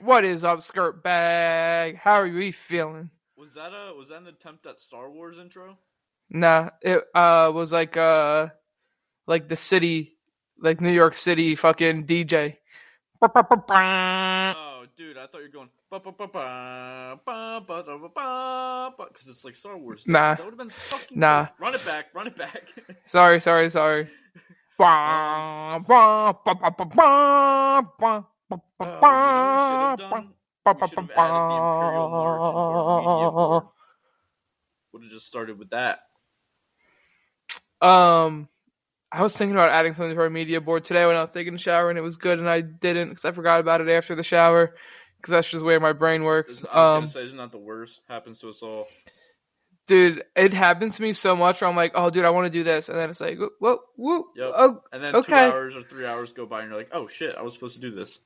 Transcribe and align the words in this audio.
What 0.00 0.24
is 0.24 0.44
up, 0.44 0.62
skirt 0.62 1.02
bag? 1.02 1.96
How 1.96 2.20
are 2.20 2.28
we 2.28 2.52
feeling? 2.52 3.10
Was 3.36 3.54
that 3.54 3.72
a 3.72 3.92
was 3.92 4.10
that 4.10 4.18
an 4.18 4.28
attempt 4.28 4.66
at 4.66 4.78
Star 4.78 5.10
Wars 5.10 5.36
intro? 5.36 5.76
Nah, 6.30 6.70
it 6.80 7.02
uh 7.12 7.50
was 7.52 7.72
like 7.72 7.96
uh 7.96 8.50
like 9.26 9.48
the 9.48 9.56
city, 9.56 10.16
like 10.60 10.80
New 10.80 10.92
York 10.92 11.14
City 11.14 11.56
fucking 11.56 12.06
DJ. 12.06 12.58
Oh, 14.56 14.84
dude, 14.96 15.18
I 15.18 15.26
thought 15.26 15.38
you 15.38 15.44
were 15.44 15.48
going 15.48 15.70
because 19.12 19.26
it's 19.28 19.44
like 19.44 19.56
Star 19.56 19.76
Wars. 19.76 20.04
Nah. 20.06 20.36
that 20.36 20.44
would 20.44 20.52
have 20.52 20.58
been 20.58 20.70
fucking. 20.70 21.18
Nah. 21.18 21.46
cool. 21.46 21.66
Run 21.66 21.74
it 21.74 21.84
back, 21.84 22.06
run 22.14 22.28
it 22.28 22.38
back. 22.38 22.68
Sorry, 23.06 23.40
sorry, 23.40 23.70
sorry. 23.70 24.08
You 28.80 29.20
know 29.20 29.34
what 29.34 29.50
we 29.52 29.58
should 29.58 29.80
have 29.80 29.96
done? 29.96 30.34
We 30.72 30.82
should 30.82 31.00
have 31.00 31.10
added 31.16 31.46
the 31.48 31.56
Imperial 31.56 32.10
March 32.10 32.50
into 32.50 32.72
our 32.74 32.88
media 32.90 33.30
board. 33.30 33.64
Would 34.92 35.02
have 35.04 35.12
just 35.12 35.26
started 35.26 35.58
with 35.58 35.70
that. 35.70 36.00
Um, 37.80 38.48
I 39.12 39.22
was 39.22 39.36
thinking 39.36 39.54
about 39.54 39.70
adding 39.70 39.92
something 39.92 40.14
to 40.14 40.22
our 40.22 40.30
media 40.30 40.60
board 40.60 40.84
today 40.84 41.06
when 41.06 41.16
I 41.16 41.20
was 41.20 41.30
taking 41.30 41.54
a 41.54 41.58
shower, 41.58 41.90
and 41.90 41.98
it 41.98 42.02
was 42.02 42.16
good, 42.16 42.38
and 42.38 42.48
I 42.48 42.60
didn't 42.62 43.10
because 43.10 43.24
I 43.24 43.32
forgot 43.32 43.60
about 43.60 43.80
it 43.80 43.88
after 43.88 44.14
the 44.14 44.22
shower 44.22 44.74
because 45.16 45.32
that's 45.32 45.50
just 45.50 45.60
the 45.60 45.66
way 45.66 45.78
my 45.78 45.92
brain 45.92 46.24
works. 46.24 46.64
I 46.64 46.80
was 46.80 46.88
Um, 46.88 46.94
gonna 46.94 47.06
say, 47.08 47.24
isn't 47.26 47.52
the 47.52 47.58
worst? 47.58 48.02
Happens 48.08 48.38
to 48.40 48.48
us 48.48 48.62
all. 48.62 48.88
Dude, 49.86 50.24
it 50.36 50.52
happens 50.54 50.96
to 50.96 51.02
me 51.02 51.12
so 51.12 51.34
much. 51.36 51.60
Where 51.60 51.68
I'm 51.70 51.76
like, 51.76 51.92
oh, 51.94 52.10
dude, 52.10 52.24
I 52.24 52.30
want 52.30 52.46
to 52.46 52.50
do 52.50 52.62
this, 52.64 52.88
and 52.88 52.98
then 52.98 53.10
it's 53.10 53.20
like, 53.20 53.38
whoa, 53.60 53.78
whoa, 53.96 54.24
Yep. 54.36 54.52
oh, 54.56 54.82
And 54.92 55.02
then 55.02 55.22
two 55.22 55.34
hours 55.34 55.76
or 55.76 55.82
three 55.82 56.06
hours 56.06 56.32
go 56.32 56.46
by, 56.46 56.60
and 56.62 56.70
you're 56.70 56.78
like, 56.78 56.90
"Oh 56.92 57.08
shit, 57.08 57.34
I 57.36 57.42
was 57.42 57.54
supposed 57.54 57.74
to 57.76 57.80
do 57.80 57.90
this." 57.94 58.18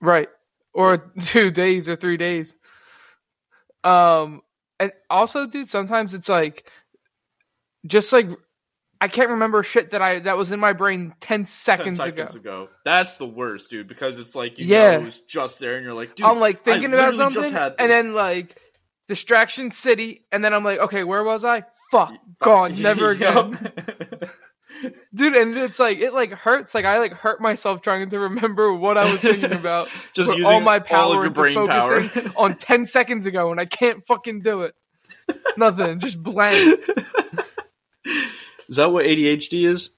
right, 0.00 0.28
or 0.72 0.96
two 1.26 1.50
days 1.50 1.88
or 1.88 1.96
three 1.96 2.16
days. 2.16 2.54
Um, 3.84 4.42
and 4.78 4.92
also, 5.08 5.46
dude, 5.46 5.68
sometimes 5.68 6.14
it's 6.14 6.28
like, 6.28 6.68
just 7.86 8.12
like. 8.12 8.28
I 9.02 9.08
can't 9.08 9.30
remember 9.30 9.62
shit 9.62 9.92
that 9.92 10.02
I 10.02 10.18
that 10.18 10.36
was 10.36 10.52
in 10.52 10.60
my 10.60 10.74
brain 10.74 11.14
ten 11.20 11.46
seconds, 11.46 11.96
10 11.96 12.04
seconds 12.08 12.36
ago. 12.36 12.64
ago. 12.64 12.68
That's 12.84 13.16
the 13.16 13.24
worst, 13.24 13.70
dude, 13.70 13.88
because 13.88 14.18
it's 14.18 14.34
like 14.34 14.58
you 14.58 14.66
Yeah. 14.66 14.98
know 14.98 15.06
it's 15.06 15.20
just 15.20 15.58
there, 15.58 15.76
and 15.76 15.84
you're 15.86 15.94
like, 15.94 16.16
dude, 16.16 16.26
I'm 16.26 16.38
like 16.38 16.62
thinking 16.64 16.92
about 16.92 17.14
literally 17.14 17.32
just 17.32 17.48
something, 17.50 17.74
and 17.78 17.90
then 17.90 18.12
like 18.12 18.60
distraction 19.10 19.72
city, 19.72 20.24
and 20.30 20.44
then 20.44 20.54
I'm 20.54 20.62
like, 20.62 20.78
okay, 20.78 21.02
where 21.02 21.24
was 21.24 21.44
I? 21.44 21.64
Fuck, 21.90 22.12
gone, 22.40 22.80
never 22.82 23.10
again, 23.10 23.58
dude. 25.12 25.34
And 25.34 25.56
it's 25.56 25.80
like 25.80 25.98
it 25.98 26.14
like 26.14 26.30
hurts. 26.30 26.76
Like 26.76 26.84
I 26.84 27.00
like 27.00 27.12
hurt 27.12 27.40
myself 27.40 27.82
trying 27.82 28.08
to 28.08 28.18
remember 28.20 28.72
what 28.72 28.96
I 28.96 29.10
was 29.10 29.20
thinking 29.20 29.52
about. 29.52 29.88
just 30.14 30.30
using 30.30 30.46
all 30.46 30.60
my 30.60 30.78
power 30.78 31.02
all 31.02 31.10
of 31.10 31.16
your 31.16 31.26
into 31.26 31.40
brain 31.40 31.66
power. 31.66 32.02
focusing 32.02 32.32
on 32.36 32.56
ten 32.56 32.86
seconds 32.86 33.26
ago, 33.26 33.50
and 33.50 33.60
I 33.60 33.64
can't 33.64 34.06
fucking 34.06 34.42
do 34.42 34.62
it. 34.62 34.76
Nothing, 35.56 35.98
just 35.98 36.22
blank. 36.22 36.80
is 38.68 38.76
that 38.76 38.92
what 38.92 39.06
ADHD 39.06 39.66
is, 39.66 39.90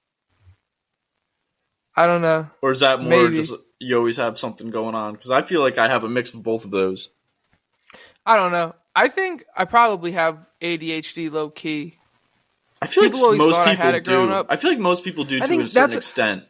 I 1.95 2.07
don't 2.07 2.23
know. 2.23 2.49
or 2.63 2.71
is 2.71 2.81
that 2.81 3.01
more 3.01 3.25
Maybe. 3.25 3.37
just 3.37 3.53
you 3.79 3.99
always 3.99 4.17
have 4.17 4.39
something 4.39 4.71
going 4.71 4.95
on? 4.95 5.13
Because 5.13 5.31
I 5.31 5.43
feel 5.43 5.61
like 5.61 5.77
I 5.77 5.89
have 5.89 6.03
a 6.05 6.09
mix 6.09 6.33
of 6.33 6.43
both 6.43 6.65
of 6.65 6.71
those. 6.71 7.11
I 8.25 8.37
don't 8.37 8.53
know. 8.53 8.75
I 8.95 9.09
think 9.09 9.45
I 9.57 9.65
probably 9.65 10.12
have 10.12 10.39
ADHD 10.61 11.31
low 11.31 11.51
key. 11.51 11.98
I 12.81 12.87
feel 12.87 13.05
People 13.05 13.31
like 13.31 13.39
most 13.39 13.59
people 13.59 13.75
had 13.77 13.95
it 13.95 14.05
do. 14.05 14.31
up. 14.31 14.47
I 14.51 14.57
feel 14.57 14.71
like 14.71 14.81
most 14.81 15.05
people 15.05 15.25
do 15.25 15.41
I 15.41 15.47
to 15.47 15.61
a 15.61 15.69
certain 15.69 15.97
extent. 15.97 16.45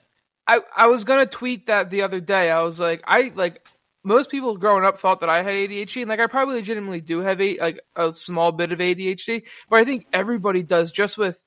I, 0.47 0.61
I 0.75 0.87
was 0.87 1.05
gonna 1.05 1.27
tweet 1.27 1.67
that 1.67 1.91
the 1.91 2.03
other 2.03 2.20
day. 2.20 2.51
I 2.51 2.63
was 2.63 2.81
like, 2.81 3.03
I 3.07 3.33
like 3.35 3.67
most 4.03 4.31
people 4.31 4.57
growing 4.57 4.85
up 4.85 4.98
thought 4.98 5.20
that 5.20 5.29
I 5.29 5.43
had 5.43 5.53
ADHD, 5.53 6.03
and 6.03 6.09
like 6.09 6.20
I 6.20 6.27
probably 6.27 6.57
legitimately 6.57 7.01
do 7.03 7.20
have 7.20 7.41
a 7.41 7.59
like 7.59 7.81
a 7.95 8.13
small 8.13 8.51
bit 8.51 8.73
of 8.73 8.79
ADHD, 8.79 9.43
but 9.69 9.81
I 9.81 9.85
think 9.85 10.07
everybody 10.13 10.63
does 10.63 10.91
just 10.91 11.19
with 11.19 11.42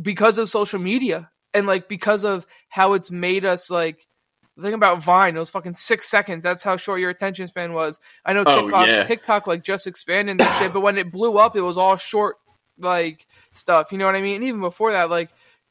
because 0.00 0.38
of 0.38 0.48
social 0.48 0.78
media 0.78 1.30
and 1.52 1.66
like 1.66 1.88
because 1.88 2.24
of 2.24 2.46
how 2.68 2.92
it's 2.92 3.10
made 3.10 3.44
us 3.44 3.70
like. 3.70 4.06
The 4.60 4.66
thing 4.66 4.74
about 4.74 5.02
Vine, 5.02 5.36
it 5.36 5.38
was 5.38 5.50
fucking 5.50 5.74
six 5.74 6.10
seconds. 6.10 6.42
That's 6.42 6.62
how 6.62 6.76
short 6.76 7.00
your 7.00 7.10
attention 7.10 7.46
span 7.46 7.72
was. 7.72 7.98
I 8.24 8.34
know 8.34 8.44
Oh, 8.46 8.62
TikTok, 8.62 8.86
yeah. 8.86 9.04
TikTok 9.04 9.46
like 9.46 9.64
just 9.64 9.86
expanded 9.86 10.38
that 10.38 10.58
shit, 10.58 10.72
but 10.72 10.80
when 10.80 10.98
it 10.98 11.10
blew 11.10 11.38
up, 11.38 11.56
it 11.56 11.62
was 11.62 11.78
all 11.78 11.96
short 11.96 12.36
like 12.78 13.26
stuff. 13.52 13.92
You 13.92 13.98
know 13.98 14.06
what 14.06 14.16
I 14.16 14.20
mean? 14.20 14.36
And 14.36 14.44
even 14.44 14.60
before 14.60 14.92
that, 14.92 15.08
like 15.08 15.30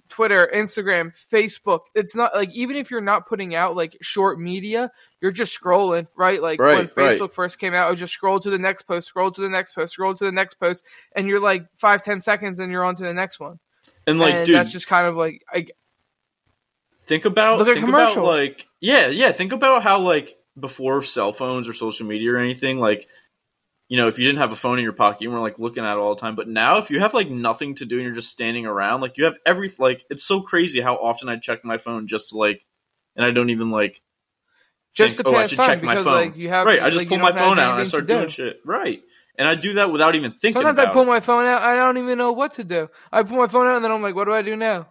Twitter, 0.10 0.50
Instagram, 0.54 1.12
Facebook. 1.16 1.82
It's 1.94 2.16
not 2.16 2.34
like 2.34 2.50
even 2.54 2.76
if 2.76 2.90
you're 2.90 3.00
not 3.00 3.28
putting 3.28 3.54
out 3.54 3.76
like 3.76 3.96
short 4.02 4.40
media, 4.40 4.92
you're 5.22 5.32
just 5.32 5.58
scrolling, 5.58 6.08
right? 6.18 6.42
Like 6.42 6.60
when 6.60 6.68
Right, 6.68 6.98
right. 6.98 7.20
Facebook 7.20 7.32
first 7.34 7.60
came 7.60 7.76
out, 7.76 7.86
I 7.88 7.90
was 7.92 8.00
just 8.00 8.14
scroll 8.14 8.40
to 8.40 8.50
the 8.50 8.58
next 8.58 8.84
post, 8.84 9.08
scroll 9.08 9.32
to 9.32 9.42
the 9.42 9.50
next 9.50 9.74
post, 9.74 9.94
scroll 9.94 10.16
to 10.16 10.24
the 10.26 10.32
next 10.32 10.56
post, 10.56 10.84
and 11.16 11.28
you're 11.28 11.40
like 11.40 11.72
five, 11.78 12.04
ten 12.04 12.22
seconds, 12.22 12.60
and 12.60 12.72
you're 12.72 12.84
on 12.84 12.96
to 12.96 13.04
the 13.04 13.14
next 13.14 13.40
one. 13.40 13.60
And 14.08 14.18
like, 14.20 14.34
and 14.34 14.46
dude, 14.48 14.56
that's 14.56 14.72
just 14.72 14.88
kind 14.88 15.06
of 15.06 15.16
like 15.16 15.44
I, 15.54 15.68
think 17.10 17.26
about 17.26 17.58
Look 17.58 17.68
at 17.68 17.76
think 17.76 17.90
about 17.90 18.16
like 18.24 18.68
yeah 18.80 19.08
yeah 19.08 19.34
think 19.34 19.52
about 19.52 19.84
how 19.84 20.00
like 20.00 20.38
before 20.58 21.02
cell 21.02 21.34
phones 21.34 21.68
or 21.68 21.74
social 21.74 22.06
media 22.06 22.34
or 22.34 22.38
anything 22.38 22.80
like 22.80 23.08
you 23.88 23.98
know 23.98 24.08
if 24.08 24.20
you 24.20 24.26
didn't 24.26 24.40
have 24.40 24.52
a 24.52 24.56
phone 24.56 24.78
in 24.78 24.84
your 24.84 24.94
pocket 24.94 25.22
you 25.22 25.32
weren't 25.32 25.42
like 25.42 25.58
looking 25.58 25.84
at 25.84 25.94
it 25.94 25.98
all 25.98 26.14
the 26.14 26.22
time 26.22 26.36
but 26.36 26.48
now 26.48 26.78
if 26.78 26.92
you 26.92 27.00
have 27.00 27.14
like 27.14 27.30
nothing 27.30 27.76
to 27.76 27.86
do 27.86 27.96
and 27.96 28.06
you're 28.06 28.14
just 28.14 28.30
standing 28.30 28.66
around 28.66 29.02
like 29.02 29.18
you 29.18 29.26
have 29.26 29.34
every 29.46 29.74
like 29.80 30.06
it's 30.10 30.24
so 30.24 30.42
crazy 30.42 30.80
how 30.80 30.96
often 30.96 31.28
i 31.28 31.36
check 31.36 31.66
my 31.66 31.78
phone 31.80 32.08
just 32.08 32.30
to 32.30 32.38
like 32.38 32.62
and 33.16 33.26
i 33.26 33.32
don't 33.32 33.50
even 33.50 33.72
like 33.72 34.02
just 34.94 35.18
think, 35.18 35.28
to 35.28 35.34
oh, 35.34 35.36
I 35.36 35.42
pass 35.42 35.50
should 35.50 35.58
time 35.58 35.68
check 35.68 35.84
my 35.84 35.96
because 35.96 36.06
phone. 36.06 36.14
like 36.14 36.38
you 36.38 36.50
have 36.50 36.66
right 36.66 36.82
i 36.82 36.90
just 36.90 37.00
like, 37.00 37.10
pull 37.10 37.18
my 37.18 37.32
phone 37.32 37.58
out 37.58 37.74
and 37.74 37.82
i 37.82 37.84
start 37.86 38.06
to 38.06 38.14
doing 38.14 38.30
shit 38.30 38.60
right 38.64 39.02
and 39.36 39.48
i 39.48 39.56
do 39.56 39.74
that 39.74 39.92
without 39.92 40.14
even 40.16 40.32
thinking 40.34 40.62
about 40.62 40.74
it. 40.74 40.76
Sometimes 40.76 40.92
I 40.92 40.94
pull 40.94 41.06
my 41.06 41.20
phone 41.22 41.46
out, 41.46 41.64
I 41.64 41.76
don't 41.76 41.98
even 41.98 42.18
know 42.20 42.34
what 42.34 42.54
to 42.56 42.64
do. 42.64 42.90
I 43.12 43.24
pull 43.24 43.38
my 43.38 43.48
phone 43.48 43.68
out, 43.68 43.78
and 43.78 43.86
then 43.86 43.92
I'm 43.92 44.02
like, 44.02 44.16
what 44.16 44.26
do 44.26 44.34
I 44.34 44.42
do 44.42 44.56
now? 44.56 44.90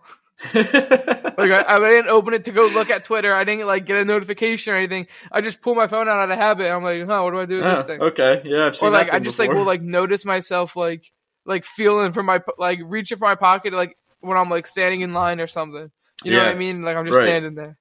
Like 0.54 1.50
I, 1.52 1.64
I 1.68 1.78
didn't 1.90 2.08
open 2.08 2.34
it 2.34 2.44
to 2.44 2.52
go 2.52 2.66
look 2.66 2.90
at 2.90 3.04
Twitter. 3.04 3.34
I 3.34 3.44
didn't 3.44 3.66
like 3.66 3.86
get 3.86 3.96
a 3.96 4.04
notification 4.04 4.72
or 4.72 4.76
anything. 4.76 5.06
I 5.32 5.40
just 5.40 5.60
pull 5.60 5.74
my 5.74 5.86
phone 5.88 6.08
out 6.08 6.18
out 6.18 6.30
of 6.30 6.38
habit. 6.38 6.70
I'm 6.70 6.82
like, 6.82 7.06
huh, 7.06 7.22
what 7.22 7.30
do 7.32 7.40
I 7.40 7.44
do 7.46 7.56
with 7.62 7.64
this 7.64 7.80
Ah, 7.80 7.82
thing? 7.84 8.00
okay 8.02 8.42
yeah 8.44 8.66
i've 8.66 8.76
seen 8.76 8.88
Or 8.88 8.92
like 8.92 9.08
that 9.08 9.14
I 9.16 9.18
just 9.18 9.38
like 9.38 9.50
will 9.50 9.64
like 9.64 9.82
notice 9.82 10.24
myself 10.24 10.76
like 10.76 11.10
like 11.44 11.64
feeling 11.64 12.12
for 12.12 12.22
my 12.22 12.40
like 12.58 12.78
reaching 12.84 13.18
for 13.18 13.24
my 13.26 13.34
pocket 13.34 13.72
like 13.72 13.96
when 14.20 14.36
I'm 14.36 14.50
like 14.50 14.66
standing 14.66 15.00
in 15.02 15.12
line 15.12 15.40
or 15.40 15.46
something. 15.46 15.90
You 16.24 16.32
know 16.32 16.38
what 16.38 16.48
I 16.48 16.54
mean? 16.54 16.82
Like 16.82 16.96
I'm 16.96 17.06
just 17.06 17.16
Right. 17.18 17.24
standing 17.26 17.54
there. 17.54 17.76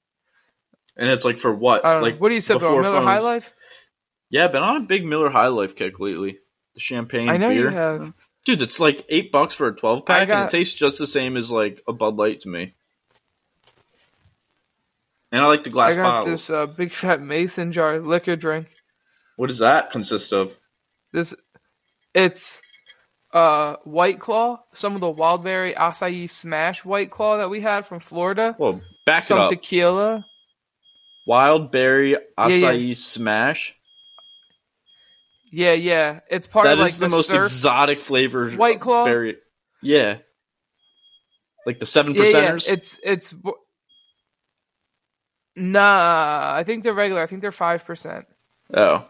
and 0.96 1.10
it's 1.10 1.26
like 1.26 1.40
for 1.40 1.54
what 1.54 1.84
like 1.84 2.16
know. 2.16 2.20
What 2.20 2.30
do 2.30 2.36
you 2.36 2.42
on? 2.42 2.60
before 2.60 2.82
Miller 2.82 3.02
High. 3.02 3.20
Life? 3.20 3.54
Yeah, 4.30 4.48
been 4.48 4.64
on 4.64 4.78
a 4.78 4.82
big 4.82 5.06
Miller 5.06 5.30
High 5.30 5.48
Life 5.48 5.76
kick 5.76 6.00
lately. 6.00 6.40
The 6.76 6.80
champagne 6.80 7.30
I 7.30 7.38
know 7.38 7.50
beer. 7.50 7.70
you 7.70 7.76
have. 7.76 8.14
Dude, 8.48 8.62
it's 8.62 8.80
like 8.80 9.04
eight 9.10 9.30
bucks 9.30 9.56
for 9.56 9.68
a 9.68 9.76
twelve 9.76 10.06
pack, 10.06 10.30
I 10.30 10.34
and 10.34 10.46
it 10.46 10.52
tastes 10.52 10.74
just 10.74 11.00
the 11.00 11.06
same 11.06 11.36
as 11.36 11.52
like 11.52 11.84
a 11.86 11.92
Bud 11.92 12.16
Light 12.16 12.40
to 12.42 12.48
me. 12.48 12.76
And 15.34 15.42
I 15.42 15.48
like 15.48 15.66
the 15.66 15.70
glass 15.70 15.94
I 15.94 15.96
got 15.98 16.04
bottles. 16.04 16.48
this 16.48 16.50
uh, 16.50 16.66
big 16.66 16.94
fat 16.94 17.20
mason 17.20 17.74
jar 17.74 18.00
liquor 18.00 18.38
drink. 18.38 18.68
What 19.36 19.48
does 19.48 19.60
that 19.60 19.92
consist 19.92 20.32
of? 20.32 20.56
This 21.12 21.36
it's 22.16 22.62
uh 23.34 23.76
White 23.84 24.22
Claw, 24.22 24.64
some 24.72 24.96
of 24.96 25.02
the 25.02 25.14
Wildberry 25.14 25.76
Acai 25.76 26.30
Smash 26.30 26.86
White 26.86 27.12
Claw 27.12 27.40
that 27.40 27.50
we 27.50 27.60
had 27.60 27.86
from 27.86 28.00
Florida. 28.00 28.56
Well, 28.58 28.80
back 29.06 29.24
some 29.24 29.40
it 29.40 29.42
up. 29.42 29.50
tequila. 29.50 30.26
Wild 31.28 31.74
berry 31.74 32.16
acai 32.38 32.88
yeah. 32.88 32.94
smash. 32.94 33.77
Yeah, 35.52 35.74
yeah. 35.74 36.20
It's 36.30 36.48
part 36.48 36.66
That 36.68 36.74
of 36.74 36.80
like 36.80 36.90
is 36.90 36.98
the, 36.98 37.10
most 37.10 37.34
exotic 37.34 38.02
flavor. 38.02 38.52
White 38.52 38.80
Claw? 38.82 39.06
Berry. 39.06 39.38
Yeah. 39.82 40.18
Like 41.66 41.80
the 41.80 41.86
seven 41.86 42.14
yeah, 42.14 42.24
yeah. 42.24 42.30
percenters. 42.52 42.70
It's 42.70 43.00
it's 43.04 43.36
nah. 45.56 46.54
I 46.56 46.64
think 46.64 46.84
they're 46.84 46.94
regular. 46.94 47.22
I 47.22 47.26
think 47.28 47.42
they're 47.42 47.52
five 47.52 47.86
percent. 47.86 48.26
oh. 48.76 49.06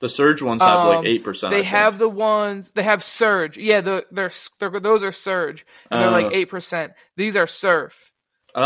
The 0.00 0.08
surge 0.10 0.42
ones 0.42 0.60
have 0.60 0.84
like 0.86 0.98
Um, 0.98 1.06
eight 1.06 1.24
percent. 1.24 1.52
They 1.54 1.62
have 1.62 1.98
the 1.98 2.08
ones. 2.08 2.70
They 2.74 2.82
have 2.82 3.02
surge. 3.02 3.56
Yeah, 3.56 3.80
the, 3.80 4.04
they're, 4.10 4.30
they're 4.58 4.80
those 4.80 5.02
are 5.02 5.12
surge, 5.12 5.64
and 5.90 6.00
they're 6.02 6.08
Uh. 6.08 6.22
like 6.22 6.34
eight 6.34 6.46
percent. 6.50 6.92
These 7.16 7.36
are 7.36 7.46
surf. 7.46 8.10
Oh, 8.54 8.62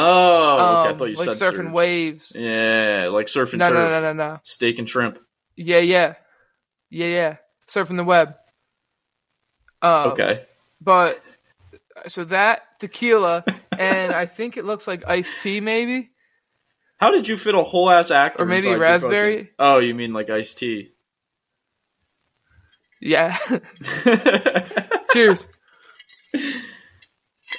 okay. 0.55 0.63
I 0.89 0.91
Um, 0.91 0.99
thought 0.99 1.05
you 1.11 1.15
like 1.17 1.33
said 1.35 1.53
surfing 1.55 1.57
surge. 1.67 1.73
waves. 1.73 2.33
Yeah, 2.35 3.09
like 3.13 3.29
surf 3.29 3.53
and 3.53 3.61
No, 3.61 3.69
no, 3.71 3.89
no, 3.89 4.03
no, 4.03 4.13
no. 4.15 4.41
Steak 4.43 4.79
and 4.81 4.89
shrimp. 4.89 5.19
Yeah, 5.55 5.79
yeah, 5.79 6.15
yeah, 6.91 7.07
yeah. 7.07 7.37
Surfing 7.69 7.97
the 7.97 8.05
web. 8.05 8.35
Um, 9.83 10.13
Okay. 10.13 10.45
But 10.81 11.23
so 12.07 12.25
that 12.25 12.63
tequila, 12.81 13.45
and 13.79 14.13
I 14.13 14.27
think 14.27 14.57
it 14.57 14.65
looks 14.65 14.87
like 14.87 15.05
iced 15.07 15.41
tea, 15.41 15.61
maybe. 15.61 16.11
How 16.99 17.11
did 17.11 17.29
you 17.29 17.37
fit 17.37 17.55
a 17.55 17.63
whole 17.63 17.91
ass 17.91 18.11
actor? 18.11 18.43
Or 18.43 18.47
maybe 18.47 18.75
raspberry? 18.75 19.37
fucking- 19.39 19.55
Oh, 19.59 19.79
you 19.79 19.95
mean 19.95 20.13
like 20.13 20.31
iced 20.31 20.59
tea? 20.59 20.93
Yeah. 23.01 23.37
uh, 23.51 24.71
Cheers. 25.13 25.47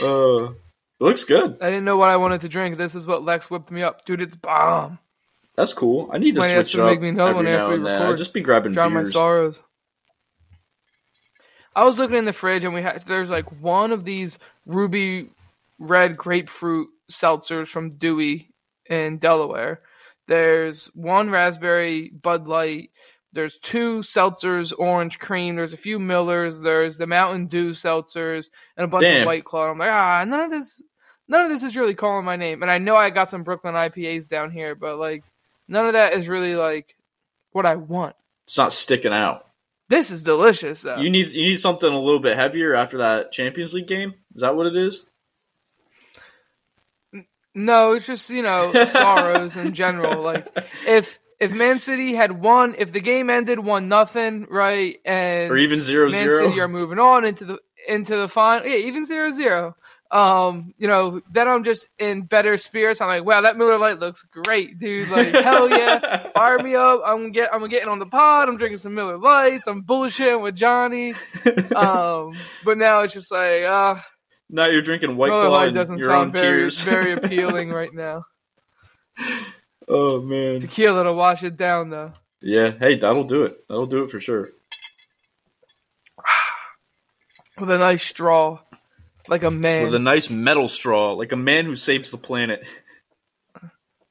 it 0.01 0.51
looks 0.99 1.23
good. 1.23 1.57
I 1.61 1.65
didn't 1.69 1.85
know 1.85 1.95
what 1.97 2.09
I 2.09 2.17
wanted 2.17 2.41
to 2.41 2.49
drink. 2.49 2.77
This 2.77 2.95
is 2.95 3.05
what 3.05 3.23
Lex 3.23 3.49
whipped 3.49 3.71
me 3.71 3.81
up, 3.83 4.05
dude. 4.05 4.21
It's 4.21 4.35
bomb. 4.35 4.99
That's 5.59 5.73
cool. 5.73 6.09
I 6.13 6.19
need 6.19 6.35
to 6.35 6.39
Might 6.39 6.53
switch 6.53 6.71
to 6.71 6.77
it 6.77 6.81
up 6.83 6.89
make 6.89 7.01
me 7.01 7.09
another 7.09 7.35
one 7.35 7.45
after 7.45 7.71
we 7.71 7.79
record. 7.79 8.13
I'd 8.13 8.17
just 8.17 8.31
be 8.31 8.39
grabbing 8.39 8.71
drown 8.71 8.93
my 8.93 9.01
beers. 9.01 9.11
sorrows. 9.11 9.59
I 11.75 11.83
was 11.83 11.99
looking 11.99 12.15
in 12.15 12.23
the 12.23 12.31
fridge 12.31 12.63
and 12.63 12.73
we 12.73 12.81
had 12.81 13.03
there's 13.07 13.29
like 13.29 13.61
one 13.61 13.91
of 13.91 14.05
these 14.05 14.39
ruby 14.65 15.31
red 15.77 16.15
grapefruit 16.15 16.87
seltzers 17.11 17.67
from 17.67 17.97
Dewey 17.97 18.53
in 18.85 19.17
Delaware. 19.17 19.81
There's 20.29 20.85
one 20.95 21.29
raspberry 21.29 22.09
Bud 22.09 22.47
Light. 22.47 22.91
There's 23.33 23.57
two 23.57 23.99
seltzers, 23.99 24.71
orange 24.79 25.19
cream. 25.19 25.57
There's 25.57 25.73
a 25.73 25.77
few 25.77 25.99
Millers. 25.99 26.61
There's 26.61 26.97
the 26.97 27.05
Mountain 27.05 27.47
Dew 27.47 27.71
seltzers 27.71 28.49
and 28.77 28.85
a 28.85 28.87
bunch 28.87 29.03
Damn. 29.03 29.23
of 29.23 29.25
White 29.25 29.43
Claw. 29.43 29.69
I'm 29.69 29.77
like, 29.77 29.89
ah, 29.89 30.23
none 30.23 30.39
of 30.39 30.51
this, 30.51 30.81
none 31.27 31.43
of 31.43 31.49
this 31.49 31.63
is 31.63 31.75
really 31.75 31.95
calling 31.95 32.23
my 32.23 32.37
name. 32.37 32.61
And 32.61 32.71
I 32.71 32.77
know 32.77 32.95
I 32.95 33.09
got 33.09 33.29
some 33.29 33.43
Brooklyn 33.43 33.73
IPAs 33.75 34.29
down 34.29 34.51
here, 34.51 34.73
but 34.73 34.97
like, 34.97 35.25
none 35.69 35.85
of 35.85 35.93
that 35.93 36.13
is 36.13 36.27
really 36.27 36.55
like 36.55 36.95
what 37.51 37.65
I 37.65 37.75
want. 37.75 38.15
It's 38.45 38.57
not 38.57 38.73
sticking 38.73 39.13
out. 39.13 39.45
This 39.87 40.11
is 40.11 40.21
delicious, 40.21 40.81
though. 40.81 40.97
You 40.97 41.09
need 41.09 41.29
you 41.29 41.43
need 41.43 41.59
something 41.59 41.91
a 41.91 41.99
little 41.99 42.19
bit 42.19 42.35
heavier 42.35 42.75
after 42.75 42.99
that 42.99 43.31
Champions 43.31 43.73
League 43.73 43.87
game. 43.87 44.13
Is 44.35 44.41
that 44.41 44.55
what 44.55 44.67
it 44.67 44.75
is? 44.75 45.05
No, 47.55 47.93
it's 47.93 48.05
just 48.05 48.29
you 48.29 48.43
know 48.43 48.71
sorrows 48.83 49.57
in 49.57 49.73
general. 49.73 50.21
Like 50.21 50.47
if 50.85 51.19
if 51.39 51.51
Man 51.53 51.79
City 51.79 52.13
had 52.13 52.31
won, 52.31 52.75
if 52.77 52.91
the 52.91 52.99
game 52.99 53.29
ended 53.29 53.59
one 53.59 53.87
nothing, 53.87 54.45
right, 54.49 54.99
and 55.05 55.51
Or 55.51 55.57
even 55.57 55.81
zero 55.81 56.11
Man 56.11 56.31
zero? 56.31 56.49
City 56.49 56.59
are 56.59 56.67
moving 56.67 56.99
on 56.99 57.25
into 57.25 57.45
the 57.45 57.59
into 57.87 58.15
the 58.15 58.27
final, 58.27 58.67
yeah, 58.67 58.77
even 58.77 59.05
zero 59.05 59.31
zero. 59.31 59.75
Um, 60.11 60.73
you 60.79 60.87
know, 60.87 61.21
then 61.31 61.47
I'm 61.47 61.63
just 61.63 61.87
in 61.99 62.23
better 62.23 62.57
spirits. 62.57 62.99
I'm 62.99 63.07
like, 63.07 63.25
wow, 63.25 63.41
that 63.41 63.57
Miller 63.57 63.77
Light 63.77 63.99
looks 63.99 64.23
great, 64.23 64.79
dude. 64.79 65.09
Like, 65.09 65.33
hell 65.33 65.69
yeah, 65.69 66.29
fire 66.33 66.57
me 66.57 66.75
up. 66.75 67.01
I'm 67.05 67.17
gonna 67.17 67.29
get, 67.29 67.53
I'm 67.53 67.67
getting 67.69 67.89
on 67.89 67.99
the 67.99 68.07
pod. 68.07 68.49
I'm 68.49 68.57
drinking 68.57 68.79
some 68.79 68.95
Miller 68.95 69.19
Lights. 69.19 69.67
I'm 69.67 69.83
bullshitting 69.83 70.41
with 70.41 70.55
Johnny. 70.55 71.13
Um, 71.75 72.35
but 72.65 72.77
now 72.77 73.01
it's 73.01 73.13
just 73.13 73.31
like, 73.31 73.63
uh, 73.63 73.95
now 74.49 74.65
you're 74.65 74.81
drinking 74.81 75.15
White 75.15 75.29
Miller 75.29 75.47
Claw 75.47 75.57
Light 75.57 75.73
doesn't 75.73 75.99
sound 75.99 76.33
very, 76.33 76.61
tears. 76.61 76.81
very 76.81 77.11
appealing 77.13 77.69
right 77.69 77.93
now. 77.93 78.23
oh 79.87 80.21
man. 80.21 80.59
Tequila 80.59 81.03
to 81.03 81.13
wash 81.13 81.43
it 81.43 81.55
down, 81.55 81.91
though. 81.91 82.13
Yeah. 82.41 82.71
Hey, 82.71 82.95
that'll 82.97 83.25
do 83.25 83.43
it. 83.43 83.63
That'll 83.67 83.85
do 83.85 84.03
it 84.03 84.09
for 84.09 84.19
sure. 84.19 84.49
with 87.59 87.69
a 87.69 87.77
nice 87.77 88.01
straw, 88.01 88.59
like 89.29 89.43
a 89.43 89.51
man. 89.51 89.83
With 89.83 89.95
a 89.95 89.99
nice 89.99 90.29
metal 90.29 90.67
straw, 90.67 91.13
like 91.13 91.31
a 91.31 91.37
man 91.37 91.65
who 91.65 91.75
saves 91.75 92.09
the 92.09 92.17
planet. 92.17 92.63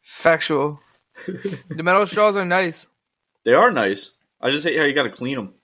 Factual. 0.03 0.81
the 1.27 1.83
metal 1.83 2.07
straws 2.07 2.37
are 2.37 2.45
nice. 2.45 2.87
They 3.45 3.53
are 3.53 3.71
nice. 3.71 4.13
I 4.41 4.51
just 4.51 4.65
hate 4.65 4.79
how 4.79 4.85
you 4.85 4.95
got 4.95 5.05
to 5.05 5.11
clean 5.11 5.37
them. 5.37 5.55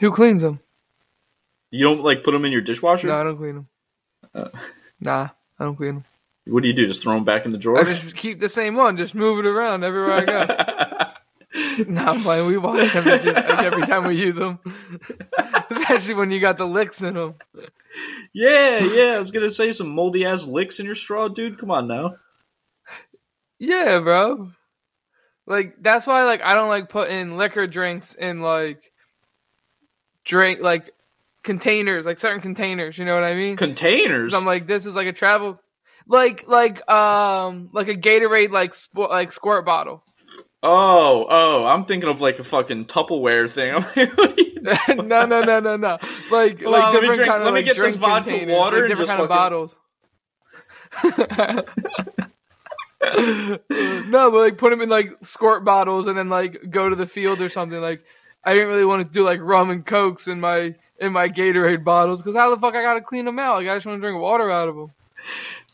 Who 0.00 0.12
cleans 0.12 0.42
them? 0.42 0.60
You 1.70 1.84
don't 1.84 2.02
like 2.02 2.24
put 2.24 2.32
them 2.32 2.44
in 2.44 2.52
your 2.52 2.60
dishwasher. 2.60 3.08
No, 3.08 3.16
I 3.16 3.24
don't 3.24 3.36
clean 3.36 3.54
them. 3.54 3.68
Uh. 4.34 4.48
Nah, 5.00 5.28
I 5.58 5.64
don't 5.64 5.76
clean 5.76 5.94
them. 5.94 6.04
What 6.46 6.62
do 6.62 6.68
you 6.68 6.74
do? 6.74 6.86
Just 6.86 7.02
throw 7.02 7.14
them 7.14 7.24
back 7.24 7.44
in 7.44 7.52
the 7.52 7.58
drawer? 7.58 7.78
I 7.78 7.84
just 7.84 8.16
keep 8.16 8.40
the 8.40 8.48
same 8.48 8.74
one, 8.74 8.96
just 8.96 9.14
move 9.14 9.38
it 9.38 9.46
around 9.46 9.84
everywhere 9.84 10.12
I 10.12 10.24
go. 10.24 10.84
no, 11.86 12.04
I'm 12.04 12.22
playing. 12.22 12.46
We 12.46 12.58
wash 12.58 12.92
them 12.92 13.04
just, 13.04 13.24
like, 13.24 13.36
every 13.36 13.86
time 13.86 14.06
we 14.06 14.18
use 14.18 14.34
them, 14.34 14.58
especially 15.70 16.14
when 16.14 16.30
you 16.30 16.40
got 16.40 16.58
the 16.58 16.66
licks 16.66 17.02
in 17.02 17.14
them. 17.14 17.34
yeah, 18.32 18.78
yeah. 18.82 19.16
I 19.16 19.20
was 19.20 19.30
gonna 19.30 19.50
say 19.50 19.72
some 19.72 19.88
moldy 19.88 20.24
ass 20.24 20.44
licks 20.44 20.80
in 20.80 20.86
your 20.86 20.94
straw, 20.94 21.28
dude. 21.28 21.58
Come 21.58 21.70
on 21.70 21.86
now. 21.86 22.16
Yeah, 23.58 23.98
bro. 24.00 24.50
Like 25.46 25.76
that's 25.80 26.06
why 26.06 26.24
like 26.24 26.42
I 26.42 26.54
don't 26.54 26.68
like 26.68 26.88
putting 26.88 27.36
liquor 27.36 27.66
drinks 27.66 28.14
in 28.14 28.40
like 28.40 28.92
drink 30.24 30.60
like 30.60 30.92
containers, 31.42 32.04
like 32.06 32.18
certain 32.18 32.40
containers. 32.40 32.98
You 32.98 33.04
know 33.04 33.14
what 33.14 33.24
I 33.24 33.34
mean? 33.34 33.56
Containers. 33.56 34.34
I'm 34.34 34.44
like, 34.44 34.66
this 34.66 34.84
is 34.84 34.94
like 34.94 35.06
a 35.06 35.12
travel, 35.12 35.58
like 36.06 36.46
like 36.46 36.88
um 36.90 37.70
like 37.72 37.88
a 37.88 37.94
Gatorade 37.94 38.50
like 38.50 38.74
sp- 38.76 39.08
like 39.10 39.32
squirt 39.32 39.64
bottle. 39.64 40.04
Oh, 40.62 41.26
oh. 41.28 41.66
I'm 41.66 41.84
thinking 41.84 42.08
of 42.08 42.20
like 42.20 42.38
a 42.38 42.44
fucking 42.44 42.86
Tupperware 42.86 43.50
thing. 43.50 43.74
I'm 43.76 43.82
like, 43.82 44.16
what 44.16 44.38
are 44.38 44.42
you 44.42 44.48
no, 45.02 45.24
no, 45.24 45.40
no, 45.42 45.60
no, 45.60 45.76
no. 45.76 45.98
Like 46.30 46.62
Hold 46.62 46.72
like 46.72 46.92
let 46.94 47.02
me 47.02 47.08
different 47.08 47.14
drink- 47.14 47.30
kind 47.30 47.42
of 47.42 47.44
let 47.44 47.54
me 47.54 47.58
like 47.60 47.64
get 47.64 47.76
drink 47.76 47.94
this 47.94 48.00
vodka 48.00 48.30
containers, 48.30 48.56
water 48.56 48.80
like 48.80 48.88
different 48.88 49.10
kind 49.10 49.22
of 49.22 49.28
bottles. 49.28 49.76
no, 53.70 54.30
but 54.30 54.38
like 54.38 54.58
put 54.58 54.70
them 54.70 54.80
in 54.80 54.88
like 54.88 55.10
squirt 55.22 55.64
bottles 55.64 56.06
and 56.06 56.18
then 56.18 56.28
like 56.28 56.70
go 56.70 56.88
to 56.88 56.96
the 56.96 57.06
field 57.06 57.40
or 57.40 57.48
something. 57.48 57.80
Like 57.80 58.04
I 58.44 58.54
didn't 58.54 58.68
really 58.68 58.84
want 58.84 59.06
to 59.06 59.12
do 59.12 59.24
like 59.24 59.40
rum 59.40 59.70
and 59.70 59.86
cokes 59.86 60.28
in 60.28 60.40
my 60.40 60.74
in 61.00 61.12
my 61.12 61.28
Gatorade 61.28 61.84
bottles 61.84 62.20
because 62.20 62.34
how 62.34 62.54
the 62.54 62.60
fuck 62.60 62.74
I 62.74 62.82
gotta 62.82 63.00
clean 63.00 63.24
them 63.24 63.38
out? 63.38 63.58
Like 63.58 63.68
I 63.68 63.76
just 63.76 63.86
want 63.86 63.98
to 63.98 64.00
drink 64.00 64.20
water 64.20 64.50
out 64.50 64.68
of 64.68 64.76
them. 64.76 64.90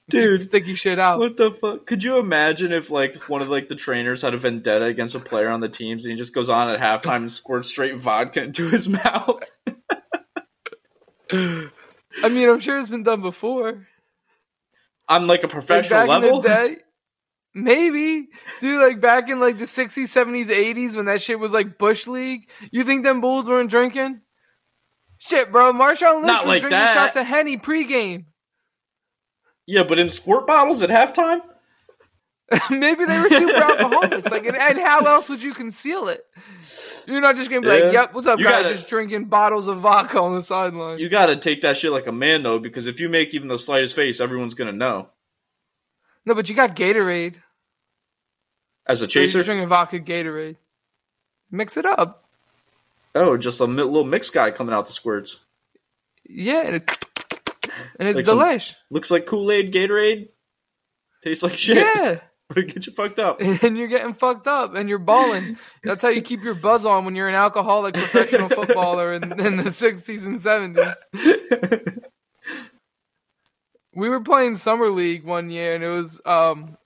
Dude, 0.11 0.41
sticky 0.41 0.75
shit 0.75 0.99
out. 0.99 1.19
What 1.19 1.37
the 1.39 1.51
fuck? 1.53 1.87
Could 1.87 2.05
you 2.05 2.19
imagine 2.19 2.73
if 2.73 2.91
like 2.91 3.17
one 3.31 3.41
of 3.41 3.49
like 3.49 3.69
the 3.69 3.75
trainers 3.75 4.21
had 4.23 4.35
a 4.35 4.37
vendetta 4.37 4.85
against 4.85 5.15
a 5.15 5.21
player 5.21 5.49
on 5.49 5.61
the 5.61 5.69
teams 5.69 6.05
and 6.05 6.13
he 6.13 6.19
just 6.19 6.35
goes 6.35 6.51
on 6.51 6.69
at 6.69 6.79
halftime 6.79 7.17
and 7.23 7.33
squirts 7.33 7.69
straight 7.71 7.97
vodka 7.99 8.43
into 8.43 8.69
his 8.69 8.87
mouth? 9.05 9.43
I 11.33 12.29
mean, 12.29 12.49
I'm 12.49 12.61
sure 12.61 12.79
it's 12.79 12.91
been 12.91 13.03
done 13.03 13.23
before. 13.23 13.87
on 15.09 15.27
like 15.27 15.41
a 15.43 15.47
Like, 15.47 15.53
professional 15.53 16.01
back 16.01 16.09
level? 16.09 16.37
in 16.37 16.43
the 16.43 16.49
day, 16.49 16.77
maybe, 17.55 18.29
dude. 18.61 18.83
Like 18.83 19.01
back 19.01 19.29
in 19.31 19.41
like 19.41 19.59
the 19.59 19.65
'60s, 19.65 20.05
'70s, 20.05 20.47
'80s, 20.47 20.95
when 20.97 21.07
that 21.07 21.23
shit 21.23 21.39
was 21.41 21.53
like 21.53 21.79
bush 21.79 22.07
league. 22.07 22.51
You 22.71 22.85
think 22.85 23.03
them 23.05 23.21
bulls 23.21 23.49
weren't 23.49 23.71
drinking? 23.71 24.21
Shit, 25.19 25.51
bro. 25.51 25.73
Marshawn 25.73 26.17
Lynch 26.17 26.27
Not 26.27 26.45
was 26.45 26.49
like 26.49 26.61
drinking 26.61 26.79
that. 26.79 26.93
shots 26.95 27.17
of 27.17 27.25
henny 27.27 27.57
pregame. 27.57 28.27
Yeah, 29.67 29.83
but 29.85 29.99
in 29.99 30.11
squirt 30.11 30.47
bottles 30.47 30.83
at 30.83 30.91
halftime? 30.91 31.41
maybe 32.71 33.05
they 33.07 33.19
were 33.19 33.29
super 33.31 33.57
alcoholics. 33.57 34.31
Like, 34.31 34.45
and, 34.47 34.57
and 34.57 34.79
how 34.79 35.01
else 35.07 35.29
would 35.29 35.43
you 35.43 35.55
conceal 35.55 36.09
it? 36.09 36.25
You're 37.07 37.21
not 37.23 37.37
just 37.37 37.49
gonna 37.51 37.63
be 37.63 37.69
Yeah. 37.69 37.75
like, 37.85 37.93
"Yep, 37.93 38.15
what's 38.15 38.27
up, 38.27 38.39
You 38.39 38.45
guys?" 38.45 38.63
gotta- 38.63 38.75
Just 38.75 38.89
drinking 38.89 39.25
bottles 39.27 39.69
of 39.69 39.79
vodka 39.79 40.21
on 40.21 40.35
the 40.35 40.43
sideline. 40.43 40.99
You 40.99 41.09
gotta 41.09 41.37
take 41.37 41.63
that 41.63 41.77
shit 41.77 41.91
like 41.93 42.07
a 42.07 42.13
man 42.13 42.43
though, 42.43 42.59
because 42.59 42.87
if 42.87 43.01
you 43.01 43.09
make 43.09 43.35
even 43.35 43.49
the 43.49 43.59
slightest 43.59 43.95
face, 43.97 44.21
everyone's 44.21 44.55
gonna 44.55 44.73
know. 44.73 45.09
no, 46.27 46.35
but 46.35 46.49
you 46.49 46.55
got 46.55 46.77
Gatorade. 46.77 47.37
As 48.87 49.01
a 49.01 49.09
So 49.11 49.19
you're 49.21 49.27
chaser? 49.27 49.39
just 49.39 49.47
drinking 49.47 49.69
vodka 49.69 49.99
Gatorade. 49.99 50.57
Mix 51.51 51.77
it 51.77 51.87
up. 51.87 52.25
Oh, 53.15 53.37
just 53.37 53.61
a 53.61 53.65
little 53.65 54.05
mix 54.05 54.29
guy 54.31 54.51
coming 54.51 54.75
out 54.75 54.87
the 54.87 54.93
squirts. 54.93 55.41
Yeah, 56.29 56.63
and, 56.67 56.77
it, 56.77 57.04
and 57.99 58.09
it's 58.09 58.17
Like 58.17 58.27
some- 58.27 58.39
delish. 58.39 58.75
Looks 58.91 59.11
like 59.11 59.27
Kool-Aid, 59.27 59.73
Gatorade. 59.73 60.29
Tastes 61.23 61.43
like 61.43 61.59
shit. 61.59 61.77
Yeah. 61.79 62.21
But 62.47 62.59
it 62.59 62.75
gets 62.75 62.87
you 62.87 62.93
fucked 62.93 63.19
up. 63.19 63.41
and 63.41 63.77
you're 63.79 63.89
getting 63.89 64.13
fucked 64.13 64.47
up 64.47 64.75
and 64.75 64.87
you're 64.87 64.99
balling. 64.99 65.57
That's 65.83 66.03
how 66.03 66.11
you 66.11 66.21
keep 66.21 66.43
your 66.43 66.55
buzz 66.55 66.85
on 66.85 67.07
when 67.07 67.17
you're 67.17 67.29
an 67.29 67.35
alcoholic 67.35 67.95
professional 67.95 68.49
footballer 68.51 69.15
in, 69.15 69.23
in 69.41 69.57
the 69.57 69.71
60s 69.71 70.27
and 70.27 70.39
70s. 70.39 72.03
We 73.95 74.09
were 74.09 74.21
playing 74.21 74.57
summer 74.57 74.91
league 74.91 75.25
one 75.25 75.49
year, 75.51 75.75
and 75.75 75.85
it 75.85 75.89
was 75.89 76.21
um, 76.27 76.77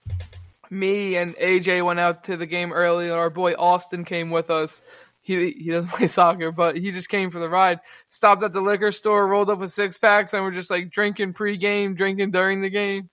me 0.70 1.16
and 1.16 1.34
AJ 1.36 1.84
went 1.84 1.98
out 2.00 2.24
to 2.24 2.36
the 2.36 2.46
game 2.46 2.72
early, 2.72 3.06
and 3.06 3.14
our 3.14 3.30
boy 3.30 3.54
Austin 3.54 4.04
came 4.04 4.30
with 4.30 4.50
us. 4.50 4.82
He 5.28 5.50
he 5.52 5.70
doesn't 5.70 5.90
play 5.96 6.06
soccer, 6.08 6.50
but 6.50 6.76
he 6.76 6.90
just 6.90 7.08
came 7.10 7.28
for 7.30 7.38
the 7.38 7.48
ride. 7.50 7.80
Stopped 8.08 8.42
at 8.42 8.52
the 8.54 8.60
liquor 8.62 8.90
store, 8.92 9.26
rolled 9.28 9.50
up 9.50 9.58
with 9.58 9.70
six 9.70 9.98
packs, 9.98 10.32
and 10.32 10.42
we're 10.42 10.52
just 10.52 10.70
like 10.70 10.90
drinking 10.90 11.34
pre-game, 11.34 11.94
drinking 11.94 12.30
during 12.30 12.62
the 12.62 12.70
game. 12.70 13.10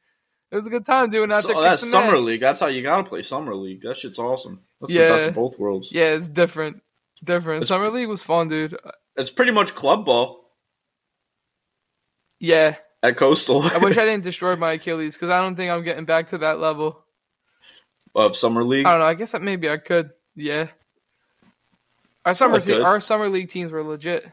It 0.52 0.56
was 0.56 0.66
a 0.66 0.70
good 0.70 0.86
time 0.86 1.10
doing 1.10 1.28
that. 1.30 1.44
So, 1.44 1.58
oh, 1.58 1.62
that's 1.62 1.90
summer 1.90 2.18
league. 2.18 2.40
That's 2.40 2.62
how 2.62 2.68
you 2.68 2.82
gotta 2.84 3.04
play 3.04 3.22
summer 3.24 3.54
league. 3.54 3.82
That 3.82 3.98
shit's 3.98 4.18
awesome. 4.18 4.62
That's 4.80 4.94
the 4.94 5.00
best 5.00 5.24
Yeah. 5.24 5.28
of 5.30 5.36
both 5.36 5.60
worlds. 5.60 5.92
Yeah, 5.92 6.14
it's 6.16 6.30
different. 6.30 6.82
Different. 7.24 7.64
It's- 7.64 7.68
Summer 7.70 7.90
League 7.90 8.08
was 8.08 8.24
fun, 8.24 8.48
dude. 8.50 8.78
It's 9.18 9.30
pretty 9.30 9.52
much 9.52 9.74
club 9.76 10.06
ball 10.06 10.52
Yeah. 12.40 12.76
at 13.04 13.18
Coastal 13.18 13.64
I 13.64 13.78
wish 13.80 13.98
I 13.98 14.06
didn't 14.06 14.24
destroy 14.24 14.56
my 14.56 14.74
Achilles 14.74 15.16
because 15.16 15.30
I 15.30 15.42
don't 15.42 15.56
think 15.56 15.72
I'm 15.72 15.84
getting 15.84 16.06
back 16.06 16.28
to 16.30 16.38
that 16.40 16.60
level. 16.60 17.04
of 18.14 18.36
summer 18.38 18.64
league. 18.64 18.86
I 18.86 18.92
don't 18.92 19.00
know. 19.00 19.06
I 19.06 19.14
guess 19.16 19.32
that 19.34 19.42
maybe 19.42 19.70
I 19.70 19.78
could. 19.78 20.12
Yeah. 20.36 20.68
Our 22.26 22.34
summer 22.34 22.60
te- 22.60 22.82
our 22.82 23.00
summer 23.00 23.30
league 23.30 23.50
teams 23.50 23.72
were 23.72 23.84
legit. 23.84 24.26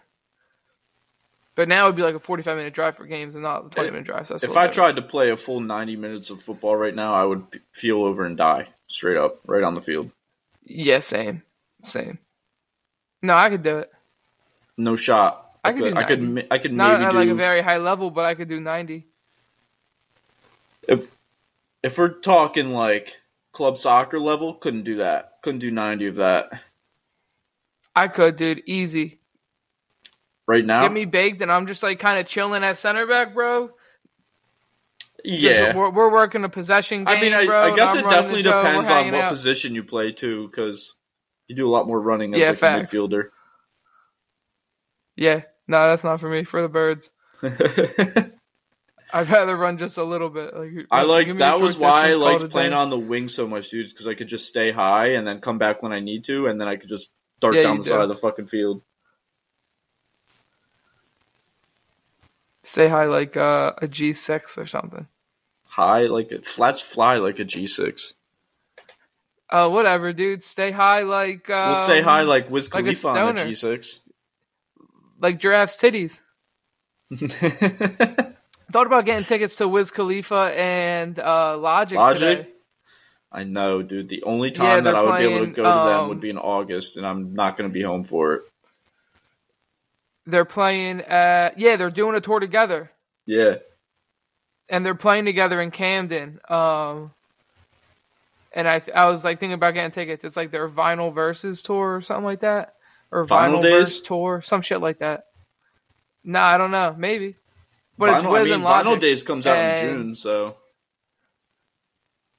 But 1.54 1.68
now 1.68 1.84
it'd 1.84 1.96
be 1.96 2.02
like 2.02 2.14
a 2.14 2.20
45 2.20 2.56
minute 2.56 2.72
drive 2.72 2.96
for 2.96 3.04
games 3.06 3.34
and 3.34 3.42
not 3.42 3.66
a 3.66 3.68
20 3.68 3.90
minute 3.90 4.06
drive. 4.06 4.26
So 4.26 4.36
If 4.36 4.56
I 4.56 4.68
tried 4.68 4.96
to 4.96 5.02
play 5.02 5.30
a 5.30 5.36
full 5.36 5.60
90 5.60 5.96
minutes 5.96 6.30
of 6.30 6.42
football 6.42 6.74
right 6.76 6.94
now, 6.94 7.12
I 7.12 7.24
would 7.24 7.44
feel 7.72 8.04
over 8.04 8.24
and 8.24 8.38
die 8.38 8.68
straight 8.88 9.18
up, 9.18 9.40
right 9.46 9.62
on 9.62 9.74
the 9.74 9.82
field. 9.82 10.10
Yeah, 10.64 11.00
same. 11.00 11.42
Same. 11.82 12.18
No, 13.20 13.36
I 13.36 13.50
could 13.50 13.62
do 13.62 13.78
it. 13.78 13.92
No 14.78 14.96
shot. 14.96 15.50
I 15.62 15.72
could 15.72 15.92
do 15.92 15.96
I 15.96 16.04
could. 16.04 16.22
90. 16.22 16.48
I 16.50 16.58
could 16.58 16.72
Not 16.72 17.02
at 17.02 17.10
do. 17.12 17.18
like 17.18 17.28
a 17.28 17.34
very 17.34 17.60
high 17.60 17.76
level, 17.76 18.10
but 18.10 18.24
I 18.24 18.34
could 18.34 18.48
do 18.48 18.58
90. 18.58 19.06
if, 20.88 21.04
if 21.82 21.98
we're 21.98 22.08
talking 22.08 22.70
like 22.70 23.18
club 23.52 23.76
soccer 23.76 24.18
level, 24.18 24.54
couldn't 24.54 24.84
do 24.84 24.96
that. 24.96 25.34
Couldn't 25.42 25.60
do 25.60 25.70
ninety 25.70 26.06
of 26.06 26.14
that 26.16 26.62
I 27.94 28.08
could, 28.08 28.36
dude. 28.36 28.62
Easy. 28.66 29.20
right 30.46 30.64
now. 30.64 30.82
Get 30.82 30.92
me 30.92 31.04
baked, 31.04 31.40
and 31.42 31.50
I'm 31.52 31.66
just 31.66 31.82
like 31.82 31.98
kind 32.00 32.18
of 32.18 32.26
chilling 32.26 32.64
at 32.64 32.78
center 32.78 33.06
back, 33.06 33.34
bro. 33.34 33.70
Yeah, 35.24 35.76
we're, 35.76 35.90
we're 35.90 36.10
working 36.10 36.42
a 36.44 36.48
possession 36.48 37.04
game, 37.04 37.16
I 37.16 37.20
mean, 37.20 37.32
I, 37.32 37.46
bro. 37.46 37.72
I 37.72 37.76
guess 37.76 37.94
it 37.94 38.08
definitely 38.08 38.42
the 38.42 38.50
show, 38.50 38.56
we're 38.56 38.62
depends 38.64 38.90
on 38.90 39.12
what 39.12 39.20
out. 39.20 39.30
position 39.30 39.74
you 39.74 39.84
play 39.84 40.10
too, 40.10 40.48
because 40.48 40.94
you 41.46 41.54
do 41.54 41.68
a 41.68 41.70
lot 41.70 41.86
more 41.86 42.00
running 42.00 42.34
as 42.34 42.40
Yeah, 42.40 42.48
like 42.48 42.56
facts. 42.58 42.92
a 42.92 42.96
midfielder. 42.96 43.28
Yeah, 45.16 45.42
no, 45.68 45.88
that's 45.88 46.02
not 46.02 46.18
for 46.20 46.28
me. 46.28 46.42
For 46.44 46.60
the 46.62 46.68
birds, 46.68 47.10
I'd 47.42 49.28
rather 49.28 49.56
run 49.56 49.78
just 49.78 49.98
a 49.98 50.02
little 50.04 50.30
bit. 50.30 50.56
Like 50.56 50.70
I 50.90 51.02
like 51.02 51.26
give 51.26 51.36
me 51.36 51.42
a 51.42 51.44
that 51.44 51.60
was 51.60 51.78
why 51.78 51.88
I 51.88 52.06
distance, 52.08 52.16
call 52.16 52.28
it 52.36 52.40
liked 52.40 52.50
playing 52.52 52.70
day. 52.70 52.76
on 52.76 52.90
the 52.90 52.98
wing 52.98 53.28
so 53.28 53.46
much, 53.46 53.70
dude, 53.70 53.88
because 53.90 54.08
I 54.08 54.14
could 54.14 54.28
just 54.28 54.48
stay 54.48 54.72
high 54.72 55.08
and 55.12 55.26
then 55.26 55.40
come 55.40 55.58
back 55.58 55.82
when 55.82 55.92
I 55.92 56.00
need 56.00 56.24
to, 56.24 56.46
and 56.48 56.60
then 56.60 56.66
I 56.66 56.76
could 56.76 56.88
just 56.88 57.10
dart 57.42 57.54
Yeah, 57.56 57.62
down 57.64 57.78
the 57.78 57.82
do. 57.84 57.90
side 57.90 58.00
of 58.00 58.08
the 58.08 58.16
fucking 58.16 58.46
field. 58.46 58.80
Say 62.62 62.88
hi 62.88 63.04
like 63.06 63.36
uh, 63.36 63.72
a 63.82 63.86
G6 63.88 64.56
or 64.56 64.66
something. 64.66 65.06
High 65.64 66.02
like 66.02 66.30
it 66.32 66.46
flats 66.46 66.80
fly 66.80 67.16
like 67.16 67.38
a 67.38 67.44
G 67.44 67.66
six. 67.66 68.14
Oh, 69.50 69.70
whatever, 69.70 70.12
dude. 70.12 70.42
Stay 70.42 70.70
high 70.70 71.02
like 71.02 71.50
um, 71.50 71.72
We'll 71.72 71.86
say 71.86 72.00
high 72.02 72.22
like 72.22 72.48
Wiz 72.50 72.72
like 72.72 72.82
a 72.84 72.84
Khalifa 72.84 73.08
on 73.08 73.16
a 73.16 73.18
stoner. 73.38 73.44
G 73.48 73.54
six. 73.54 74.00
like 75.20 75.38
giraffes' 75.40 75.76
titties. 75.76 76.20
Thought 78.72 78.86
about 78.86 79.04
getting 79.04 79.24
tickets 79.26 79.56
to 79.56 79.68
Wiz 79.68 79.90
Khalifa 79.90 80.52
and 80.56 81.18
uh, 81.18 81.58
Logic, 81.58 81.98
Logic? 81.98 82.38
today. 82.38 82.51
I 83.32 83.44
know, 83.44 83.82
dude. 83.82 84.08
The 84.08 84.22
only 84.24 84.50
Yeah, 84.54 84.80
time 84.80 84.84
that 84.84 84.94
I 84.94 85.02
would 85.02 85.16
be 85.16 85.24
able 85.24 85.40
to 85.40 85.46
playing, 85.46 85.54
go 85.54 85.72
to 85.72 85.80
them 85.80 86.04
um, 86.04 86.08
would 86.08 86.20
be 86.20 86.30
in 86.30 86.38
August, 86.38 86.96
and 86.98 87.06
I'm 87.06 87.34
not 87.34 87.56
going 87.56 87.70
to 87.70 87.72
be 87.72 87.82
home 87.82 88.04
for 88.04 88.34
it. 88.34 88.42
They're 90.26 90.44
playing. 90.44 91.00
At, 91.00 91.58
yeah, 91.58 91.76
they're 91.76 91.90
doing 91.90 92.14
a 92.14 92.20
tour 92.20 92.40
together, 92.40 92.90
Yeah, 93.26 93.56
and 94.68 94.84
they're 94.84 94.94
playing 94.94 95.24
together 95.24 95.60
in 95.60 95.70
Camden. 95.70 96.40
Um, 96.48 97.12
and 98.52 98.68
I 98.68 98.82
I 98.94 99.06
was 99.06 99.24
like 99.24 99.40
thinking 99.40 99.54
about 99.54 99.74
getting 99.74 99.90
tickets. 99.92 100.24
It's 100.24 100.36
like 100.36 100.50
their 100.50 100.68
Vinyl 100.68 101.14
Versus 101.14 101.62
tour 101.62 101.96
or 101.96 102.02
something 102.02 102.24
like 102.24 102.40
that, 102.40 102.74
or 103.10 103.26
Vinyl 103.26 103.60
Vinyl, 103.60 103.62
Days? 103.62 103.78
Verse 103.78 104.00
tour, 104.02 104.42
some 104.42 104.62
shit 104.62 104.80
like 104.80 104.98
that. 105.00 105.24
Nah, 106.24 106.44
I 106.44 106.58
don't 106.58 106.70
know. 106.70 106.94
Maybe, 106.96 107.36
but 107.98 108.10
it's 108.10 108.24
Vinyl, 108.24 108.30
Wiz 108.32 108.50
I 108.50 108.56
mean, 108.56 108.60
and. 108.60 108.64
Vinyl 108.64 109.00
Days 109.00 109.22
comes 109.22 109.46
out 109.46 109.58
in 109.58 109.74
June, 109.74 110.14
so 110.14 110.56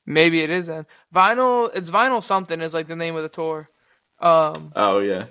Maybe 0.05 0.41
it 0.41 0.49
isn't. 0.49 0.87
Vinyl. 1.15 1.71
It's 1.75 1.89
Vinyl 1.91 2.23
something 2.23 2.61
is 2.61 2.73
like 2.73 2.87
the 2.87 2.95
name 2.95 3.15
of 3.15 3.23
the 3.23 3.29
tour. 3.29 3.69
Um, 4.19 4.75
oh 4.75 4.99
yeah. 4.99 5.25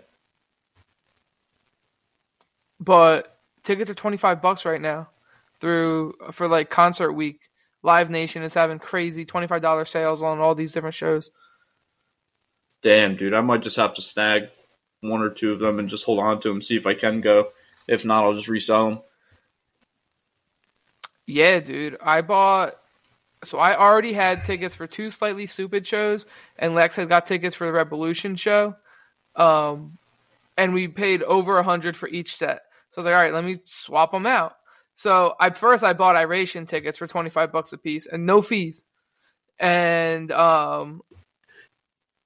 but 2.80 3.38
tickets 3.62 3.90
are 3.90 3.94
25 3.94 4.42
bucks 4.42 4.64
right 4.64 4.80
now 4.80 5.08
through 5.60 6.14
for 6.32 6.48
like 6.48 6.70
concert 6.70 7.12
week 7.12 7.40
live 7.82 8.10
nation 8.10 8.42
is 8.42 8.54
having 8.54 8.78
crazy 8.78 9.24
$25 9.24 9.88
sales 9.88 10.22
on 10.22 10.38
all 10.40 10.54
these 10.54 10.72
different 10.72 10.94
shows 10.94 11.30
Damn, 12.82 13.16
dude, 13.16 13.34
I 13.34 13.40
might 13.40 13.62
just 13.62 13.76
have 13.76 13.94
to 13.94 14.02
snag 14.02 14.44
one 15.02 15.22
or 15.22 15.30
two 15.30 15.52
of 15.52 15.60
them 15.60 15.78
and 15.78 15.88
just 15.88 16.04
hold 16.04 16.18
on 16.20 16.40
to 16.40 16.48
them, 16.48 16.62
see 16.62 16.76
if 16.76 16.86
I 16.86 16.94
can 16.94 17.20
go. 17.20 17.48
If 17.88 18.04
not, 18.04 18.24
I'll 18.24 18.34
just 18.34 18.48
resell 18.48 18.88
them. 18.90 19.00
yeah 21.26 21.60
dude 21.60 21.96
i 22.02 22.20
bought 22.20 22.74
so 23.44 23.58
i 23.58 23.76
already 23.76 24.12
had 24.12 24.44
tickets 24.44 24.74
for 24.74 24.86
two 24.86 25.10
Slightly 25.10 25.46
Stoopid 25.46 25.86
shows 25.86 26.26
and 26.58 26.74
lex 26.74 26.96
had 26.96 27.08
got 27.08 27.26
tickets 27.26 27.54
for 27.54 27.66
the 27.66 27.72
Rebelution 27.72 28.38
show 28.38 28.74
um 29.36 29.98
and 30.56 30.74
we 30.74 30.88
paid 30.88 31.22
over 31.22 31.58
a 31.58 31.62
hundred 31.62 31.96
for 31.96 32.08
each 32.08 32.36
set 32.36 32.62
so 32.90 32.98
i 32.98 33.00
was 33.00 33.06
like 33.06 33.14
all 33.14 33.20
right 33.20 33.32
let 33.32 33.44
me 33.44 33.58
swap 33.64 34.12
them 34.12 34.26
out 34.26 34.54
so 34.94 35.34
I 35.40 35.50
first 35.50 35.84
I 35.84 35.92
bought 35.92 36.16
Iration 36.16 36.66
tickets 36.66 36.98
for 36.98 37.06
25 37.06 37.52
bucks 37.52 37.72
a 37.72 37.78
piece 37.78 38.06
and 38.06 38.26
no 38.26 38.42
fees. 38.42 38.84
And 39.58 40.30
um 40.32 41.02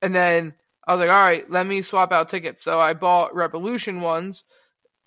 and 0.02 0.14
then 0.14 0.54
I 0.86 0.92
was 0.92 1.00
like, 1.00 1.10
all 1.10 1.24
right, 1.24 1.50
let 1.50 1.66
me 1.66 1.82
swap 1.82 2.12
out 2.12 2.28
tickets. 2.28 2.62
So 2.62 2.78
I 2.78 2.92
bought 2.92 3.32
Rebelution 3.32 4.00
ones 4.00 4.44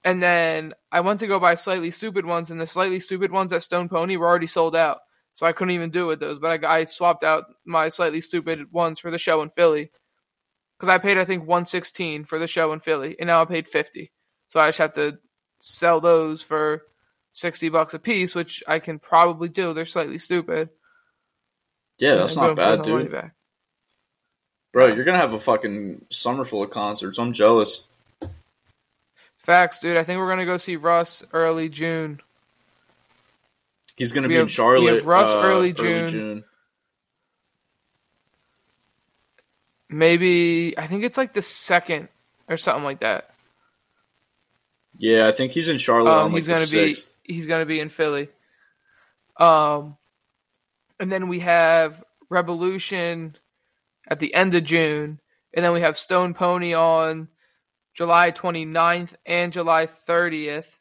and 0.03 0.21
then 0.21 0.73
I 0.91 1.01
went 1.01 1.19
to 1.21 1.27
go 1.27 1.39
buy 1.39 1.55
Slightly 1.55 1.91
Stoopid 1.91 2.25
ones 2.25 2.51
and 2.51 2.59
the 2.59 2.67
Slightly 2.67 2.99
Stoopid 2.99 3.31
ones 3.31 3.53
at 3.53 3.63
Stone 3.63 3.89
Pony 3.89 4.17
were 4.17 4.27
already 4.27 4.47
sold 4.47 4.75
out. 4.75 4.99
So 5.39 5.45
I 5.45 5.53
couldn't 5.53 5.73
even 5.73 5.89
do 5.89 6.05
with 6.05 6.19
those, 6.19 6.37
but 6.37 6.65
I, 6.65 6.79
I 6.79 6.83
swapped 6.83 7.23
out 7.23 7.45
my 7.63 7.87
Slightly 7.87 8.19
Stoopid 8.19 8.73
ones 8.73 8.99
for 8.99 9.09
the 9.09 9.17
show 9.17 9.41
in 9.41 9.47
Philly. 9.47 9.89
Cuz 10.79 10.89
I 10.89 10.97
paid 10.97 11.17
I 11.17 11.23
think 11.23 11.43
116 11.43 12.25
for 12.25 12.37
the 12.37 12.45
show 12.45 12.73
in 12.73 12.81
Philly 12.81 13.15
and 13.17 13.27
now 13.27 13.41
I 13.41 13.45
paid 13.45 13.65
50. 13.65 14.11
So 14.49 14.59
I 14.59 14.67
just 14.67 14.79
have 14.79 14.91
to 14.95 15.17
sell 15.61 16.01
those 16.01 16.41
for 16.41 16.81
60 17.31 17.69
bucks 17.69 17.93
a 17.93 17.99
piece, 17.99 18.35
which 18.35 18.61
I 18.67 18.79
can 18.79 18.99
probably 18.99 19.47
do. 19.47 19.73
They're 19.73 19.85
Slightly 19.85 20.17
Stoopid. 20.17 20.71
Yeah, 21.99 22.15
that's 22.15 22.35
not 22.35 22.57
bad, 22.57 22.79
put 22.79 22.87
my 22.89 22.93
money 22.95 23.05
dude. 23.05 23.31
Bro, 24.73 24.87
you're 24.87 25.05
gonna 25.05 25.19
have 25.19 25.35
a 25.35 25.39
fucking 25.39 26.03
summer 26.09 26.43
full 26.43 26.63
of 26.63 26.71
concerts. 26.71 27.17
I'm 27.17 27.31
jealous. 27.31 27.85
Facts, 29.37 29.79
dude. 29.79 29.95
I 29.95 30.03
think 30.03 30.19
we're 30.19 30.27
going 30.27 30.39
to 30.39 30.45
go 30.45 30.57
see 30.57 30.75
Russ 30.75 31.23
early 31.31 31.69
June. 31.69 32.19
He's 33.99 34.13
gonna 34.13 34.27
We 34.29 34.33
be 34.33 34.35
in 34.35 34.39
have- 34.39 34.47
we 34.47 34.53
Charlotte. 34.53 34.95
have 34.95 35.05
Russ 35.05 35.33
uh, 35.33 35.41
early 35.41 35.73
June. 35.73 36.07
june 36.07 36.43
Maybe, 39.89 40.75
I 40.77 40.87
think 40.87 41.03
it's 41.03 41.17
like 41.17 41.33
the 41.33 41.41
second 41.41 42.09
or 42.47 42.57
something 42.57 42.83
like 42.83 42.99
that. 42.99 43.31
Yeah, 44.97 45.27
I 45.27 45.31
think 45.31 45.51
he's 45.51 45.67
in 45.67 45.77
Charlotte 45.79 46.11
Um, 46.11 46.17
on 46.17 46.31
like 46.31 46.35
he's 46.35 46.45
the 46.47 46.53
going 46.53 46.65
to 46.65 46.71
be 46.71 46.95
sixth. 46.95 47.15
he's 47.23 47.45
going 47.45 47.61
to 47.61 47.65
be 47.65 47.79
in 47.79 47.89
Philly. 47.89 48.29
Um 49.37 49.97
and 50.99 51.11
then 51.11 51.27
we 51.29 51.39
have 51.39 52.03
Rebelution 52.31 53.35
at 54.07 54.19
the 54.19 54.33
end 54.33 54.53
of 54.55 54.63
June, 54.65 55.19
and 55.53 55.63
then 55.65 55.71
we 55.73 55.81
have 55.81 55.97
Stone 55.97 56.33
Pony 56.33 56.73
on 56.73 57.27
July 57.93 58.31
29th 58.31 59.15
and 59.25 59.51
July 59.53 59.85
30th 59.87 60.78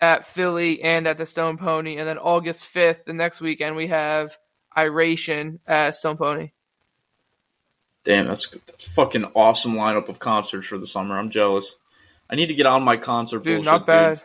at 0.00 0.26
Philly 0.26 0.82
and 0.82 1.06
at 1.06 1.18
the 1.18 1.26
Stone 1.26 1.58
Pony, 1.58 1.96
and 1.96 2.08
then 2.08 2.18
August 2.18 2.72
5th, 2.72 3.04
the 3.04 3.12
next 3.12 3.40
weekend, 3.40 3.76
we 3.76 3.88
have 3.88 4.38
Iration 4.76 5.60
at 5.66 5.94
Stone 5.94 6.16
Pony. 6.16 6.52
Damn, 8.04 8.28
that's, 8.28 8.48
that's 8.66 8.86
a 8.86 8.90
fucking 8.90 9.24
awesome 9.34 9.74
lineup 9.74 10.08
of 10.08 10.18
concerts 10.18 10.66
for 10.66 10.78
the 10.78 10.86
summer. 10.86 11.18
I'm 11.18 11.30
jealous. 11.30 11.76
I 12.30 12.36
need 12.36 12.46
to 12.46 12.54
get 12.54 12.66
on 12.66 12.82
my 12.82 12.96
concert 12.96 13.42
Dude, 13.42 13.56
bullshit, 13.58 13.72
not 13.72 13.86
bad. 13.86 14.18
dude. 14.18 14.24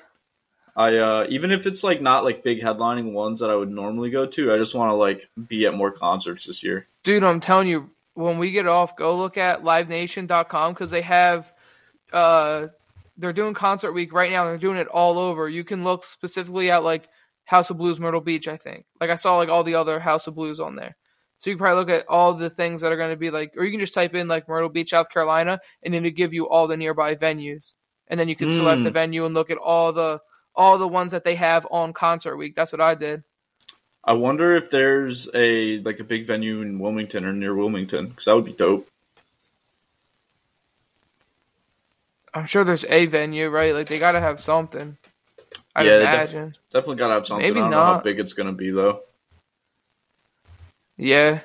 I 0.78 0.98
uh 0.98 1.26
even 1.30 1.52
if 1.52 1.68
it's 1.68 1.84
like 1.86 2.02
not 2.02 2.26
like 2.26 2.44
big 2.44 2.62
headlining 2.62 3.14
ones 3.14 3.40
that 3.40 3.50
I 3.50 3.56
would 3.56 3.72
normally 3.72 4.10
go 4.10 4.26
to, 4.26 4.54
I 4.54 4.58
just 4.58 4.76
want 4.76 4.90
to 4.90 4.96
like 4.96 5.30
be 5.48 5.66
at 5.66 5.74
more 5.74 5.90
concerts 5.92 6.46
this 6.46 6.64
year. 6.64 6.88
Dude, 7.04 7.24
I'm 7.24 7.40
telling 7.40 7.70
you, 7.70 7.90
when 8.14 8.38
we 8.40 8.52
get 8.52 8.68
off, 8.68 8.98
go 8.98 9.18
look 9.18 9.38
at 9.38 9.64
livenation.com 9.64 10.74
because 10.74 10.90
they 10.90 11.02
have, 11.02 11.54
uh, 12.12 12.68
they're 13.18 13.34
doing 13.34 13.54
concert 13.54 13.94
week 13.94 14.14
right 14.14 14.32
now. 14.32 14.46
They're 14.46 14.58
doing 14.58 14.78
it 14.78 14.88
all 14.88 15.18
over. 15.18 15.48
You 15.48 15.64
can 15.64 15.84
look 15.84 16.04
specifically 16.06 16.70
at 16.72 16.84
like 16.84 17.08
House 17.46 17.70
of 17.70 17.78
Blues 17.78 18.00
Myrtle 18.00 18.22
Beach, 18.22 18.48
I 18.48 18.58
think. 18.58 18.86
Like 19.00 19.10
I 19.10 19.16
saw 19.16 19.38
like 19.38 19.50
all 19.50 19.64
the 19.64 19.76
other 19.76 20.00
House 20.00 20.28
of 20.28 20.36
Blues 20.36 20.60
on 20.60 20.76
there. 20.76 20.96
So 21.40 21.50
you 21.50 21.56
can 21.56 21.60
probably 21.64 21.80
look 21.80 22.02
at 22.02 22.08
all 22.08 22.34
the 22.34 22.50
things 22.50 22.82
that 22.82 22.92
are 22.92 22.98
going 22.98 23.12
to 23.12 23.18
be 23.18 23.30
like, 23.30 23.52
or 23.58 23.64
you 23.66 23.72
can 23.72 23.80
just 23.80 23.94
type 23.94 24.16
in 24.16 24.28
like 24.28 24.48
Myrtle 24.48 24.70
Beach, 24.70 24.90
South 24.92 25.10
Carolina, 25.10 25.60
and 25.84 25.94
it'll 25.94 26.10
give 26.10 26.34
you 26.34 26.48
all 26.50 26.68
the 26.68 26.78
nearby 26.78 27.16
venues. 27.16 27.74
And 28.08 28.20
then 28.20 28.30
you 28.30 28.36
can 28.36 28.50
select 28.50 28.84
Mm. 28.84 28.88
a 28.88 28.92
venue 28.92 29.26
and 29.26 29.34
look 29.34 29.50
at 29.52 29.58
all 29.58 29.92
the 29.94 30.20
all 30.56 30.78
the 30.78 30.88
ones 30.88 31.12
that 31.12 31.24
they 31.26 31.36
have 31.36 31.68
on 31.70 31.92
concert 31.92 32.38
week. 32.38 32.56
That's 32.56 32.72
what 32.72 32.80
I 32.82 32.96
did. 32.96 33.24
I 34.06 34.14
wonder 34.14 34.56
if 34.56 34.70
there's 34.70 35.28
a 35.34 35.80
like 35.80 36.00
a 36.00 36.04
big 36.04 36.26
venue 36.26 36.62
in 36.62 36.80
Wilmington 36.80 37.26
or 37.26 37.34
near 37.34 37.54
Wilmington 37.56 38.08
because 38.10 38.26
that 38.26 38.36
would 38.36 38.46
be 38.46 38.54
dope. 38.54 38.88
I'm 42.36 42.46
sure 42.46 42.64
there's 42.64 42.86
a 42.90 43.06
venue, 43.08 43.48
right? 43.50 43.74
Like 43.74 43.88
they 43.88 43.98
got 43.98 44.12
to 44.12 44.22
have 44.22 44.40
something. 44.40 44.98
I'd 45.76 45.86
Yeah, 45.86 45.98
they 46.00 46.06
def- 46.06 46.14
imagine. 46.14 46.56
Definitely 46.72 46.96
gotta 46.98 47.14
have 47.16 47.28
something. 47.28 47.46
Maybe 47.48 47.60
I 47.60 47.64
don't 47.64 47.72
know 47.72 47.84
how 47.84 48.00
big 48.00 48.20
it's 48.20 48.34
gonna 48.34 48.52
be 48.54 48.72
though. 48.72 49.02
Yeah, 50.98 51.42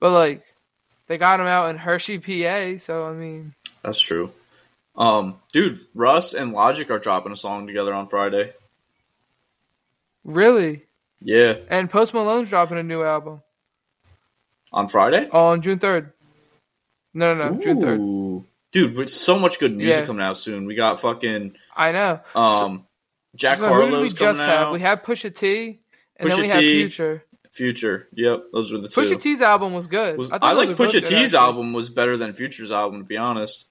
but 0.00 0.10
like 0.12 0.44
they 1.06 1.18
got 1.18 1.40
him 1.40 1.46
out 1.46 1.70
in 1.70 1.76
Hershey, 1.76 2.18
PA. 2.18 2.78
So 2.78 3.06
I 3.06 3.12
mean, 3.12 3.54
That's 3.82 4.00
true. 4.00 4.32
Um, 4.96 5.36
dude, 5.52 5.86
Russ 5.94 6.34
and 6.34 6.52
Logic 6.52 6.90
are 6.90 6.98
dropping 6.98 7.32
a 7.32 7.36
song 7.36 7.66
together 7.66 7.94
on 7.94 8.08
Friday. 8.08 8.52
really. 10.24 10.84
Yeah, 11.22 11.56
And 11.68 11.90
Post 11.90 12.14
Malone's 12.14 12.48
dropping 12.48 12.78
a 12.78 12.82
new 12.82 13.02
album 13.02 13.42
on 14.72 14.88
Friday. 14.88 15.28
on 15.30 15.60
June 15.60 15.78
third. 15.78 16.12
No, 17.12 17.34
no, 17.34 17.50
no, 17.50 17.60
June 17.60 17.78
third. 17.80 18.00
Dude, 18.72 18.96
with 18.96 19.10
so 19.10 19.38
much 19.38 19.58
good 19.58 19.76
music 19.76 20.00
Yeah. 20.00 20.06
coming 20.06 20.22
out 20.22 20.36
soon. 20.38 20.64
We 20.64 20.74
got 20.76 21.00
fucking 21.00 21.56
I 21.76 21.92
know. 21.92 22.20
um 22.34 22.86
Jack 23.36 23.58
So 23.58 23.66
who 23.68 23.80
did 23.80 23.84
we 23.86 23.90
Harlow's 23.92 24.14
just 24.14 24.40
coming 24.40 24.40
have? 24.40 24.66
out. 24.68 24.72
We 24.72 24.80
have 24.80 25.02
Pusha 25.02 25.34
T, 25.34 25.80
and 26.16 26.28
Pusha 26.28 26.32
then 26.32 26.40
we 26.42 26.48
have 26.48 26.60
T. 26.60 26.72
Future. 26.72 27.24
Future. 27.52 28.08
Yep, 28.14 28.44
those 28.52 28.72
were 28.72 28.78
the 28.78 28.88
two. 28.88 29.00
Pusha 29.00 29.20
T's 29.20 29.40
album 29.40 29.72
was 29.72 29.86
good. 29.88 30.16
Was- 30.18 30.30
I, 30.32 30.36
I, 30.36 30.38
thought 30.38 30.56
like 30.56 30.68
Pusha 30.70 31.04
T's 31.06 31.34
album 31.34 31.72
was 31.72 31.90
better 31.90 32.16
than 32.16 32.32
Future's 32.32 32.70
album, 32.72 33.00
to 33.00 33.04
be 33.04 33.16
honest. 33.16 33.66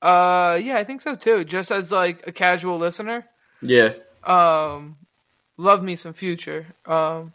Uh, 0.00 0.58
yeah, 0.62 0.76
I 0.76 0.84
think 0.84 1.00
so 1.00 1.14
too. 1.16 1.44
Just 1.44 1.72
as 1.72 1.90
like 1.90 2.24
a 2.26 2.32
casual 2.32 2.78
listener, 2.78 3.26
Yeah, 3.60 3.94
um, 4.22 4.96
love 5.56 5.82
me 5.82 5.96
some 5.96 6.12
Future. 6.14 6.66
Um, 6.86 7.32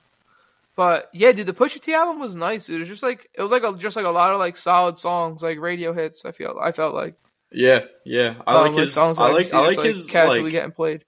but 0.76 1.10
yeah, 1.14 1.32
dude, 1.32 1.48
the 1.48 1.54
Pusha 1.54 1.80
T 1.80 1.94
album 1.94 2.20
was 2.20 2.36
nice, 2.36 2.66
dude. 2.68 2.78
It 2.78 2.80
was 2.80 2.90
just 2.90 3.04
like 3.04 3.30
it 3.34 3.42
was 3.42 3.52
like 3.52 3.64
a, 3.64 3.74
just 3.78 3.96
like 3.96 4.06
a 4.06 4.10
lot 4.10 4.32
of 4.34 4.40
like 4.40 4.58
solid 4.58 4.98
songs, 4.98 5.44
like 5.44 5.60
radio 5.60 5.94
hits. 5.94 6.26
I 6.26 6.32
feel 6.32 6.58
I 6.62 6.72
felt 6.72 6.94
like 6.96 7.16
yeah, 7.52 7.82
yeah. 8.06 8.36
I 8.48 8.56
Um, 8.56 8.68
like 8.74 8.76
his. 8.82 8.94
songs 8.94 9.20
I 9.20 9.30
like. 9.32 9.54
I 9.54 9.60
like 9.60 9.76
just, 9.76 9.86
his. 9.86 10.10
casually 10.10 10.44
Like, 10.44 10.52
getting 10.52 10.72
played. 10.72 11.06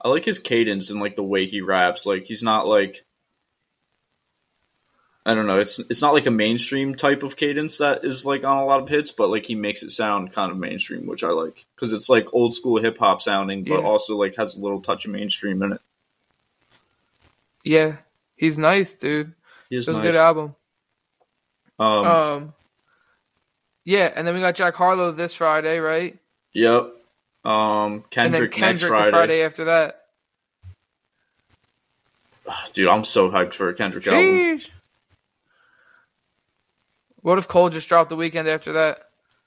I 0.00 0.08
like 0.08 0.24
his 0.24 0.38
cadence 0.38 0.90
and 0.90 1.00
like 1.00 1.16
the 1.16 1.22
way 1.22 1.46
he 1.46 1.60
raps. 1.62 2.04
Like 2.06 2.24
he's 2.24 2.42
not 2.42 2.66
like. 2.66 3.04
I 5.26 5.34
don't 5.34 5.46
know. 5.46 5.58
It's 5.60 5.78
it's 5.78 6.00
not 6.00 6.14
like 6.14 6.26
a 6.26 6.30
mainstream 6.30 6.94
type 6.94 7.22
of 7.22 7.36
cadence 7.36 7.78
that 7.78 8.02
is 8.04 8.24
like 8.24 8.44
on 8.44 8.58
a 8.58 8.64
lot 8.64 8.80
of 8.80 8.88
hits, 8.88 9.10
but 9.10 9.28
like 9.28 9.44
he 9.44 9.54
makes 9.54 9.82
it 9.82 9.90
sound 9.90 10.32
kind 10.32 10.50
of 10.50 10.56
mainstream, 10.58 11.06
which 11.06 11.22
I 11.24 11.28
like 11.28 11.66
because 11.74 11.92
it's 11.92 12.08
like 12.08 12.32
old 12.32 12.54
school 12.54 12.80
hip 12.80 12.96
hop 12.98 13.20
sounding, 13.20 13.64
but 13.64 13.80
Yeah. 13.80 13.86
also 13.86 14.16
like 14.16 14.36
has 14.36 14.54
a 14.56 14.60
little 14.60 14.80
touch 14.80 15.04
of 15.04 15.10
mainstream 15.12 15.62
in 15.62 15.72
it. 15.72 15.80
Yeah, 17.64 17.96
he's 18.38 18.58
nice, 18.58 18.94
dude. 18.94 19.34
He 19.68 19.76
is 19.76 19.88
It 19.88 19.92
was 19.92 19.98
nice. 19.98 20.06
a 20.06 20.08
good 20.12 20.16
album. 20.16 20.56
Um, 21.78 22.04
Um, 22.06 22.54
yeah, 23.84 24.12
and 24.14 24.26
then 24.26 24.34
we 24.34 24.40
got 24.40 24.54
Jack 24.54 24.74
Harlow 24.74 25.12
this 25.12 25.34
Friday, 25.34 25.78
right? 25.78 26.18
Yep. 26.52 26.94
Um, 27.44 28.04
Kendrick, 28.10 28.52
Kendrick 28.52 28.60
next 28.60 28.82
the 28.82 28.88
Friday. 28.88 29.10
Friday 29.10 29.42
after 29.42 29.64
that. 29.66 30.02
Dude, 32.72 32.88
I'm 32.88 33.04
so 33.04 33.30
hyped 33.30 33.54
for 33.54 33.68
a 33.68 33.74
Kendrick 33.74 34.06
album. 34.06 34.60
What 37.20 37.38
if 37.38 37.46
Cole 37.48 37.68
just 37.68 37.88
dropped 37.88 38.10
the 38.10 38.16
weekend 38.16 38.48
after 38.48 38.72
that? 38.74 39.00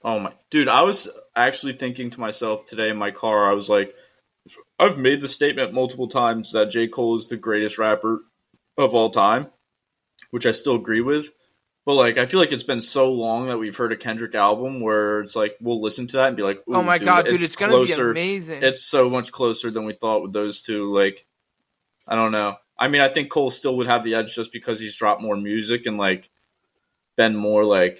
Oh 0.04 0.18
my, 0.18 0.32
dude, 0.50 0.68
I 0.68 0.82
was 0.82 1.08
actually 1.34 1.74
thinking 1.74 2.10
to 2.10 2.20
myself 2.20 2.66
today 2.66 2.90
in 2.90 2.96
my 2.96 3.10
car. 3.10 3.50
I 3.50 3.54
was 3.54 3.68
like, 3.68 3.94
I've 4.78 4.98
made 4.98 5.20
the 5.20 5.28
statement 5.28 5.72
multiple 5.72 6.08
times 6.08 6.52
that 6.52 6.70
J. 6.70 6.88
Cole 6.88 7.16
is 7.16 7.28
the 7.28 7.36
greatest 7.36 7.78
rapper 7.78 8.20
of 8.78 8.94
all 8.94 9.10
time, 9.10 9.48
which 10.30 10.46
I 10.46 10.52
still 10.52 10.76
agree 10.76 11.00
with. 11.00 11.30
But 11.84 11.94
like, 11.94 12.16
I 12.16 12.26
feel 12.26 12.38
like 12.38 12.52
it's 12.52 12.62
been 12.62 12.80
so 12.80 13.10
long 13.10 13.48
that 13.48 13.58
we've 13.58 13.76
heard 13.76 13.92
a 13.92 13.96
Kendrick 13.96 14.34
album 14.34 14.80
where 14.80 15.20
it's 15.20 15.34
like 15.34 15.56
we'll 15.60 15.82
listen 15.82 16.06
to 16.08 16.18
that 16.18 16.28
and 16.28 16.36
be 16.36 16.44
like, 16.44 16.62
oh 16.68 16.82
my 16.82 16.98
dude, 16.98 17.06
god, 17.06 17.26
dude, 17.26 17.42
it's, 17.42 17.56
gonna 17.56 17.72
closer. 17.72 18.12
be 18.12 18.20
amazing. 18.20 18.62
It's 18.62 18.84
so 18.84 19.10
much 19.10 19.32
closer 19.32 19.70
than 19.70 19.84
we 19.84 19.92
thought 19.92 20.22
with 20.22 20.32
those 20.32 20.62
two. 20.62 20.94
Like, 20.94 21.26
I 22.06 22.14
don't 22.14 22.30
know. 22.30 22.56
I 22.78 22.88
mean, 22.88 23.00
I 23.00 23.12
think 23.12 23.30
Cole 23.30 23.50
still 23.50 23.76
would 23.78 23.88
have 23.88 24.04
the 24.04 24.14
edge 24.14 24.34
just 24.34 24.52
because 24.52 24.78
he's 24.78 24.96
dropped 24.96 25.22
more 25.22 25.36
music 25.36 25.86
and 25.86 25.98
like 25.98 26.30
been 27.16 27.34
more 27.34 27.64
like 27.64 27.98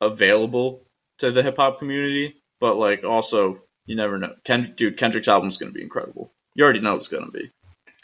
available 0.00 0.82
to 1.18 1.32
the 1.32 1.42
hip 1.42 1.56
hop 1.56 1.80
community. 1.80 2.36
But 2.60 2.76
like, 2.76 3.02
also, 3.02 3.62
you 3.86 3.96
never 3.96 4.16
know. 4.16 4.34
Kendrick, 4.44 4.76
dude, 4.76 4.96
Kendrick's 4.96 5.28
album's 5.28 5.58
gonna 5.58 5.72
be 5.72 5.82
incredible. 5.82 6.30
You 6.54 6.62
already 6.62 6.80
know 6.80 6.94
it's 6.94 7.08
gonna 7.08 7.32
be. 7.32 7.50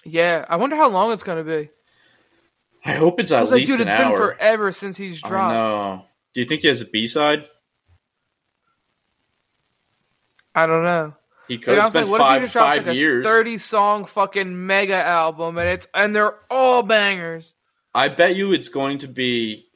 yeah, 0.05 0.45
I 0.49 0.57
wonder 0.57 0.75
how 0.75 0.89
long 0.89 1.13
it's 1.13 1.23
gonna 1.23 1.45
be. 1.45 1.71
I 2.85 2.93
hope 2.95 3.19
it's 3.19 3.33
at 3.33 3.39
Because 3.39 3.53
like, 3.53 3.61
least 3.61 3.73
dude, 3.73 3.81
an 3.83 3.89
it's 3.89 3.99
been 3.99 4.17
forever 4.17 4.73
since 4.73 4.97
he's 4.97 5.23
dropped. 5.23 5.55
No, 5.55 6.05
Do 6.35 6.41
you 6.41 6.47
think 6.47 6.63
he 6.63 6.69
has 6.69 6.81
a 6.81 6.85
B 6.85 7.07
side? 7.07 7.47
I, 10.55 10.67
don't 10.67 10.85
know. 10.85 11.15
He 11.49 11.59
could. 11.59 11.73
Like, 11.73 11.81
I 11.81 11.85
was 11.85 11.95
like, 11.95 12.09
what 12.09 12.21
if 12.21 12.27
he 12.27 12.33
five 12.33 12.43
just 12.43 12.53
drops 12.53 12.75
five 12.77 12.87
like 12.87 12.95
a 12.95 12.99
years. 12.99 13.25
thirty 13.25 13.59
song 13.59 14.05
fucking 14.05 14.67
mega 14.67 14.95
album 14.95 15.59
and 15.59 15.69
it's 15.69 15.89
and 15.93 16.15
they're 16.15 16.37
all 16.51 16.83
bangers. 16.83 17.55
I 17.95 18.09
bet 18.09 18.35
you 18.35 18.53
it's 18.53 18.69
going 18.69 18.99
to 18.99 19.09
be 19.09 19.67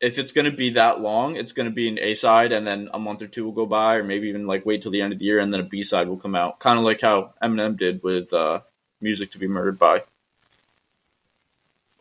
if 0.00 0.18
it's 0.18 0.32
going 0.32 0.44
to 0.44 0.56
be 0.56 0.70
that 0.70 1.00
long, 1.00 1.36
it's 1.36 1.52
going 1.52 1.68
to 1.68 1.74
be 1.74 1.88
an 1.88 1.98
A 1.98 2.14
side, 2.14 2.52
and 2.52 2.66
then 2.66 2.88
a 2.92 2.98
month 2.98 3.20
or 3.20 3.26
two 3.26 3.44
will 3.44 3.52
go 3.52 3.66
by, 3.66 3.96
or 3.96 4.04
maybe 4.04 4.28
even 4.28 4.46
like 4.46 4.64
wait 4.64 4.82
till 4.82 4.92
the 4.92 5.02
end 5.02 5.12
of 5.12 5.18
the 5.18 5.24
year, 5.24 5.40
and 5.40 5.52
then 5.52 5.60
a 5.60 5.64
B 5.64 5.82
side 5.82 6.08
will 6.08 6.18
come 6.18 6.34
out, 6.34 6.60
kind 6.60 6.78
of 6.78 6.84
like 6.84 7.00
how 7.00 7.34
Eminem 7.42 7.76
did 7.76 8.02
with 8.02 8.32
uh, 8.32 8.60
"Music 9.00 9.32
to 9.32 9.38
Be 9.38 9.48
Murdered 9.48 9.78
By." 9.78 10.04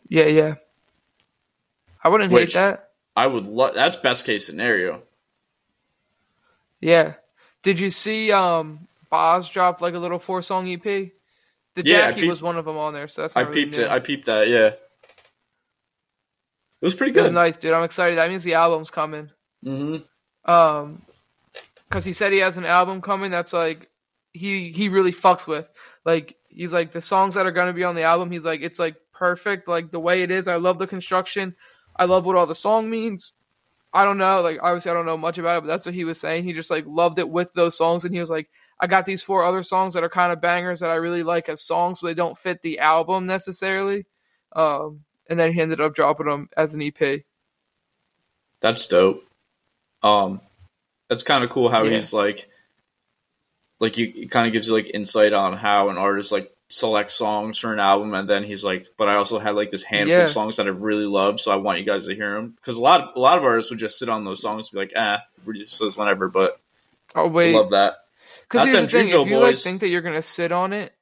Yeah, 0.09 0.25
yeah. 0.25 0.55
I 2.03 2.09
wouldn't 2.09 2.31
Which- 2.31 2.53
hate 2.53 2.59
that. 2.59 2.91
I 3.15 3.25
would 3.27 3.45
love. 3.45 3.73
That's 3.73 3.95
best 3.95 4.25
case 4.25 4.45
scenario. 4.45 5.01
Yeah. 6.79 7.13
Did 7.63 7.79
you 7.79 7.89
see 7.89 8.31
um 8.31 8.87
Bas 9.09 9.49
dropped 9.49 9.81
like 9.81 9.93
a 9.95 9.99
little 9.99 10.19
four 10.19 10.41
song 10.41 10.69
EP? 10.69 10.83
The 10.83 11.11
Yeah, 11.77 12.09
Jackie 12.09 12.21
peeped- 12.21 12.29
was 12.29 12.41
one 12.41 12.57
of 12.57 12.65
them 12.65 12.77
on 12.77 12.93
there, 12.93 13.07
so 13.07 13.23
that's 13.23 13.35
I 13.35 13.41
really 13.41 13.65
peeped 13.65 13.77
new. 13.77 13.83
it. 13.85 13.89
I 13.89 13.99
peeped 13.99 14.25
that. 14.27 14.47
Yeah, 14.47 14.67
it 14.67 14.79
was 16.81 16.95
pretty 16.95 17.13
good. 17.13 17.19
It 17.21 17.23
was 17.23 17.33
nice, 17.33 17.57
dude. 17.57 17.73
I'm 17.73 17.83
excited. 17.83 18.17
That 18.17 18.29
means 18.29 18.43
the 18.43 18.53
album's 18.55 18.91
coming. 18.91 19.31
hmm 19.63 19.97
Um, 20.45 21.01
because 21.89 22.05
he 22.05 22.13
said 22.13 22.31
he 22.33 22.39
has 22.39 22.57
an 22.57 22.65
album 22.65 23.01
coming 23.01 23.31
that's 23.31 23.53
like 23.53 23.89
he 24.33 24.71
he 24.71 24.89
really 24.89 25.11
fucks 25.13 25.47
with. 25.47 25.67
Like 26.05 26.35
he's 26.49 26.73
like 26.73 26.91
the 26.91 27.01
songs 27.01 27.33
that 27.35 27.45
are 27.45 27.51
gonna 27.51 27.73
be 27.73 27.83
on 27.83 27.95
the 27.95 28.03
album. 28.03 28.29
He's 28.31 28.45
like 28.45 28.61
it's 28.61 28.77
like 28.79 28.95
perfect, 29.17 29.67
like 29.67 29.91
the 29.91 29.99
way 29.99 30.21
it 30.23 30.31
is. 30.31 30.47
I 30.47 30.55
love 30.55 30.79
the 30.79 30.87
construction. 30.87 31.55
I 31.95 32.05
love 32.05 32.25
what 32.25 32.35
all 32.35 32.45
the 32.45 32.55
song 32.55 32.89
means. 32.89 33.33
I 33.93 34.03
don't 34.05 34.17
know, 34.17 34.41
like 34.41 34.59
obviously 34.61 34.91
I 34.91 34.93
don't 34.93 35.05
know 35.05 35.17
much 35.17 35.37
about 35.37 35.57
it, 35.57 35.61
but 35.61 35.67
that's 35.67 35.85
what 35.85 35.95
he 35.95 36.03
was 36.03 36.19
saying. 36.19 36.43
He 36.43 36.53
just 36.53 36.69
like 36.69 36.85
loved 36.85 37.19
it 37.19 37.29
with 37.29 37.51
those 37.53 37.75
songs, 37.77 38.05
and 38.05 38.13
he 38.13 38.19
was 38.19 38.29
like, 38.29 38.49
I 38.79 38.87
got 38.87 39.05
these 39.05 39.23
four 39.23 39.43
other 39.43 39.63
songs 39.63 39.93
that 39.95 40.03
are 40.03 40.09
kind 40.09 40.31
of 40.31 40.41
bangers 40.41 40.81
that 40.81 40.91
I 40.91 40.95
really 40.95 41.23
like 41.23 41.49
as 41.49 41.63
songs, 41.63 42.01
but 42.01 42.07
they 42.09 42.13
don't 42.13 42.37
fit 42.37 42.61
the 42.61 42.79
album 42.79 43.25
necessarily. 43.25 44.05
Um, 44.55 45.03
and 45.29 45.39
then 45.39 45.51
he 45.53 45.61
ended 45.61 45.81
up 45.81 45.95
dropping 45.95 46.27
them 46.27 46.49
as 46.55 46.75
an 46.75 46.81
EP. 46.81 47.21
That's 48.61 48.85
dope. 48.87 49.23
Um, 50.03 50.41
that's 51.09 51.23
kind 51.23 51.43
of 51.43 51.49
cool 51.49 51.69
how 51.69 51.83
Yeah. 51.83 51.95
he's 51.95 52.13
like, 52.13 52.47
like 53.79 53.97
you, 53.97 54.11
it 54.15 54.31
kind 54.31 54.47
of 54.47 54.53
gives 54.53 54.67
you 54.67 54.73
like 54.73 54.91
insight 54.93 55.33
on 55.33 55.57
how 55.57 55.89
an 55.89 55.97
artist 55.97 56.31
like 56.31 56.51
selects 56.69 57.15
songs 57.15 57.57
for 57.57 57.73
an 57.73 57.79
album, 57.79 58.13
and 58.13 58.29
then 58.29 58.43
he's 58.43 58.63
like, 58.63 58.87
but 58.97 59.07
I 59.07 59.15
also 59.15 59.39
had 59.39 59.55
like 59.55 59.71
this 59.71 59.83
handful 59.83 60.17
Yeah. 60.17 60.23
of 60.25 60.31
songs 60.31 60.57
that 60.57 60.67
I 60.67 60.71
really 60.71 61.05
love, 61.05 61.39
so 61.39 61.51
I 61.51 61.55
want 61.55 61.79
you 61.79 61.85
guys 61.85 62.07
to 62.07 62.15
hear 62.15 62.35
them 62.35 62.55
because 62.55 62.77
a 62.77 62.81
lot 62.81 63.01
of 63.01 63.09
a 63.15 63.19
lot 63.19 63.37
of 63.37 63.43
artists 63.43 63.71
would 63.71 63.79
just 63.79 63.99
sit 63.99 64.09
on 64.09 64.25
those 64.25 64.41
songs 64.41 64.69
and 64.69 64.73
be 64.73 64.85
like, 64.85 64.93
ah, 64.95 65.19
we 65.45 65.59
just 65.59 65.77
says 65.77 65.95
whenever, 65.95 66.27
but 66.29 66.53
Oh 67.15 67.27
I 67.27 67.29
wait, 67.29 67.53
love 67.53 67.69
that. 67.71 67.95
Because 68.43 68.63
here's 68.65 68.81
the 68.81 68.87
thing: 68.87 69.09
if 69.09 69.25
you 69.25 69.39
like 69.39 69.57
think 69.57 69.81
that 69.81 69.87
you're 69.89 70.01
gonna 70.01 70.21
sit 70.21 70.51
on 70.51 70.73
it, 70.73 70.93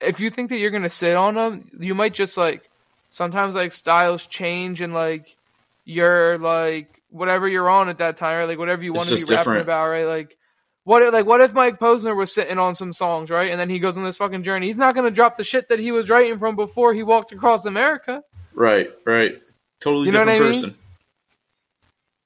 if 0.00 0.20
you 0.20 0.30
think 0.30 0.50
that 0.50 0.58
you're 0.58 0.70
gonna 0.70 0.88
sit 0.88 1.16
on 1.16 1.34
them, 1.34 1.70
you 1.80 1.94
might 1.94 2.14
just 2.14 2.36
like 2.36 2.68
sometimes 3.10 3.54
like 3.54 3.72
styles 3.72 4.26
change 4.26 4.80
and 4.80 4.94
like 4.94 5.36
you're 5.84 6.38
like 6.38 7.02
whatever 7.10 7.48
you're 7.48 7.68
on 7.68 7.88
at 7.88 7.98
that 7.98 8.16
time, 8.16 8.38
or 8.38 8.46
Like 8.46 8.58
whatever 8.58 8.82
you 8.84 8.94
It's 8.94 8.98
want 8.98 9.08
to 9.08 9.14
be 9.14 9.20
just 9.20 9.30
rapping 9.30 9.58
about, 9.62 9.88
right? 9.88 10.06
Like 10.06 10.36
what 10.84 11.02
if, 11.02 11.12
like 11.12 11.26
what 11.26 11.40
if 11.40 11.52
Mike 11.52 11.78
Posner 11.78 12.16
was 12.16 12.32
sitting 12.32 12.58
on 12.58 12.74
some 12.74 12.92
songs, 12.92 13.30
right? 13.30 13.50
And 13.50 13.60
then 13.60 13.70
he 13.70 13.78
goes 13.78 13.96
on 13.96 14.04
this 14.04 14.16
fucking 14.16 14.42
journey. 14.42 14.66
He's 14.66 14.76
not 14.76 14.94
gonna 14.94 15.10
drop 15.10 15.36
the 15.36 15.44
shit 15.44 15.68
that 15.68 15.78
he 15.78 15.92
was 15.92 16.10
writing 16.10 16.38
from 16.38 16.56
before 16.56 16.92
he 16.94 17.02
walked 17.02 17.32
across 17.32 17.66
America. 17.66 18.22
Right, 18.54 18.90
right, 19.06 19.40
totally 19.80 20.06
You 20.06 20.12
know 20.12 20.24
different 20.24 20.40
I 20.40 20.50
mean? 20.50 20.62
person. 20.62 20.76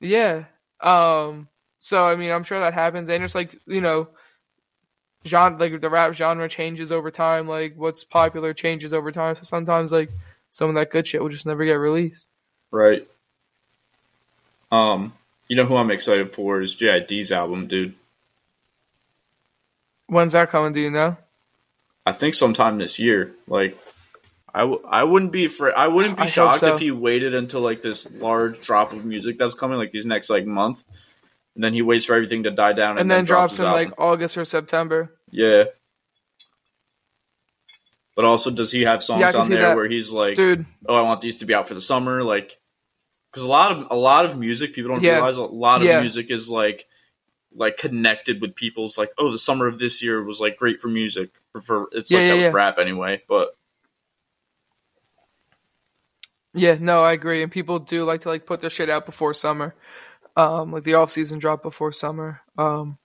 Yeah. 0.01 0.45
Um. 0.81 1.49
So 1.81 2.05
I 2.07 2.17
mean, 2.17 2.31
I'm 2.31 2.45
sure 2.45 2.61
that 2.61 2.75
happens, 2.75 3.09
and 3.09 3.23
just 3.23 3.35
like 3.35 3.57
you 3.67 3.81
know, 3.81 4.09
genre 5.27 5.59
like 5.59 5.81
the 5.81 5.91
rap 5.91 6.15
genre 6.15 6.49
changes 6.49 6.91
over 6.91 7.11
time. 7.11 7.47
Like 7.49 7.75
what's 7.77 8.05
popular 8.05 8.55
changes 8.55 8.93
over 8.93 9.13
time. 9.13 9.35
So 9.35 9.43
sometimes 9.43 9.93
like 9.93 10.11
some 10.51 10.69
of 10.71 10.75
that 10.77 10.91
good 10.91 11.07
shit 11.07 11.21
will 11.23 11.29
just 11.29 11.47
never 11.47 11.65
get 11.65 11.75
released. 11.75 12.29
Right. 12.71 13.07
Um, 14.73 15.13
you 15.49 15.57
know 15.57 15.65
who 15.65 15.77
I'm 15.77 15.91
excited 15.91 16.35
for 16.35 16.61
is 16.61 16.75
JID's 16.75 17.31
album, 17.31 17.69
dude. 17.69 17.95
When's 20.09 20.33
that 20.35 20.51
coming? 20.51 20.73
Do 20.73 20.81
you 20.81 20.91
know? 20.91 21.17
I 22.05 22.13
think 22.13 22.35
sometime 22.35 22.79
this 22.79 22.99
year. 22.99 23.33
Like, 23.49 23.77
I, 24.55 24.61
w- 24.61 24.83
I 24.89 25.03
wouldn't 25.05 25.33
be 25.33 25.47
afraid. 25.47 25.75
I 25.75 25.89
wouldn't 25.89 26.17
be 26.17 26.23
I 26.23 26.27
shocked 26.27 26.61
so. 26.61 26.75
if 26.75 26.81
he 26.81 26.91
waited 26.93 27.35
until 27.35 27.61
like 27.61 27.83
this 27.83 28.09
large 28.13 28.61
drop 28.65 28.93
of 28.93 29.05
music 29.05 29.39
that's 29.39 29.55
coming, 29.55 29.77
like 29.79 29.91
these 29.93 30.07
next 30.07 30.31
like 30.31 30.47
month, 30.47 30.83
and 31.57 31.65
then 31.65 31.75
he 31.75 31.83
waits 31.83 32.05
for 32.05 32.15
everything 32.15 32.45
to 32.45 32.51
die 32.53 32.73
down 32.73 32.93
and, 32.93 33.01
And, 33.01 33.11
then, 33.11 33.25
drops 33.25 33.55
his 33.55 33.61
in 33.61 33.67
album. 33.67 33.85
like 33.91 33.99
August 34.01 34.39
or 34.39 34.45
September. 34.45 35.13
yeah. 35.31 35.65
But 38.15 38.25
also, 38.25 38.51
does 38.51 38.73
he 38.73 38.83
have 38.83 39.03
songs 39.03 39.21
Yeah, 39.21 39.39
on 39.39 39.49
there 39.51 39.61
that. 39.61 39.77
where 39.77 39.87
he's 39.89 40.11
like, 40.11 40.37
Dude, 40.37 40.65
"Oh, 40.89 40.95
I 40.95 41.03
want 41.03 41.21
these 41.21 41.37
to 41.39 41.45
be 41.45 41.53
out 41.53 41.69
for 41.69 41.75
the 41.75 41.83
summer," 41.83 42.23
like 42.23 42.57
because 43.31 43.43
a 43.45 43.49
lot 43.49 43.73
of 43.73 43.89
a 43.91 43.95
lot 43.95 44.25
of 44.25 44.39
music 44.39 44.73
people 44.75 44.91
don't 44.91 45.03
Yeah. 45.03 45.15
realize 45.17 45.37
a 45.37 45.43
lot 45.43 45.83
of 45.83 45.87
Yeah. 45.87 46.01
music 46.01 46.31
is 46.31 46.49
like 46.49 46.87
like 47.57 47.79
connected 47.79 48.41
with 48.43 48.57
people's 48.57 48.99
like, 48.99 49.11
"Oh, 49.19 49.33
the 49.33 49.39
summer 49.39 49.67
of 49.69 49.79
this 49.81 50.03
year 50.03 50.23
was 50.25 50.41
like 50.41 50.59
great 50.59 50.81
for 50.81 50.89
music." 50.89 51.31
For, 51.53 51.63
for 51.63 51.89
it's 51.93 52.13
Yeah, 52.13 52.21
like 52.21 52.27
yeah, 52.27 52.35
that 52.35 52.49
yeah. 52.49 52.53
rap 52.53 52.79
anyway, 52.79 53.23
but 53.29 53.51
yeah, 56.55 56.79
no, 56.81 57.03
I 57.05 57.13
agree. 57.13 57.43
And 57.43 57.53
people 57.53 57.79
do 57.81 58.05
like 58.05 58.23
to 58.23 58.29
like 58.31 58.47
put 58.47 58.61
their 58.61 58.71
shit 58.71 58.91
out 58.91 59.07
before 59.07 59.35
summer. 59.35 59.75
Um, 60.37 60.73
like 60.73 60.85
the 60.85 60.95
off 60.95 61.11
season 61.11 61.39
drop 61.39 61.63
before 61.63 61.93
summer. 61.93 62.41
Um, 62.59 62.99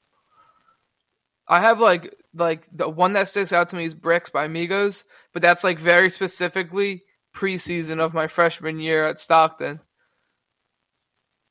I 1.48 1.62
have 1.62 1.82
like 1.82 2.16
like 2.36 2.66
the 2.74 2.90
one 2.90 3.14
that 3.14 3.30
sticks 3.30 3.54
out 3.54 3.70
to 3.70 3.78
me 3.78 3.86
is 3.86 3.96
Bricks 3.96 4.32
by 4.32 4.50
Migos, 4.50 5.06
but 5.34 5.44
that's 5.44 5.64
like 5.66 5.80
very 5.80 6.10
specifically 6.12 7.04
preseason 7.36 8.00
of 8.02 8.16
my 8.16 8.28
freshman 8.28 8.80
year 8.80 9.08
at 9.08 9.22
Stockton. 9.22 9.82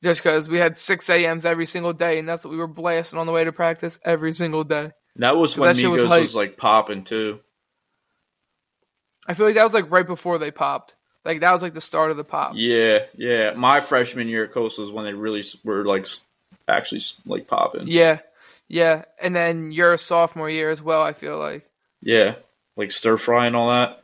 Just 0.02 0.22
because 0.22 0.48
we 0.48 0.58
had 0.58 0.78
6 0.78 1.10
a.m.s 1.10 1.44
every 1.44 1.66
single 1.66 1.92
day, 1.92 2.18
and 2.18 2.28
that's 2.28 2.44
what 2.44 2.52
we 2.52 2.56
were 2.56 2.66
blasting 2.66 3.18
on 3.18 3.26
the 3.26 3.32
way 3.32 3.44
to 3.44 3.52
practice 3.52 4.00
every 4.02 4.32
single 4.32 4.64
day. 4.64 4.92
That 5.16 5.36
was 5.36 5.56
when 5.56 5.68
that 5.68 5.82
Migos 5.82 5.90
was 5.90 6.04
was, 6.04 6.34
like 6.34 6.56
popping 6.56 7.04
too. 7.04 7.40
I 9.26 9.34
feel 9.34 9.46
like 9.46 9.56
that 9.56 9.64
was 9.64 9.74
like 9.74 9.90
right 9.90 10.06
before 10.06 10.38
they 10.38 10.50
popped. 10.50 10.94
Like 11.24 11.40
that 11.40 11.52
was 11.52 11.62
like 11.62 11.74
the 11.74 11.80
start 11.80 12.10
of 12.10 12.16
the 12.16 12.24
pop. 12.24 12.52
Yeah, 12.54 13.00
yeah. 13.14 13.52
My 13.52 13.80
freshman 13.80 14.28
year 14.28 14.44
at 14.44 14.52
Coastal 14.52 14.84
was 14.84 14.92
when 14.92 15.04
they 15.04 15.12
really 15.12 15.44
were 15.64 15.84
like 15.84 16.06
actually 16.66 17.02
like 17.26 17.46
popping. 17.46 17.86
Yeah, 17.86 18.20
yeah. 18.68 19.04
And 19.20 19.36
then 19.36 19.72
your 19.72 19.98
sophomore 19.98 20.48
year 20.48 20.70
as 20.70 20.82
well. 20.82 21.02
I 21.02 21.12
feel 21.12 21.38
like. 21.38 21.68
Yeah, 22.00 22.36
like 22.76 22.92
stir 22.92 23.18
fry 23.18 23.46
and 23.46 23.54
all 23.54 23.70
that. 23.70 24.02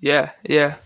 Yeah, 0.00 0.30
yeah. 0.42 0.76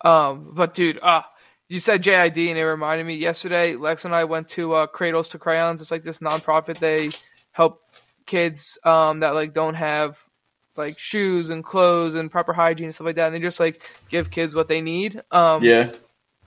Um, 0.00 0.52
but 0.54 0.72
dude, 0.72 0.98
ah, 1.02 1.30
you 1.68 1.78
said 1.78 2.02
JID, 2.02 2.48
and 2.48 2.58
it 2.58 2.64
reminded 2.64 3.06
me. 3.06 3.14
Yesterday, 3.16 3.76
Lex 3.76 4.04
and 4.04 4.14
I 4.14 4.24
went 4.24 4.48
to 4.50 4.72
uh, 4.72 4.86
Cradles 4.86 5.28
to 5.30 5.38
Crayons. 5.38 5.80
It's 5.80 5.90
like 5.90 6.02
this 6.02 6.18
nonprofit. 6.18 6.78
They 6.78 7.10
help 7.52 7.82
kids 8.26 8.78
um 8.84 9.20
that 9.20 9.34
like 9.34 9.54
don't 9.54 9.74
have 9.74 10.18
like 10.76 10.98
shoes 10.98 11.48
and 11.50 11.64
clothes 11.64 12.14
and 12.14 12.30
proper 12.30 12.52
hygiene 12.52 12.84
and 12.86 12.94
stuff 12.94 13.06
like 13.06 13.16
that. 13.16 13.26
And 13.26 13.34
they 13.34 13.40
just 13.40 13.58
like 13.58 13.82
give 14.08 14.30
kids 14.30 14.54
what 14.54 14.68
they 14.68 14.80
need. 14.80 15.20
Um, 15.30 15.64
Yeah, 15.64 15.92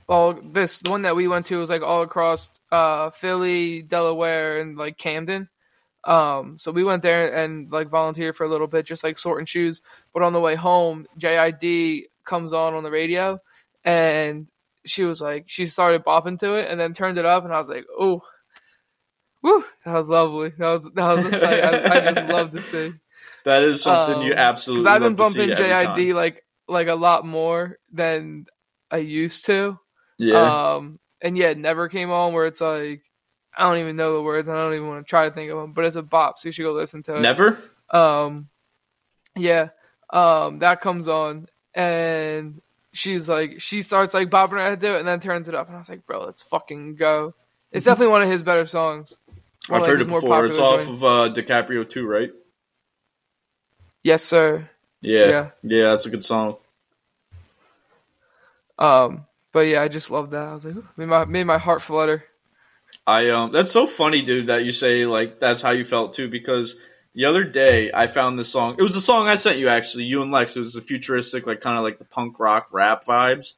all 0.08 0.34
this 0.34 0.80
the 0.80 0.90
one 0.90 1.02
that 1.04 1.16
we 1.16 1.28
went 1.28 1.48
to 1.48 1.60
was 1.60 1.70
like 1.70 1.82
all 1.82 2.02
across 2.04 2.50
uh 2.72 3.10
Philly, 3.10 3.82
Delaware, 3.82 4.60
and 4.60 4.78
like 4.78 4.98
Camden. 4.98 5.50
Um, 6.04 6.58
so 6.58 6.72
we 6.72 6.84
went 6.84 7.04
there 7.04 7.36
and 7.36 7.72
like 7.72 7.90
volunteered 7.90 8.36
for 8.36 8.46
a 8.46 8.50
little 8.50 8.68
bit, 8.68 8.86
just 8.86 9.04
like 9.04 9.20
sorting 9.20 9.46
shoes. 9.46 9.82
But 10.14 10.24
on 10.24 10.34
the 10.34 10.40
way 10.40 10.56
home, 10.56 11.06
JID 11.20 12.06
comes 12.26 12.54
on 12.54 12.74
on 12.74 12.84
the 12.84 12.90
radio, 12.92 13.40
and 13.84 14.48
she 14.86 15.04
was 15.04 15.22
like, 15.22 15.46
she 15.48 15.66
started 15.68 16.04
bopping 16.04 16.40
to 16.40 16.56
it, 16.56 16.70
and 16.70 16.80
then 16.80 16.94
turned 16.94 17.18
it 17.18 17.26
up, 17.26 17.44
and 17.44 17.54
I 17.54 17.60
was 17.60 17.70
like, 17.70 17.86
oh, 18.00 18.22
woo, 19.42 19.64
that 19.86 19.94
was 19.94 20.08
lovely. 20.08 20.54
That 20.58 20.74
was 20.74 20.90
that 20.96 21.16
was 21.16 21.26
a 21.26 21.40
sight 21.40 21.64
I, 21.64 22.10
I 22.10 22.14
just 22.14 22.28
love 22.28 22.52
to 22.52 22.62
see. 22.62 22.94
that 23.46 23.64
is 23.64 23.82
something 23.82 24.22
you 24.22 24.34
Um, 24.34 24.38
absolutely. 24.40 24.84
Because 24.84 24.96
I've 24.96 25.02
been 25.02 25.16
love 25.16 25.34
bumping 25.34 25.50
JID 25.50 25.96
time. 25.96 26.16
like 26.16 26.46
like 26.68 26.88
a 26.88 26.96
lot 26.96 27.26
more 27.26 27.78
than 27.92 28.46
I 28.90 28.98
used 28.98 29.46
to. 29.46 29.78
Yeah, 30.18 30.76
Um, 30.76 31.00
and 31.22 31.38
yeah, 31.38 31.50
it 31.50 31.58
never 31.58 31.90
came 31.90 32.12
on 32.12 32.34
where 32.34 32.46
it's 32.46 32.62
like 32.62 33.04
I 33.58 33.64
don't 33.68 33.80
even 33.80 33.96
know 33.96 34.14
the 34.16 34.22
words. 34.22 34.48
I 34.48 34.56
don't 34.56 34.74
even 34.74 34.88
want 34.88 35.06
to 35.06 35.10
try 35.10 35.28
to 35.28 35.36
think 35.36 35.52
of 35.52 35.58
them, 35.58 35.74
but 35.74 35.86
it's 35.86 35.96
a 35.96 36.02
bop, 36.04 36.40
so 36.40 36.48
you 36.48 36.54
should 36.54 36.64
go 36.64 36.74
listen 36.74 37.04
to 37.04 37.16
it. 37.16 37.22
never. 37.22 37.58
Um, 37.90 38.50
yeah. 39.36 39.70
Um, 40.12 40.60
that 40.60 40.82
comes 40.82 41.08
on, 41.08 41.48
and 41.74 42.62
she's 42.94 43.28
like, 43.30 43.62
she 43.62 43.82
starts 43.82 44.14
like 44.14 44.30
bopping 44.30 44.52
her 44.60 44.60
head 44.70 44.82
to 44.82 44.96
it, 44.96 45.00
and 45.00 45.08
then 45.08 45.20
turns 45.20 45.48
it 45.50 45.56
up, 45.56 45.68
and 45.68 45.76
I 45.76 45.80
was 45.80 45.90
like, 45.90 46.06
bro, 46.06 46.26
let's 46.26 46.42
fucking 46.44 46.96
go. 46.96 47.34
It's 47.72 47.86
definitely 47.86 48.12
one 48.12 48.22
of 48.22 48.30
his 48.30 48.44
better 48.44 48.66
songs. 48.68 49.18
One 49.68 49.78
I've 49.78 49.82
like, 49.84 49.90
heard 49.92 50.02
it 50.02 50.08
more 50.08 50.20
before. 50.22 50.46
It's 50.46 50.58
off 50.58 50.84
joints. 50.86 50.98
of 51.00 51.04
uh, 51.04 51.34
DiCaprio 51.34 51.90
2, 51.90 52.06
right? 52.06 52.32
Yes, 54.04 54.24
sir. 54.24 54.70
Yeah, 55.02 55.28
Yeah. 55.30 55.50
yeah, 55.64 55.84
that's 55.92 56.06
a 56.06 56.10
good 56.10 56.26
song. 56.26 56.58
Um, 58.80 59.26
but 59.52 59.62
yeah, 59.62 59.82
I 59.82 59.88
just 59.88 60.10
love 60.12 60.32
that. 60.32 60.48
I 60.48 60.54
was 60.54 60.66
like, 60.66 60.76
ooh, 60.76 60.88
made 60.98 61.06
my 61.08 61.26
made 61.26 61.44
my 61.46 61.58
heart 61.58 61.82
flutter. 61.82 62.24
I 63.06 63.30
um, 63.30 63.52
that's 63.52 63.72
so 63.72 63.86
funny, 63.88 64.22
dude, 64.22 64.48
that 64.48 64.64
you 64.66 64.72
say 64.72 65.06
like 65.06 65.40
that's 65.40 65.62
how 65.62 65.72
you 65.72 65.86
felt 65.86 66.16
too, 66.16 66.28
because 66.30 66.78
the 67.14 67.26
other 67.26 67.44
day 67.44 67.92
I 67.94 68.08
found 68.08 68.40
this 68.40 68.50
song. 68.50 68.76
It 68.80 68.84
was 68.84 68.96
a 68.96 69.02
song 69.02 69.28
I 69.28 69.36
sent 69.36 69.58
you 69.60 69.68
actually, 69.70 70.06
you 70.06 70.22
and 70.22 70.32
Lex. 70.32 70.56
It 70.56 70.62
was 70.62 70.76
a 70.76 70.82
futuristic, 70.82 71.46
like 71.46 71.62
kind 71.62 71.78
of 71.78 71.84
like 71.84 72.00
the 72.00 72.06
punk 72.06 72.40
rock 72.40 72.68
rap 72.72 73.06
vibes, 73.06 73.54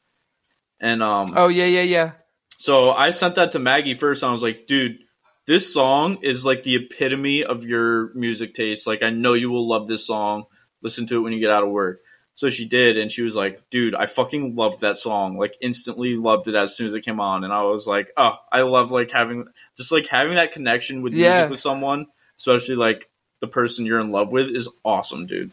and 0.80 1.02
um, 1.04 1.34
Oh 1.36 1.48
yeah, 1.48 1.66
yeah, 1.66 1.82
yeah. 1.82 2.12
So 2.58 2.92
I 2.92 3.10
sent 3.10 3.36
that 3.36 3.52
to 3.54 3.60
Maggie 3.60 3.94
first, 3.94 4.24
and 4.24 4.30
I 4.30 4.34
was 4.34 4.44
like, 4.44 4.68
dude, 4.68 5.00
this 5.48 5.74
song 5.74 6.20
is 6.24 6.46
like 6.46 6.64
the 6.64 6.76
epitome 6.76 7.44
of 7.44 7.66
your 7.66 8.14
music 8.14 8.54
taste. 8.54 8.88
Like, 8.88 9.04
I 9.04 9.10
know 9.10 9.34
you 9.34 9.50
will 9.50 9.68
love 9.68 9.88
this 9.88 10.06
song. 10.08 10.46
Listen 10.82 11.06
to 11.08 11.18
it 11.18 11.20
when 11.20 11.34
you 11.34 11.40
get 11.40 11.50
out 11.52 11.64
of 11.64 11.70
work. 11.70 12.02
So 12.36 12.50
she 12.50 12.68
did, 12.68 12.98
and 12.98 13.12
she 13.12 13.22
was 13.22 13.36
like, 13.36 13.62
dude, 13.70 13.94
I 13.94 14.06
fucking 14.08 14.56
loved 14.56 14.82
that 14.82 14.98
song. 14.98 15.38
Like, 15.38 15.56
instantly 15.62 16.16
loved 16.16 16.48
it 16.48 16.56
as 16.56 16.76
soon 16.76 16.88
as 16.88 16.94
it 16.96 17.02
came 17.02 17.20
on. 17.20 17.44
And 17.44 17.54
I 17.54 17.64
was 17.64 17.86
like, 17.86 18.12
oh, 18.18 18.34
I 18.52 18.62
love 18.62 18.92
like 18.92 19.12
having 19.12 19.46
just 19.78 19.92
like 19.92 20.08
having 20.08 20.36
that 20.36 20.52
connection 20.54 21.02
with 21.04 21.14
Yeah. 21.14 21.32
music 21.34 21.52
with 21.52 21.60
someone, 21.60 22.08
especially 22.40 22.76
like 22.76 23.10
the 23.44 23.48
person 23.48 23.86
you're 23.86 24.00
in 24.00 24.10
love 24.10 24.30
with, 24.30 24.56
is 24.56 24.70
awesome, 24.86 25.26
dude. 25.26 25.52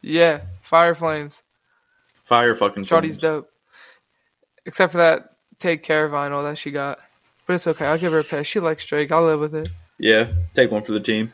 Yeah, 0.00 0.42
Fire 0.62 0.94
Flames. 0.94 1.42
Fire 2.26 2.54
fucking 2.54 2.84
Shawty's 2.84 3.18
flames. 3.18 3.18
dope. 3.18 3.50
Except 4.64 4.92
for 4.92 4.98
that 4.98 5.32
take 5.58 5.82
care 5.82 6.04
of 6.04 6.12
vinyl 6.12 6.48
that 6.48 6.56
she 6.56 6.70
got. 6.70 7.00
But 7.44 7.54
it's 7.54 7.66
okay. 7.66 7.86
I'll 7.86 7.98
give 7.98 8.12
her 8.12 8.20
a 8.20 8.24
pass. 8.24 8.46
She 8.46 8.60
likes 8.60 8.86
Drake. 8.86 9.10
I'll 9.10 9.26
live 9.26 9.40
with 9.40 9.56
it. 9.56 9.68
Yeah, 9.98 10.30
take 10.54 10.70
one 10.70 10.84
for 10.84 10.92
the 10.92 11.00
team. 11.00 11.32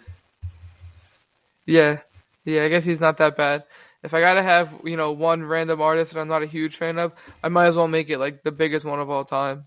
Yeah. 1.66 1.98
Yeah, 2.46 2.64
I 2.64 2.70
guess 2.70 2.84
he's 2.84 3.00
not 3.00 3.18
that 3.18 3.36
bad. 3.36 3.64
If 4.02 4.14
I 4.14 4.20
gotta 4.20 4.42
have, 4.42 4.72
you 4.84 4.96
know, 4.96 5.12
one 5.12 5.44
random 5.44 5.82
artist 5.82 6.14
that 6.14 6.20
I'm 6.20 6.28
not 6.28 6.42
a 6.42 6.46
huge 6.46 6.76
fan 6.76 6.98
of, 6.98 7.12
I 7.42 7.50
might 7.50 7.66
as 7.66 7.76
well 7.76 7.88
make 7.88 8.08
it 8.08 8.16
like 8.16 8.42
the 8.42 8.52
biggest 8.52 8.86
one 8.86 9.00
of 9.00 9.10
all 9.10 9.26
time. 9.26 9.66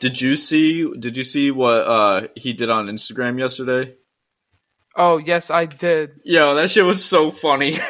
Did 0.00 0.20
you 0.20 0.36
see? 0.36 0.86
Did 0.98 1.16
you 1.16 1.24
see 1.24 1.50
what 1.50 1.86
uh, 1.86 2.28
he 2.34 2.52
did 2.52 2.68
on 2.68 2.86
Instagram 2.88 3.38
yesterday? 3.38 3.94
Oh, 4.98 5.16
yes, 5.16 5.48
I 5.48 5.64
did. 5.64 6.20
Yo, 6.24 6.56
that 6.56 6.70
shit 6.70 6.84
was 6.84 7.02
so 7.02 7.30
funny. 7.30 7.78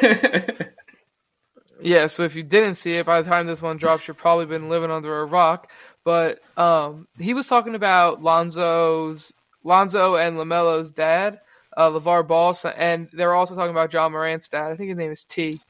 Yeah, 1.81 2.07
so 2.07 2.23
if 2.23 2.35
you 2.35 2.43
didn't 2.43 2.73
see 2.73 2.93
it, 2.93 3.05
by 3.05 3.21
the 3.21 3.29
time 3.29 3.47
this 3.47 3.61
one 3.61 3.77
drops, 3.77 4.07
you've 4.07 4.17
probably 4.17 4.45
been 4.45 4.69
living 4.69 4.91
under 4.91 5.21
a 5.21 5.25
rock. 5.25 5.69
But 6.03 6.39
um, 6.57 7.07
he 7.17 7.33
was 7.33 7.47
talking 7.47 7.75
about 7.75 8.21
Lonzo's 8.21 9.33
Lonzo 9.63 10.15
and 10.15 10.37
Lamelo's 10.37 10.91
dad, 10.91 11.39
uh, 11.75 11.89
LaVar 11.89 12.27
Ball, 12.27 12.55
and 12.75 13.09
they 13.13 13.25
were 13.25 13.33
also 13.33 13.55
talking 13.55 13.71
about 13.71 13.91
John 13.91 14.11
Morant's 14.11 14.47
dad. 14.47 14.71
I 14.71 14.75
think 14.75 14.89
his 14.89 14.97
name 14.97 15.11
is 15.11 15.23
T. 15.23 15.61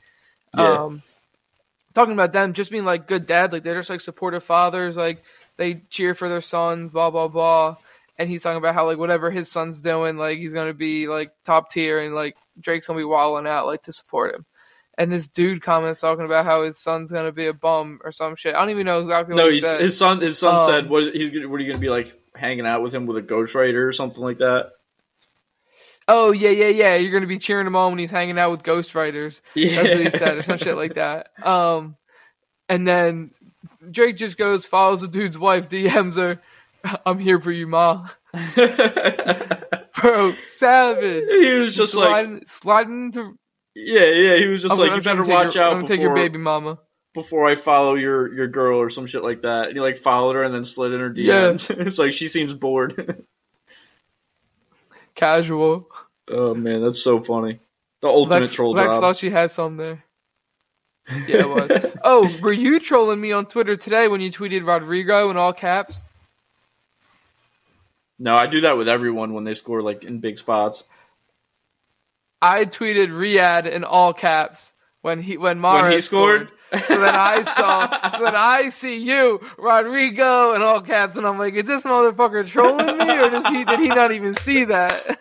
Yeah. 0.57 0.83
Um, 0.83 1.03
talking 1.93 2.13
about 2.13 2.33
them 2.33 2.53
just 2.53 2.71
being 2.71 2.85
like 2.85 3.07
good 3.07 3.25
dads, 3.25 3.53
like 3.53 3.63
they're 3.63 3.75
just 3.75 3.89
like 3.89 4.01
supportive 4.01 4.43
fathers, 4.43 4.97
like 4.97 5.23
they 5.57 5.81
cheer 5.89 6.15
for 6.15 6.29
their 6.29 6.41
sons, 6.41 6.89
blah 6.89 7.09
blah 7.09 7.27
blah. 7.27 7.75
And 8.19 8.29
he's 8.29 8.43
talking 8.43 8.57
about 8.57 8.75
how 8.75 8.85
like 8.85 8.97
whatever 8.99 9.31
his 9.31 9.49
son's 9.49 9.79
doing, 9.81 10.17
like 10.17 10.37
he's 10.37 10.53
gonna 10.53 10.73
be 10.75 11.07
like 11.07 11.31
top 11.45 11.71
tier, 11.71 11.99
and 11.99 12.13
like 12.13 12.35
Drake's 12.59 12.85
gonna 12.85 12.99
be 12.99 13.03
wilding 13.05 13.47
out 13.49 13.65
like 13.65 13.81
to 13.83 13.93
support 13.93 14.35
him. 14.35 14.45
And 14.97 15.09
this 15.09 15.27
dude 15.29 15.61
comments 15.61 16.01
talking 16.01 16.25
about 16.25 16.43
how 16.43 16.63
his 16.63 16.77
son's 16.77 17.11
gonna 17.13 17.31
be 17.31 17.47
a 17.47 17.53
bum 17.53 18.01
or 18.03 18.11
some 18.11 18.35
shit. 18.35 18.53
I 18.55 18.59
don't 18.59 18.71
even 18.71 18.85
know 18.85 18.99
exactly 18.99 19.33
what 19.33 19.41
no, 19.43 19.47
he 19.47 19.55
he's, 19.55 19.63
said. 19.63 19.79
his 19.81 19.97
son. 19.97 20.19
His 20.19 20.37
son 20.37 20.55
Um, 20.59 20.67
said, 20.67 20.89
"What 20.89 21.03
is 21.03 21.13
he's? 21.13 21.29
gonna- 21.29 21.47
What 21.47 21.55
are 21.55 21.63
you 21.63 21.67
going 21.71 21.79
to 21.79 21.81
be 21.81 21.89
like? 21.89 22.13
Hanging 22.35 22.65
out 22.67 22.83
with 22.83 22.93
him 22.93 23.05
with 23.05 23.17
a 23.17 23.21
ghostwriter 23.21 23.87
or 23.87 23.93
something 23.93 24.21
like 24.21 24.37
that?" 24.39 24.71
oh 26.07 26.31
yeah, 26.31 26.49
yeah, 26.49 26.67
yeah. 26.67 26.95
You're 26.95 27.11
gonna 27.11 27.27
be 27.27 27.37
cheering 27.39 27.67
him 27.67 27.75
on 27.75 27.91
when 27.91 27.99
he's 27.99 28.11
hanging 28.11 28.37
out 28.39 28.51
with 28.51 28.63
ghostwriters. 28.63 29.41
That's 29.55 29.91
what 29.91 29.99
he 29.99 30.09
said, 30.09 30.37
or 30.37 30.43
some 30.43 30.57
shit 30.57 30.75
like 30.75 30.95
that. 30.95 31.29
Um, 31.45 31.95
and 32.67 32.87
then 32.87 33.31
Drake 33.89 34.17
just 34.17 34.37
goes, 34.37 34.65
follows 34.65 35.01
the 35.01 35.07
dude's 35.07 35.37
wife, 35.37 35.69
DMs 35.69 36.17
her, 36.17 36.41
"I'm 37.05 37.19
here 37.19 37.39
for 37.39 37.51
you, 37.51 37.67
ma." 37.67 38.07
Bro, 39.95 40.33
savage. 40.43 41.25
he 41.29 41.51
was 41.53 41.75
just 41.75 41.93
like, 41.93 42.07
sliding, 42.09 42.43
sliding 42.47 43.05
into. 43.05 43.37
yeah, 43.75 44.05
yeah. 44.05 44.35
He 44.37 44.45
was 44.47 44.61
just 44.61 44.71
I'm, 44.73 44.79
like, 44.79 44.91
I'm 44.91 44.97
"You 44.97 45.03
better 45.03 45.23
watch 45.23 45.55
your, 45.55 45.63
out 45.63 45.73
I'm 45.73 45.81
before 45.81 45.95
take 45.95 46.01
your 46.01 46.15
baby 46.15 46.37
mama. 46.37 46.79
before 47.13 47.47
I 47.49 47.55
follow 47.55 47.95
your 47.95 48.33
your 48.33 48.47
girl 48.47 48.79
or 48.79 48.89
some 48.89 49.07
shit 49.07 49.23
like 49.23 49.41
that." 49.41 49.67
And 49.67 49.73
he 49.73 49.81
like 49.81 49.97
followed 49.97 50.35
her 50.35 50.43
and 50.43 50.53
then 50.53 50.63
slid 50.65 50.93
in 50.93 50.99
her 50.99 51.11
Yeah. 51.15 51.49
DMs. 51.51 51.69
it's 51.87 51.99
like 51.99 52.13
she 52.13 52.27
seems 52.27 52.53
bored. 52.53 53.25
Casual. 55.15 55.89
oh 56.29 56.53
man, 56.55 56.81
that's 56.81 57.01
so 57.03 57.21
funny. 57.21 57.59
The 58.01 58.07
ultimate 58.07 58.41
Lex, 58.41 58.53
troll 58.53 58.71
Lex 58.73 58.95
job. 58.95 59.01
thought 59.01 59.17
she 59.17 59.29
had 59.29 59.51
some 59.51 59.77
there. 59.77 60.03
Yeah, 61.27 61.37
it 61.37 61.49
was. 61.49 61.95
oh, 62.03 62.29
were 62.39 62.53
you 62.53 62.79
trolling 62.79 63.19
me 63.19 63.31
on 63.31 63.47
Twitter 63.47 63.75
today 63.75 64.07
when 64.07 64.21
you 64.21 64.31
tweeted 64.31 64.63
Rodrigo 64.65 65.31
in 65.31 65.37
all 65.37 65.51
caps? 65.53 66.03
No, 68.19 68.35
I 68.35 68.47
do 68.47 68.61
that 68.61 68.77
with 68.77 68.89
everyone 68.89 69.33
when 69.33 69.45
they 69.45 69.53
score 69.53 69.81
like 69.81 70.03
in 70.03 70.19
big 70.19 70.37
spots. 70.37 70.83
I 72.41 72.65
tweeted 72.65 73.09
Riyad 73.09 73.69
in 73.69 73.83
all 73.83 74.13
caps 74.13 74.73
when 75.01 75.21
he 75.21 75.37
when 75.37 75.59
Mara 75.59 75.83
when 75.83 75.91
he 75.93 76.01
scored. 76.01 76.51
So 76.85 76.99
then 76.99 77.15
I 77.15 77.41
saw, 77.41 78.11
so 78.17 78.23
then 78.23 78.35
I 78.35 78.69
see 78.69 78.97
you, 78.97 79.39
Rodrigo, 79.57 80.53
in 80.53 80.61
all 80.61 80.81
caps, 80.81 81.15
and 81.15 81.25
I'm 81.25 81.39
like, 81.39 81.55
is 81.55 81.65
this 81.65 81.83
motherfucker 81.83 82.45
trolling 82.45 82.97
me, 82.97 83.17
or 83.17 83.29
does 83.29 83.47
he 83.47 83.63
did 83.65 83.79
he 83.79 83.87
not 83.87 84.11
even 84.11 84.35
see 84.35 84.65
that? 84.65 85.17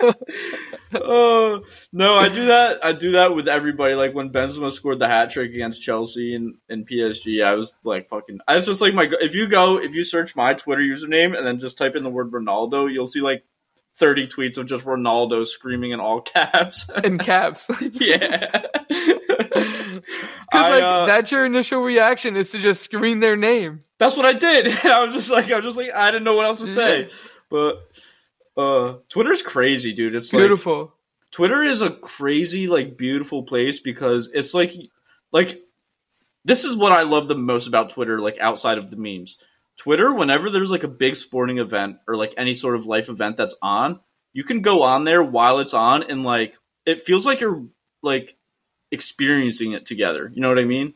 oh 0.94 1.62
no, 1.92 2.16
I 2.16 2.28
do 2.28 2.46
that. 2.46 2.84
I 2.84 2.92
do 2.92 3.12
that 3.12 3.34
with 3.34 3.48
everybody. 3.48 3.94
Like 3.94 4.14
when 4.14 4.30
Benzema 4.30 4.72
scored 4.72 4.98
the 4.98 5.08
hat 5.08 5.30
trick 5.30 5.52
against 5.52 5.82
Chelsea 5.82 6.34
and, 6.34 6.56
and 6.68 6.88
PSG, 6.88 7.44
I 7.44 7.54
was 7.54 7.74
like 7.84 8.08
fucking. 8.08 8.40
I 8.46 8.56
was 8.56 8.66
just 8.66 8.80
like 8.80 8.94
my. 8.94 9.08
If 9.20 9.34
you 9.34 9.48
go, 9.48 9.78
if 9.78 9.94
you 9.94 10.04
search 10.04 10.36
my 10.36 10.54
Twitter 10.54 10.82
username 10.82 11.36
and 11.36 11.46
then 11.46 11.58
just 11.58 11.78
type 11.78 11.96
in 11.96 12.04
the 12.04 12.10
word 12.10 12.30
Ronaldo, 12.30 12.92
you'll 12.92 13.06
see 13.06 13.20
like 13.20 13.44
thirty 13.96 14.26
tweets 14.26 14.58
of 14.58 14.66
just 14.66 14.84
Ronaldo 14.84 15.46
screaming 15.46 15.92
in 15.92 16.00
all 16.00 16.20
caps. 16.22 16.88
In 17.02 17.18
caps. 17.18 17.70
yeah, 17.92 18.66
Because 20.54 20.70
like 20.70 20.82
uh, 20.82 21.06
that's 21.06 21.32
your 21.32 21.44
initial 21.44 21.80
reaction 21.80 22.36
is 22.36 22.50
to 22.52 22.58
just 22.58 22.82
scream 22.82 23.20
their 23.20 23.36
name. 23.36 23.84
That's 23.98 24.16
what 24.16 24.26
I 24.26 24.32
did. 24.32 24.84
I 24.84 25.04
was 25.04 25.14
just 25.14 25.30
like, 25.30 25.50
I 25.50 25.56
was 25.56 25.64
just 25.64 25.76
like, 25.76 25.92
I 25.92 26.10
didn't 26.10 26.24
know 26.24 26.34
what 26.34 26.46
else 26.46 26.60
to 26.60 26.66
say. 26.66 27.08
But 27.50 27.76
uh, 28.56 28.94
Twitter's 29.08 29.42
crazy, 29.42 29.92
dude. 29.92 30.14
It's 30.14 30.32
like 30.32 30.40
Beautiful. 30.42 30.94
Twitter 31.30 31.64
is 31.64 31.80
a 31.82 31.90
crazy, 31.90 32.68
like, 32.68 32.96
beautiful 32.96 33.42
place 33.42 33.80
because 33.80 34.30
it's 34.32 34.54
like, 34.54 34.72
like, 35.32 35.60
this 36.44 36.64
is 36.64 36.76
what 36.76 36.92
I 36.92 37.02
love 37.02 37.26
the 37.26 37.34
most 37.34 37.66
about 37.66 37.90
Twitter. 37.90 38.20
Like, 38.20 38.38
outside 38.40 38.78
of 38.78 38.90
the 38.90 38.96
memes, 38.96 39.38
Twitter. 39.76 40.12
Whenever 40.14 40.50
there's 40.50 40.70
like 40.70 40.84
a 40.84 40.88
big 40.88 41.16
sporting 41.16 41.58
event 41.58 41.96
or 42.06 42.16
like 42.16 42.34
any 42.36 42.54
sort 42.54 42.76
of 42.76 42.86
life 42.86 43.08
event 43.08 43.36
that's 43.36 43.56
on, 43.60 43.98
you 44.32 44.44
can 44.44 44.60
go 44.62 44.82
on 44.82 45.04
there 45.04 45.22
while 45.22 45.58
it's 45.58 45.74
on, 45.74 46.04
and 46.04 46.22
like, 46.22 46.54
it 46.86 47.02
feels 47.04 47.26
like 47.26 47.40
you're 47.40 47.64
like 48.02 48.36
experiencing 48.92 49.72
it 49.72 49.86
together. 49.86 50.30
You 50.32 50.40
know 50.42 50.48
what 50.48 50.58
I 50.60 50.64
mean? 50.64 50.94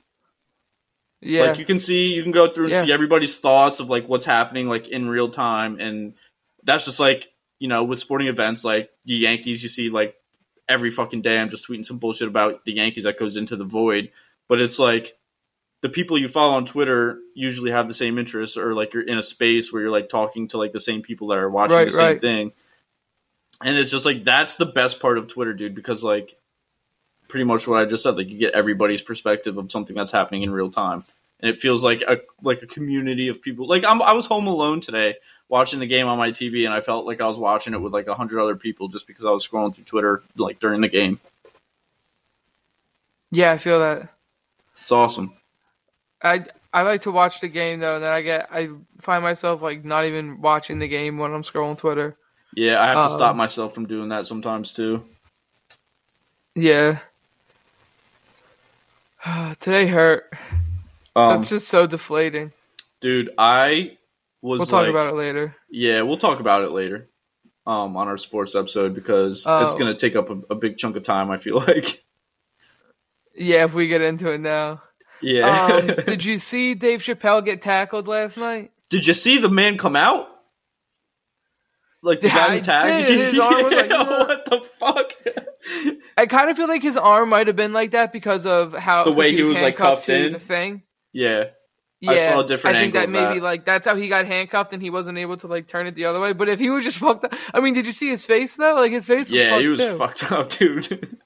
yeah. 1.20 1.42
Like 1.46 1.58
you 1.58 1.64
can 1.64 1.80
see, 1.80 2.06
you 2.08 2.22
can 2.22 2.30
go 2.32 2.52
through 2.52 2.66
and 2.66 2.74
Yeah. 2.74 2.84
see 2.84 2.92
everybody's 2.92 3.36
thoughts 3.38 3.80
of 3.80 3.90
like 3.90 4.06
what's 4.08 4.24
happening 4.24 4.68
like 4.68 4.86
in 4.86 5.08
real 5.08 5.30
time, 5.30 5.80
and 5.80 6.14
that's 6.62 6.84
just 6.84 7.00
like 7.00 7.26
you 7.58 7.68
know 7.68 7.84
with 7.84 7.98
sporting 7.98 8.28
events 8.28 8.64
like 8.64 8.90
the 9.04 9.14
Yankees, 9.14 9.62
you 9.62 9.68
see 9.68 9.90
like 9.90 10.14
every 10.68 10.90
fucking 10.90 11.22
day 11.22 11.38
I'm 11.38 11.50
just 11.50 11.66
tweeting 11.66 11.86
some 11.86 11.98
bullshit 11.98 12.28
about 12.28 12.64
the 12.64 12.72
Yankees 12.72 13.04
that 13.04 13.18
goes 13.18 13.36
into 13.36 13.56
the 13.56 13.64
void, 13.64 14.10
but 14.48 14.60
it's 14.60 14.78
like 14.78 15.16
the 15.80 15.88
people 15.88 16.18
you 16.18 16.28
follow 16.28 16.54
on 16.54 16.66
Twitter 16.66 17.18
usually 17.34 17.70
have 17.70 17.88
the 17.88 17.94
same 17.94 18.18
interests, 18.18 18.56
or 18.56 18.74
like 18.74 18.92
you're 18.94 19.02
in 19.02 19.18
a 19.18 19.22
space 19.22 19.72
where 19.72 19.82
you're 19.82 19.90
like 19.90 20.08
talking 20.08 20.48
to 20.48 20.58
like 20.58 20.72
the 20.72 20.80
same 20.80 21.02
people 21.02 21.28
that 21.28 21.38
are 21.38 21.50
watching 21.50 21.76
Right, 21.76 21.86
the 21.86 21.92
same 21.92 22.04
right. 22.06 22.20
thing, 22.20 22.52
and 23.62 23.78
it's 23.78 23.90
just 23.90 24.04
like 24.06 24.24
that's 24.24 24.56
the 24.56 24.66
best 24.66 25.00
part 25.00 25.18
of 25.18 25.28
Twitter, 25.28 25.54
dude, 25.54 25.74
because 25.74 26.02
like 26.02 26.36
pretty 27.28 27.44
much 27.44 27.68
what 27.68 27.80
I 27.80 27.84
just 27.84 28.02
said. 28.02 28.16
Like 28.16 28.28
you 28.28 28.38
get 28.38 28.54
everybody's 28.54 29.02
perspective 29.02 29.56
of 29.56 29.70
something 29.70 29.94
that's 29.94 30.10
happening 30.10 30.42
in 30.42 30.50
real 30.50 30.70
time, 30.70 31.04
and 31.40 31.50
it 31.50 31.60
feels 31.60 31.84
like 31.84 32.02
a 32.02 32.18
like 32.42 32.62
a 32.62 32.66
community 32.66 33.28
of 33.28 33.40
people. 33.40 33.68
Like 33.68 33.84
I'm, 33.84 34.02
I 34.02 34.12
was 34.12 34.26
home 34.26 34.46
alone 34.46 34.80
today 34.80 35.16
watching 35.48 35.80
the 35.80 35.86
game 35.86 36.06
on 36.06 36.18
my 36.18 36.30
TV, 36.30 36.64
and 36.64 36.74
I 36.74 36.80
felt 36.80 37.06
like 37.06 37.20
I 37.20 37.26
was 37.26 37.38
watching 37.38 37.74
it 37.74 37.80
with 37.80 37.92
like 37.92 38.06
a 38.06 38.14
hundred 38.14 38.40
other 38.42 38.56
people 38.56 38.88
just 38.88 39.06
because 39.06 39.24
I 39.26 39.30
was 39.30 39.46
scrolling 39.46 39.74
through 39.74 39.84
Twitter 39.84 40.22
like 40.36 40.60
during 40.60 40.80
the 40.80 40.88
game. 40.88 41.20
yeah, 43.30 43.52
I 43.52 43.58
feel 43.58 43.78
that. 43.80 44.08
It's 44.72 44.92
awesome. 44.92 45.34
I 46.22 46.44
I 46.72 46.82
like 46.82 47.02
to 47.02 47.10
watch 47.10 47.40
the 47.40 47.48
game 47.48 47.80
though, 47.80 47.96
and 47.96 48.04
then 48.04 48.12
I 48.12 48.22
get 48.22 48.48
I 48.52 48.70
find 49.00 49.22
myself 49.22 49.62
like 49.62 49.84
not 49.84 50.04
even 50.06 50.40
watching 50.40 50.78
the 50.78 50.88
game 50.88 51.18
when 51.18 51.32
I'm 51.34 51.42
scrolling 51.42 51.78
Twitter. 51.78 52.16
Yeah, 52.54 52.80
I 52.82 52.86
have 52.88 52.96
to 52.96 53.12
Um, 53.12 53.16
stop 53.18 53.36
myself 53.36 53.74
from 53.74 53.86
doing 53.86 54.08
that 54.08 54.26
sometimes 54.26 54.72
too. 54.72 55.04
Yeah. 56.54 56.98
Today 59.60 59.86
hurt. 59.86 60.32
Um, 61.14 61.30
That's 61.40 61.50
just 61.50 61.68
so 61.68 61.86
deflating. 61.86 62.52
dude, 63.00 63.30
I 63.36 63.97
was 64.42 64.58
We'll 64.60 64.66
talk 64.66 64.82
like, 64.82 64.90
about 64.90 65.12
it 65.14 65.16
later. 65.16 65.54
Yeah, 65.70 66.02
we'll 66.02 66.18
talk 66.18 66.40
about 66.40 66.62
it 66.64 66.70
later. 66.70 67.08
Um, 67.66 67.96
on 67.98 68.08
our 68.08 68.16
sports 68.16 68.54
episode 68.54 68.94
because 68.94 69.38
it's 69.40 69.46
Oh. 69.46 69.76
going 69.78 69.94
to 69.94 69.94
take 69.94 70.16
up 70.16 70.30
a, 70.30 70.40
a 70.50 70.54
big 70.54 70.78
chunk 70.78 70.96
of 70.96 71.02
time. 71.02 71.30
I 71.30 71.38
feel 71.38 71.58
like. 71.66 72.02
Yeah, 73.34 73.64
if 73.64 73.74
we 73.74 73.88
get 73.88 74.00
into 74.00 74.30
it 74.32 74.40
now. 74.40 74.82
Yeah. 75.20 75.66
Um, 75.66 75.86
did 76.06 76.24
you 76.24 76.38
see 76.38 76.74
Dave 76.74 77.00
Chappelle 77.00 77.44
get 77.44 77.60
tackled 77.60 78.08
last 78.08 78.36
night? 78.38 78.70
Did 78.88 79.06
you 79.06 79.12
see 79.14 79.38
the 79.38 79.50
man 79.50 79.76
come 79.76 79.96
out? 79.96 80.28
Like 82.02 82.20
the 82.20 82.28
guy 82.28 82.60
tag? 82.60 83.06
did. 83.06 83.32
His 83.34 83.38
arm 83.40 83.64
was 83.64 83.74
like, 83.74 83.90
what 83.90 84.44
the 84.46 84.60
fuck? 84.78 85.12
I 86.16 86.26
kind 86.26 86.48
of 86.48 86.56
feel 86.56 86.68
like 86.68 86.82
his 86.82 86.96
arm 86.96 87.28
might 87.28 87.48
have 87.48 87.56
been 87.56 87.72
like 87.72 87.90
that 87.90 88.12
because 88.12 88.46
of 88.46 88.72
how 88.72 89.04
The 89.04 89.12
way 89.12 89.32
he 89.32 89.42
was, 89.42 89.50
like, 89.50 89.76
handcuffed 89.78 89.94
cuffed 89.96 90.06
to 90.06 90.26
in? 90.26 90.32
the 90.32 90.38
thing. 90.40 90.82
yeah, 91.12 91.44
Yeah, 92.00 92.12
I 92.12 92.18
saw 92.18 92.40
a 92.40 92.46
different 92.46 92.76
I 92.76 92.80
think 92.80 92.94
that 92.94 93.10
maybe 93.10 93.40
that. 93.40 93.44
like 93.44 93.64
that's 93.64 93.84
how 93.86 93.96
he 93.96 94.08
got 94.08 94.24
handcuffed 94.26 94.72
and 94.72 94.80
he 94.80 94.88
wasn't 94.90 95.18
able 95.18 95.36
to 95.38 95.48
like 95.48 95.66
turn 95.66 95.86
it 95.88 95.94
the 95.96 96.04
other 96.04 96.20
way. 96.20 96.32
But 96.32 96.48
if 96.48 96.60
he 96.60 96.70
was 96.70 96.84
just 96.84 96.98
fucked 96.98 97.24
up, 97.24 97.34
I 97.52 97.60
mean, 97.60 97.74
did 97.74 97.86
you 97.86 97.92
see 97.92 98.08
his 98.08 98.24
face 98.24 98.54
though? 98.56 98.74
Like 98.76 98.92
his 98.92 99.06
face 99.06 99.30
was 99.30 99.40
yeah, 99.40 99.50
fucked 99.50 99.62
he 99.62 99.66
was 99.68 99.78
too. 99.80 99.98
fucked 99.98 100.32
up, 100.38 100.48
dude. 100.50 101.18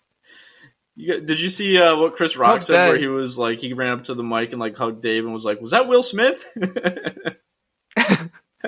You 0.96 1.12
got- 1.12 1.26
did 1.26 1.40
you 1.40 1.50
see 1.50 1.78
uh, 1.78 1.96
what 1.96 2.16
Chris 2.16 2.36
Rock 2.36 2.62
said? 2.62 2.88
Where 2.88 2.96
he 2.98 3.06
was 3.06 3.36
like, 3.38 3.58
he 3.60 3.72
ran 3.74 3.92
up 3.98 4.04
to 4.04 4.14
the 4.14 4.22
mic 4.22 4.52
and 4.52 4.60
like 4.60 4.76
hugged 4.76 5.02
Dave 5.02 5.24
and 5.24 5.32
was 5.34 5.44
like, 5.44 5.60
"Was 5.60 5.70
that 5.72 5.88
Will 5.88 6.02
Smith?" 6.02 6.42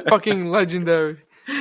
Fucking 0.08 0.50
legendary. 0.50 1.18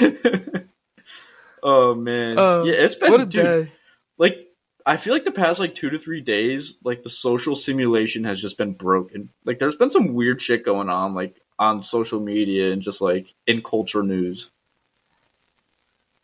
oh 1.63 1.95
man, 1.95 2.37
Uh, 2.37 2.63
yeah, 2.63 2.73
it's 2.73 2.95
been 2.95 3.11
what 3.11 3.21
a 3.21 3.25
dude, 3.25 3.43
day. 3.43 3.71
like 4.17 4.42
I 4.85 4.97
feel 4.97 5.13
like 5.13 5.23
the 5.23 5.31
past 5.31 5.59
like 5.59 5.75
two 5.75 5.89
to 5.89 5.99
three 5.99 6.21
days, 6.21 6.77
like 6.83 7.03
the 7.03 7.09
social 7.09 7.55
simulation 7.55 8.23
has 8.25 8.41
just 8.41 8.57
been 8.57 8.73
broken. 8.73 9.29
Like 9.45 9.59
there's 9.59 9.75
been 9.75 9.89
some 9.89 10.13
weird 10.13 10.41
shit 10.41 10.65
going 10.65 10.89
on, 10.89 11.13
like 11.13 11.35
on 11.57 11.83
social 11.83 12.19
media 12.19 12.71
and 12.71 12.81
just 12.81 12.99
like 13.01 13.33
in 13.47 13.61
culture 13.61 14.03
news. 14.03 14.51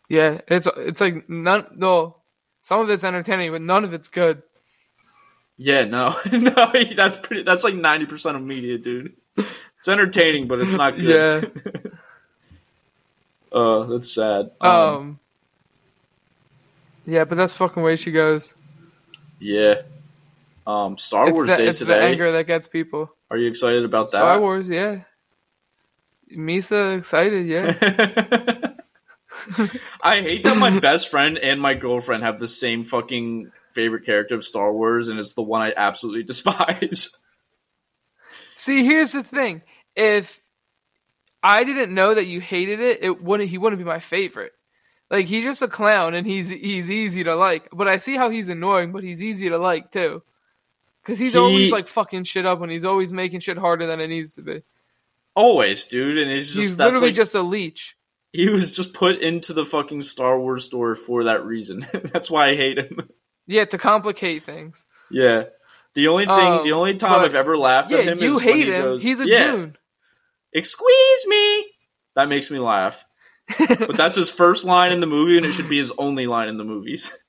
Yeah, 0.10 0.42
it's 0.48 0.68
it's 0.76 1.00
like 1.00 1.30
none. 1.30 1.68
No, 1.76 2.18
some 2.62 2.82
of 2.82 2.90
it's 2.90 3.04
entertaining, 3.04 3.52
but 3.52 3.62
none 3.62 3.84
of 3.84 3.94
it's 3.94 4.08
good. 4.08 4.42
Yeah, 5.58 5.86
no, 5.86 6.18
no, 6.32 6.72
that's 6.96 7.18
pretty. 7.26 7.44
That's 7.44 7.64
like 7.64 7.76
ninety 7.76 8.08
percent 8.08 8.36
of 8.36 8.42
media, 8.42 8.78
dude. 8.78 9.14
It's 9.38 9.88
entertaining, 9.88 10.48
but 10.48 10.60
it's 10.60 10.74
not 10.74 10.98
good. 10.98 11.52
Yeah. 11.66 11.72
uh, 13.58 13.84
that's 13.86 14.14
sad. 14.14 14.52
Um. 14.60 14.72
Um, 14.72 15.20
yeah, 17.06 17.26
but 17.26 17.36
that's 17.36 17.54
fucking 17.54 17.84
way 17.84 17.96
she 17.96 18.12
goes. 18.12 18.54
yeah. 19.40 19.82
Um, 20.68 21.00
Star 21.00 21.28
It's, 21.28 21.34
Wars 21.34 21.48
the, 21.48 21.58
Day 21.58 21.68
it's 21.68 21.80
the 21.80 21.86
today. 21.86 22.12
anger 22.12 22.32
that 22.34 22.46
gets 22.46 22.68
people. 22.68 23.12
Are 23.32 23.38
you 23.38 23.48
excited 23.48 23.84
about 23.86 24.10
Star 24.10 24.22
that? 24.22 24.28
Star 24.34 24.40
Wars, 24.42 24.70
yeah. 24.70 25.02
Misa 26.32 26.98
excited, 27.00 27.48
yeah. 27.48 27.72
I 30.04 30.22
hate 30.22 30.44
that 30.44 30.58
my 30.58 30.80
best 30.80 31.10
friend 31.10 31.40
and 31.40 31.60
my 31.60 31.74
girlfriend 31.74 32.22
have 32.24 32.40
the 32.40 32.48
same 32.48 32.86
fucking 32.86 33.52
favorite 33.74 34.06
character 34.06 34.36
of 34.36 34.46
Star 34.46 34.72
Wars, 34.72 35.08
and 35.08 35.20
it's 35.20 35.34
the 35.34 35.42
one 35.42 35.62
I 35.62 35.74
absolutely 35.76 36.24
despise. 36.28 37.10
See, 38.56 38.86
here's 38.86 39.14
the 39.14 39.24
thing: 39.24 39.64
if 39.96 40.40
I 41.42 41.64
didn't 41.64 41.96
know 41.96 42.14
that 42.14 42.28
you 42.28 42.42
hated 42.42 42.80
it, 42.80 43.00
it 43.02 43.24
wouldn't. 43.24 43.50
He 43.50 43.58
wouldn't 43.58 43.80
be 43.80 43.86
my 43.86 44.00
favorite. 44.00 44.54
Like 45.12 45.26
he's 45.26 45.44
just 45.44 45.62
a 45.62 45.68
clown, 45.68 46.14
and 46.14 46.26
he's 46.28 46.50
he's 46.50 46.90
easy 46.92 47.24
to 47.24 47.36
like. 47.36 47.68
But 47.74 47.88
I 47.88 47.98
see 47.98 48.16
how 48.16 48.30
he's 48.30 48.50
annoying, 48.50 48.92
but 48.92 49.04
he's 49.04 49.24
easy 49.24 49.50
to 49.50 49.58
like 49.58 49.92
too. 49.92 50.22
Because 51.02 51.18
he's 51.18 51.34
He- 51.34 51.40
always 51.40 51.72
like 51.72 51.88
fucking 51.88 52.26
shit 52.26 52.46
up, 52.46 52.62
and 52.62 52.72
he's 52.72 52.86
always 52.86 53.12
making 53.12 53.40
shit 53.40 53.58
harder 53.58 53.88
than 53.88 54.00
it 54.00 54.08
needs 54.08 54.36
to 54.36 54.42
be. 54.44 54.62
Always, 55.36 55.86
dude, 55.86 56.18
and 56.18 56.30
it's 56.32 56.48
just 56.48 56.58
he's 56.58 56.78
literally 56.78 57.08
like, 57.08 57.16
just 57.16 57.34
a 57.34 57.42
leech. 57.42 57.96
he 58.34 58.50
was 58.50 58.76
just 58.76 58.94
put 58.94 59.20
into 59.20 59.54
the 59.54 59.66
fucking 59.66 60.04
Star 60.04 60.40
Wars 60.40 60.66
store 60.66 60.96
for 60.96 61.24
that 61.26 61.46
reason. 61.46 61.88
that's 62.14 62.30
why 62.30 62.50
I 62.50 62.56
hate 62.56 62.78
him. 62.78 63.10
Yeah, 63.48 63.66
to 63.66 63.78
complicate 63.80 64.44
things. 64.46 64.86
yeah. 65.10 65.46
The 65.96 66.08
only 66.08 66.26
thing, 66.28 66.36
Um, 66.36 66.64
the 66.64 66.74
only 66.74 66.98
time 66.98 67.22
I've 67.26 67.34
ever 67.34 67.58
laughed 67.58 67.90
Yeah, 67.90 67.98
at 68.00 68.06
him 68.10 68.20
you 68.20 68.30
is 68.32 68.36
when 68.36 68.44
hate 68.44 68.68
he 68.68 68.74
him. 68.74 68.82
goes, 68.84 69.02
he's 69.02 69.20
a 69.20 69.28
yeah, 69.28 69.52
goon. 69.52 69.76
Squeeze 70.64 71.28
me. 71.28 71.66
That 72.16 72.30
makes 72.30 72.52
me 72.52 72.60
laugh. 72.60 73.04
But 73.58 73.98
that's 73.98 74.16
his 74.16 74.30
first 74.30 74.66
line 74.66 74.92
in 74.92 75.00
the 75.00 75.08
movie, 75.08 75.38
and 75.38 75.46
it 75.46 75.54
should 75.54 75.70
be 75.70 75.78
his 75.78 75.92
only 75.98 76.28
line 76.28 76.48
in 76.48 76.58
the 76.58 76.64
movies. 76.66 77.12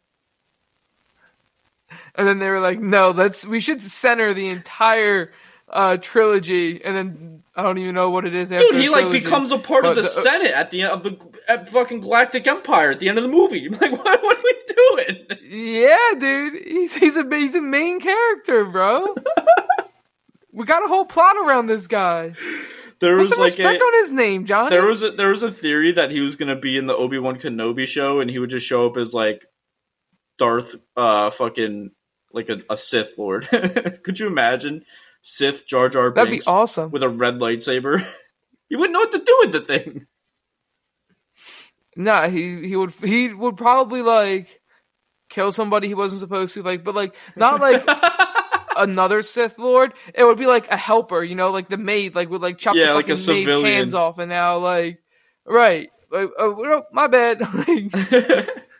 And 2.16 2.26
then 2.26 2.38
they 2.40 2.48
were 2.50 2.60
like, 2.60 2.80
"No, 2.80 3.10
let's 3.12 3.46
we 3.46 3.60
should 3.60 3.80
center 3.80 4.34
the 4.34 4.48
entire 4.48 5.32
uh, 5.68 5.96
trilogy." 5.96 6.84
And 6.84 6.96
then 6.96 7.42
I 7.54 7.62
don't 7.62 7.78
even 7.78 7.94
know 7.94 8.10
what 8.10 8.26
it 8.26 8.34
is 8.34 8.50
after. 8.50 8.64
Dude, 8.66 8.76
he 8.76 8.86
a 8.86 8.90
like 8.90 9.12
becomes 9.12 9.52
a 9.52 9.58
part 9.58 9.84
of 9.86 9.94
the, 9.94 10.02
the- 10.02 10.08
uh, 10.08 10.22
Senate 10.22 10.50
at 10.50 10.70
the 10.72 10.82
end 10.82 10.90
of 10.90 11.02
the 11.04 11.18
at 11.48 11.68
fucking 11.68 12.00
Galactic 12.00 12.46
Empire 12.48 12.90
at 12.90 12.98
the 12.98 13.08
end 13.08 13.16
of 13.18 13.22
the 13.22 13.30
movie. 13.30 13.68
Like, 13.80 13.92
what, 13.92 14.22
what 14.22 14.38
are 14.38 14.42
we 14.42 14.54
doing? 14.66 15.26
Yeah, 15.78 16.18
dude, 16.18 16.62
he's 16.64 16.94
he's 16.94 17.16
a 17.16 17.24
he's 17.30 17.54
a 17.54 17.62
main 17.62 18.00
character, 18.00 18.64
bro. 18.64 19.14
we 20.52 20.64
got 20.66 20.84
a 20.84 20.88
whole 20.88 21.04
plot 21.04 21.36
around 21.36 21.66
this 21.66 21.86
guy. 21.86 22.34
There 23.00 23.14
Put 23.14 23.18
was 23.20 23.28
some 23.30 23.38
like 23.38 23.58
a 23.58 23.66
on 23.66 24.04
his 24.04 24.12
name, 24.12 24.44
Johnny. 24.44 24.70
there 24.76 24.86
was 24.86 25.02
a 25.02 25.10
there 25.10 25.30
was 25.30 25.42
a 25.42 25.50
theory 25.50 25.92
that 25.92 26.10
he 26.10 26.20
was 26.20 26.36
gonna 26.36 26.56
be 26.56 26.76
in 26.76 26.86
the 26.86 26.94
Obi 26.94 27.18
Wan 27.18 27.38
Kenobi 27.38 27.86
show, 27.86 28.20
and 28.20 28.30
he 28.30 28.38
would 28.38 28.50
just 28.50 28.66
show 28.66 28.86
up 28.86 28.98
as 28.98 29.14
like 29.14 29.42
Darth, 30.38 30.76
uh, 30.96 31.30
fucking 31.30 31.92
like 32.32 32.50
a, 32.50 32.60
a 32.68 32.76
Sith 32.76 33.16
Lord. 33.16 33.48
Could 34.04 34.18
you 34.18 34.26
imagine 34.26 34.84
Sith 35.22 35.66
Jar 35.66 35.88
Jar 35.88 36.12
That'd 36.12 36.30
be 36.30 36.42
awesome. 36.46 36.90
with 36.90 37.02
a 37.02 37.08
red 37.08 37.34
lightsaber? 37.36 38.06
you 38.68 38.78
wouldn't 38.78 38.92
know 38.92 39.00
what 39.00 39.12
to 39.12 39.18
do 39.18 39.36
with 39.40 39.52
the 39.52 39.60
thing. 39.60 40.06
Nah, 41.96 42.28
he 42.28 42.68
he 42.68 42.76
would 42.76 42.92
he 43.02 43.32
would 43.32 43.56
probably 43.56 44.02
like 44.02 44.60
kill 45.30 45.52
somebody 45.52 45.88
he 45.88 45.94
wasn't 45.94 46.20
supposed 46.20 46.52
to, 46.54 46.62
like, 46.62 46.84
but 46.84 46.94
like 46.94 47.14
not 47.34 47.60
like 47.60 47.82
another 48.82 49.22
Sith 49.22 49.58
Lord. 49.58 49.92
It 50.14 50.24
would 50.24 50.38
be 50.38 50.46
like 50.46 50.70
a 50.70 50.76
helper, 50.76 51.22
you 51.22 51.34
know, 51.34 51.50
like 51.50 51.68
the 51.68 51.76
maid, 51.76 52.14
like 52.14 52.30
would 52.30 52.42
like 52.42 52.58
chop 52.58 52.76
Yeah, 52.76 52.88
the 52.88 52.94
like 52.94 53.08
fucking 53.08 53.26
maid's 53.26 53.56
hands 53.56 53.94
off, 53.94 54.18
and 54.18 54.28
now 54.28 54.58
like 54.58 55.02
right, 55.46 55.90
like, 56.10 56.28
oh, 56.38 56.82
my 56.92 57.06
bad. 57.06 57.40
like, 57.68 58.48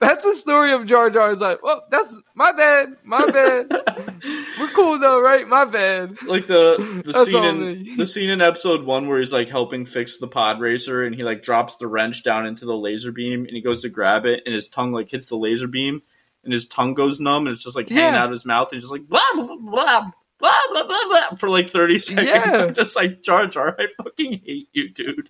That's 0.00 0.24
a 0.24 0.36
story 0.36 0.72
of 0.72 0.86
Jar 0.86 1.10
Jar. 1.10 1.32
It's 1.32 1.40
like, 1.40 1.60
well, 1.60 1.82
that's 1.90 2.16
my 2.36 2.52
bad, 2.52 2.90
my 3.02 3.26
bad. 3.26 3.66
We're 4.60 4.68
cool 4.68 4.96
though, 4.96 5.20
right? 5.20 5.46
My 5.48 5.64
bad. 5.64 6.22
like 6.24 6.46
the 6.46 7.02
the 7.04 7.24
scene 7.24 7.44
in 7.44 7.96
the 7.96 8.06
scene 8.06 8.30
in 8.30 8.40
episode 8.40 8.84
one 8.84 9.08
where 9.08 9.18
he's 9.18 9.32
like 9.32 9.48
helping 9.48 9.84
fix 9.86 10.18
the 10.18 10.28
pod 10.28 10.60
racer 10.60 11.04
and 11.04 11.16
he 11.16 11.24
like 11.24 11.42
drops 11.42 11.76
the 11.76 11.88
wrench 11.88 12.22
down 12.22 12.46
into 12.46 12.64
the 12.64 12.76
laser 12.76 13.10
beam 13.10 13.44
and 13.44 13.50
he 13.56 13.60
goes 13.60 13.82
to 13.82 13.88
grab 13.88 14.24
it 14.24 14.42
and 14.46 14.54
his 14.54 14.68
tongue 14.68 14.92
like 14.92 15.10
hits 15.10 15.30
the 15.30 15.36
laser 15.36 15.66
beam 15.66 16.00
and 16.48 16.52
his 16.54 16.66
tongue 16.66 16.94
goes 16.94 17.20
numb 17.20 17.46
and 17.46 17.52
it's 17.54 17.62
just 17.62 17.76
like 17.76 17.90
hanging 17.90 18.14
out 18.14 18.24
of 18.24 18.32
his 18.32 18.46
mouth 18.46 18.68
and 18.72 18.80
just 18.80 18.90
like 18.90 19.06
blah 19.06 19.20
blah 19.34 19.44
blah 19.44 19.56
blah 19.60 20.10
blah 20.40 20.52
blah 20.72 20.82
blah, 20.86 21.04
blah 21.08 21.36
for 21.38 21.50
like 21.50 21.68
thirty 21.68 21.98
seconds. 21.98 22.26
Yeah. 22.26 22.64
I'm 22.64 22.74
just 22.74 22.96
like 22.96 23.20
Jar 23.22 23.46
Jar, 23.46 23.76
I 23.78 23.88
fucking 24.02 24.40
hate 24.46 24.70
you, 24.72 24.88
dude. 24.88 25.28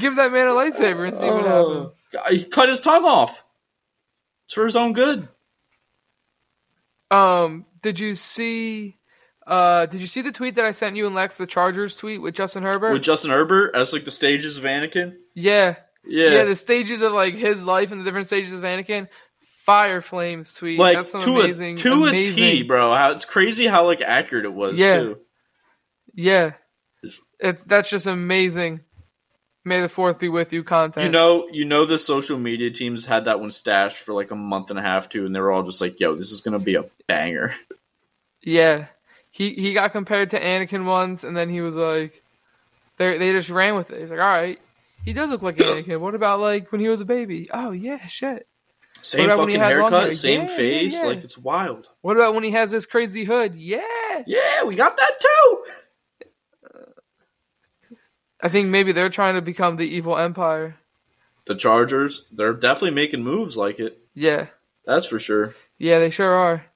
Give 0.00 0.16
that 0.16 0.32
man 0.32 0.48
a 0.48 0.50
lightsaber 0.50 1.06
and 1.06 1.16
see 1.16 1.24
what 1.30 1.46
Oh. 1.46 1.84
happens. 1.84 2.06
He 2.30 2.44
cut 2.44 2.68
his 2.68 2.80
tongue 2.80 3.04
off. 3.04 3.44
It's 4.46 4.54
for 4.54 4.64
his 4.64 4.74
own 4.76 4.92
good. 4.92 5.28
Um, 7.10 7.66
did 7.82 8.00
you 8.00 8.14
see? 8.14 8.98
Uh, 9.46 9.86
did 9.86 10.00
you 10.00 10.06
see 10.06 10.20
the 10.22 10.32
tweet 10.32 10.54
that 10.56 10.64
I 10.64 10.70
sent 10.70 10.96
you 10.96 11.06
and 11.06 11.14
Lex, 11.14 11.38
the 11.38 11.46
Chargers 11.46 11.96
tweet 11.96 12.22
with 12.22 12.34
Justin 12.34 12.62
Herbert? 12.62 12.92
With 12.92 13.02
Justin 13.02 13.30
Herbert 13.30 13.74
as 13.74 13.92
like 13.92 14.04
the 14.04 14.10
stages 14.10 14.56
of 14.56 14.64
Anakin. 14.64 15.16
yeah, 15.34 15.76
Yeah. 16.04 16.30
yeah, 16.30 16.44
the 16.44 16.56
stages 16.56 17.00
of 17.00 17.12
like 17.12 17.34
his 17.34 17.64
life 17.64 17.92
and 17.92 18.00
the 18.00 18.04
different 18.04 18.26
stages 18.26 18.52
of 18.52 18.60
Anakin. 18.60 19.08
Fire 19.64 20.00
Flames 20.00 20.52
tweet. 20.54 20.76
like 20.80 20.96
That's 20.96 21.12
some 21.12 21.20
to 21.20 21.40
amazing, 21.40 21.74
a 21.74 21.78
to 21.78 22.04
amazing. 22.06 22.32
a 22.44 22.50
T, 22.50 22.62
bro. 22.64 22.92
How 22.96 23.12
it's 23.12 23.24
crazy 23.24 23.66
how 23.68 23.86
like 23.86 24.00
accurate 24.00 24.44
it 24.44 24.52
was 24.52 24.76
Yeah. 24.78 24.96
too. 24.96 25.18
Yeah, 26.14 26.52
it, 27.38 27.66
that's 27.68 27.88
just 27.88 28.08
amazing. 28.08 28.80
May 29.64 29.80
the 29.80 29.88
fourth 29.88 30.18
be 30.18 30.28
with 30.28 30.52
you. 30.52 30.64
Content. 30.64 31.04
You 31.06 31.12
know, 31.12 31.46
you 31.52 31.64
know 31.64 31.86
the 31.86 31.96
social 31.98 32.36
media 32.36 32.72
teams 32.72 33.06
had 33.06 33.26
that 33.26 33.38
one 33.38 33.52
stashed 33.52 33.98
for 33.98 34.12
like 34.12 34.32
a 34.32 34.34
month 34.36 34.70
and 34.70 34.78
a 34.78 34.82
half 34.82 35.08
too, 35.08 35.24
and 35.24 35.32
they 35.34 35.38
were 35.38 35.52
all 35.52 35.62
just 35.62 35.80
like, 35.80 36.00
"Yo, 36.00 36.16
this 36.16 36.32
is 36.32 36.40
gonna 36.40 36.58
be 36.58 36.74
a 36.74 36.84
banger." 37.06 37.54
Yeah, 38.42 38.86
he 39.30 39.54
he 39.54 39.72
got 39.72 39.92
compared 39.92 40.30
to 40.30 40.40
Anakin 40.40 40.84
once, 40.84 41.22
and 41.22 41.36
then 41.36 41.48
he 41.48 41.60
was 41.60 41.76
like, 41.76 42.20
they 42.96 43.16
they 43.18 43.30
just 43.30 43.48
ran 43.50 43.76
with 43.76 43.92
it. 43.92 44.00
He's 44.00 44.10
like, 44.10 44.18
all 44.18 44.26
right, 44.26 44.58
he 45.04 45.12
does 45.12 45.30
look 45.30 45.42
like 45.42 45.58
an 45.60 45.66
Anakin. 45.66 46.00
What 46.00 46.14
about 46.14 46.40
like 46.40 46.70
when 46.72 46.80
he 46.80 46.88
was 46.88 47.00
a 47.00 47.04
baby? 47.04 47.48
Oh 47.52 47.72
yeah, 47.72 48.06
shit. 48.06 48.46
Same 49.02 49.28
fucking 49.28 49.58
haircut, 49.58 50.14
same 50.14 50.42
Yeah, 50.42 50.48
yeah, 50.50 50.56
face, 50.56 50.92
yeah. 50.94 51.02
like 51.02 51.24
it's 51.24 51.36
wild. 51.36 51.88
What 52.02 52.16
about 52.16 52.34
when 52.34 52.44
he 52.44 52.52
has 52.52 52.70
this 52.70 52.86
crazy 52.86 53.24
hood? 53.24 53.54
Yeah, 53.56 53.80
Yeah, 54.26 54.62
we 54.64 54.76
got 54.76 54.96
that 54.96 55.20
too. 55.20 55.64
I 58.40 58.48
think 58.48 58.68
maybe 58.68 58.92
they're 58.92 59.08
trying 59.08 59.34
to 59.34 59.42
become 59.42 59.76
the 59.76 59.86
evil 59.86 60.16
empire. 60.18 60.76
The 61.44 61.54
Chargers, 61.54 62.24
they're 62.32 62.52
definitely 62.52 62.90
making 62.92 63.22
moves 63.22 63.56
like 63.56 63.80
it. 63.80 63.98
Yeah, 64.14 64.46
That's 64.84 65.06
for 65.06 65.18
sure. 65.18 65.54
yeah, 65.78 65.98
they 65.98 66.10
sure 66.10 66.32
are. 66.32 66.66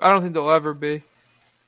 I 0.00 0.10
don't 0.10 0.22
think 0.22 0.34
they'll 0.34 0.50
ever 0.50 0.74
be. 0.74 1.02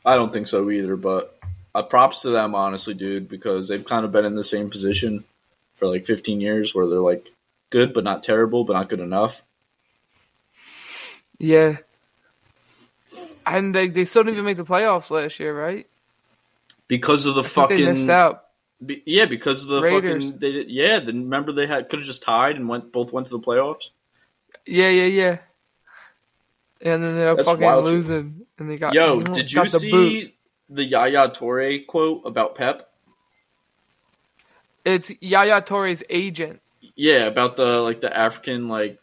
I 0.04 0.16
don't 0.16 0.32
think 0.32 0.48
so 0.48 0.70
either, 0.70 0.96
but 0.96 1.38
uh, 1.74 1.82
props 1.82 2.22
to 2.22 2.30
them, 2.30 2.54
honestly, 2.54 2.94
dude, 2.94 3.28
because 3.28 3.68
they've 3.68 3.84
kind 3.84 4.04
of 4.04 4.12
been 4.12 4.24
in 4.24 4.34
the 4.34 4.44
same 4.44 4.70
position 4.70 5.24
for 5.76 5.86
like 5.88 6.06
15 6.06 6.40
years 6.40 6.74
where 6.74 6.86
they're 6.86 6.98
like 6.98 7.30
good 7.70 7.92
but 7.92 8.04
not 8.04 8.22
terrible, 8.22 8.64
but 8.64 8.74
not 8.74 8.88
good 8.88 9.00
enough. 9.00 9.42
Yeah, 11.38 11.78
and 13.46 13.74
they 13.74 13.88
they 13.88 14.04
still 14.04 14.22
didn't 14.22 14.36
even 14.36 14.44
make 14.44 14.56
the 14.56 14.64
playoffs 14.64 15.10
last 15.10 15.40
year, 15.40 15.58
right? 15.58 15.86
Because 16.88 17.26
of 17.26 17.34
the 17.34 17.42
I 17.42 17.46
fucking 17.46 17.76
they 17.76 17.84
missed 17.84 18.08
out. 18.08 18.44
Be, 18.84 19.02
yeah, 19.06 19.24
because 19.26 19.62
of 19.62 19.68
the 19.68 19.80
Raiders. 19.80 20.26
fucking 20.26 20.38
they 20.40 20.52
did, 20.52 20.70
yeah. 20.70 21.00
Then 21.00 21.24
remember 21.24 21.52
they 21.52 21.66
had 21.66 21.88
could 21.88 22.00
have 22.00 22.06
just 22.06 22.22
tied 22.22 22.56
and 22.56 22.68
went 22.68 22.92
both 22.92 23.12
went 23.12 23.26
to 23.26 23.32
the 23.32 23.40
playoffs. 23.40 23.90
Yeah, 24.66 24.90
yeah, 24.90 25.06
yeah. 25.06 25.38
And 26.80 27.02
then 27.02 27.14
they're 27.16 27.34
That's 27.34 27.46
fucking 27.46 27.64
wild 27.64 27.84
losing, 27.84 28.46
and 28.58 28.70
they 28.70 28.76
got 28.76 28.94
Yo, 28.94 29.20
did 29.20 29.50
you 29.50 29.62
the 29.62 29.78
see 29.80 29.90
boot. 29.90 30.34
the 30.68 30.84
Yaya 30.84 31.30
Touré 31.30 31.86
quote 31.86 32.22
about 32.26 32.54
Pep? 32.56 32.90
It's 34.84 35.10
Yaya 35.20 35.62
Touré's 35.62 36.02
agent 36.10 36.60
Yeah, 36.94 37.26
about 37.26 37.56
the 37.56 37.80
like 37.80 38.00
the 38.00 38.14
African 38.16 38.68
like 38.68 38.98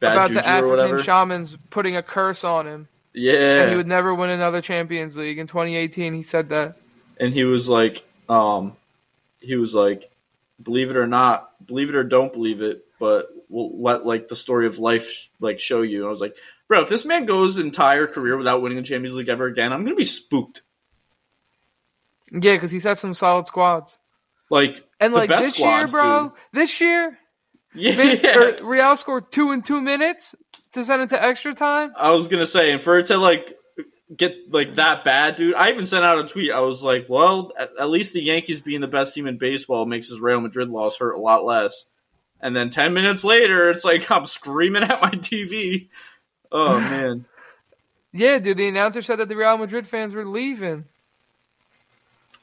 bad 0.00 0.12
about 0.12 0.30
the. 0.32 0.46
African 0.46 1.02
shamans 1.02 1.56
putting 1.70 1.96
a 1.96 2.02
curse 2.02 2.44
on 2.44 2.66
him, 2.66 2.88
yeah, 3.12 3.62
and 3.62 3.70
he 3.70 3.76
would 3.76 3.86
never 3.86 4.14
win 4.14 4.30
another 4.30 4.60
Champions 4.62 5.16
League. 5.16 5.38
In 5.38 5.46
2018, 5.46 6.14
he 6.14 6.22
said 6.22 6.48
that. 6.50 6.76
and 7.20 7.34
he 7.34 7.44
was 7.44 7.68
like, 7.68 8.04
um, 8.28 8.76
he 9.40 9.56
was 9.56 9.74
like, 9.74 10.10
believe 10.62 10.90
it 10.90 10.96
or 10.96 11.06
not, 11.06 11.50
believe 11.66 11.88
it 11.90 11.94
or 11.94 12.04
don't 12.04 12.32
believe 12.32 12.62
it, 12.62 12.84
but 12.98 13.28
we'll 13.48 13.80
let 13.80 14.06
like 14.06 14.28
the 14.28 14.36
story 14.36 14.66
of 14.66 14.78
life 14.78 15.28
like 15.40 15.60
show 15.60 15.82
you. 15.82 15.98
And 16.00 16.08
I 16.08 16.10
was 16.10 16.20
like, 16.20 16.36
bro, 16.68 16.82
if 16.82 16.88
this 16.88 17.04
man 17.04 17.26
goes 17.26 17.58
entire 17.58 18.06
career 18.06 18.36
without 18.36 18.62
winning 18.62 18.78
a 18.78 18.82
Champions 18.82 19.16
League 19.16 19.28
ever 19.28 19.46
again, 19.46 19.72
I'm 19.72 19.84
gonna 19.84 19.96
be 19.96 20.04
spooked. 20.04 20.62
Yeah, 22.30 22.54
because 22.54 22.70
he 22.70 22.78
had 22.80 22.98
some 22.98 23.14
solid 23.14 23.46
squads. 23.46 23.98
Like 24.50 24.84
And 25.00 25.12
the 25.12 25.18
like 25.18 25.28
best 25.28 25.44
this 25.44 25.58
year, 25.60 25.86
bro, 25.88 26.32
this 26.52 26.80
year, 26.80 27.18
dude. 27.74 27.94
Vince, 27.96 28.24
Yeah. 28.24 28.38
or 28.38 28.56
Real 28.66 28.96
scored 28.96 29.30
two 29.30 29.52
in 29.52 29.62
two 29.62 29.80
minutes 29.80 30.34
to 30.72 30.84
send 30.84 31.02
it 31.02 31.10
to 31.10 31.22
extra 31.22 31.54
time. 31.54 31.92
I 31.96 32.10
was 32.10 32.28
gonna 32.28 32.46
say, 32.46 32.72
and 32.72 32.82
for 32.82 32.98
it 32.98 33.06
to 33.08 33.16
like 33.18 33.54
get 34.16 34.34
like 34.50 34.74
that 34.76 35.04
bad, 35.04 35.36
dude. 35.36 35.54
I 35.54 35.70
even 35.70 35.84
sent 35.84 36.04
out 36.04 36.18
a 36.18 36.26
tweet. 36.28 36.50
I 36.50 36.60
was 36.60 36.82
like, 36.82 37.06
well, 37.08 37.52
at, 37.58 37.70
at 37.78 37.90
least 37.90 38.14
the 38.14 38.22
Yankees 38.22 38.60
being 38.60 38.80
the 38.80 38.86
best 38.86 39.14
team 39.14 39.26
in 39.26 39.36
baseball 39.38 39.84
makes 39.86 40.08
his 40.08 40.18
Real 40.20 40.40
Madrid 40.40 40.70
loss 40.70 40.98
hurt 40.98 41.12
a 41.12 41.20
lot 41.20 41.44
less. 41.44 41.84
And 42.40 42.56
then 42.56 42.70
ten 42.70 42.94
minutes 42.94 43.24
later, 43.24 43.70
it's 43.70 43.84
like 43.84 44.10
I'm 44.10 44.24
screaming 44.26 44.82
at 44.84 45.02
my 45.02 45.10
TV. 45.10 45.88
Oh 46.50 46.78
man, 46.80 47.26
Yeah, 48.12 48.38
dude, 48.38 48.56
the 48.56 48.68
announcer 48.68 49.02
said 49.02 49.16
that 49.16 49.28
the 49.28 49.36
Real 49.36 49.58
Madrid 49.58 49.86
fans 49.86 50.14
were 50.14 50.24
leaving. 50.26 50.86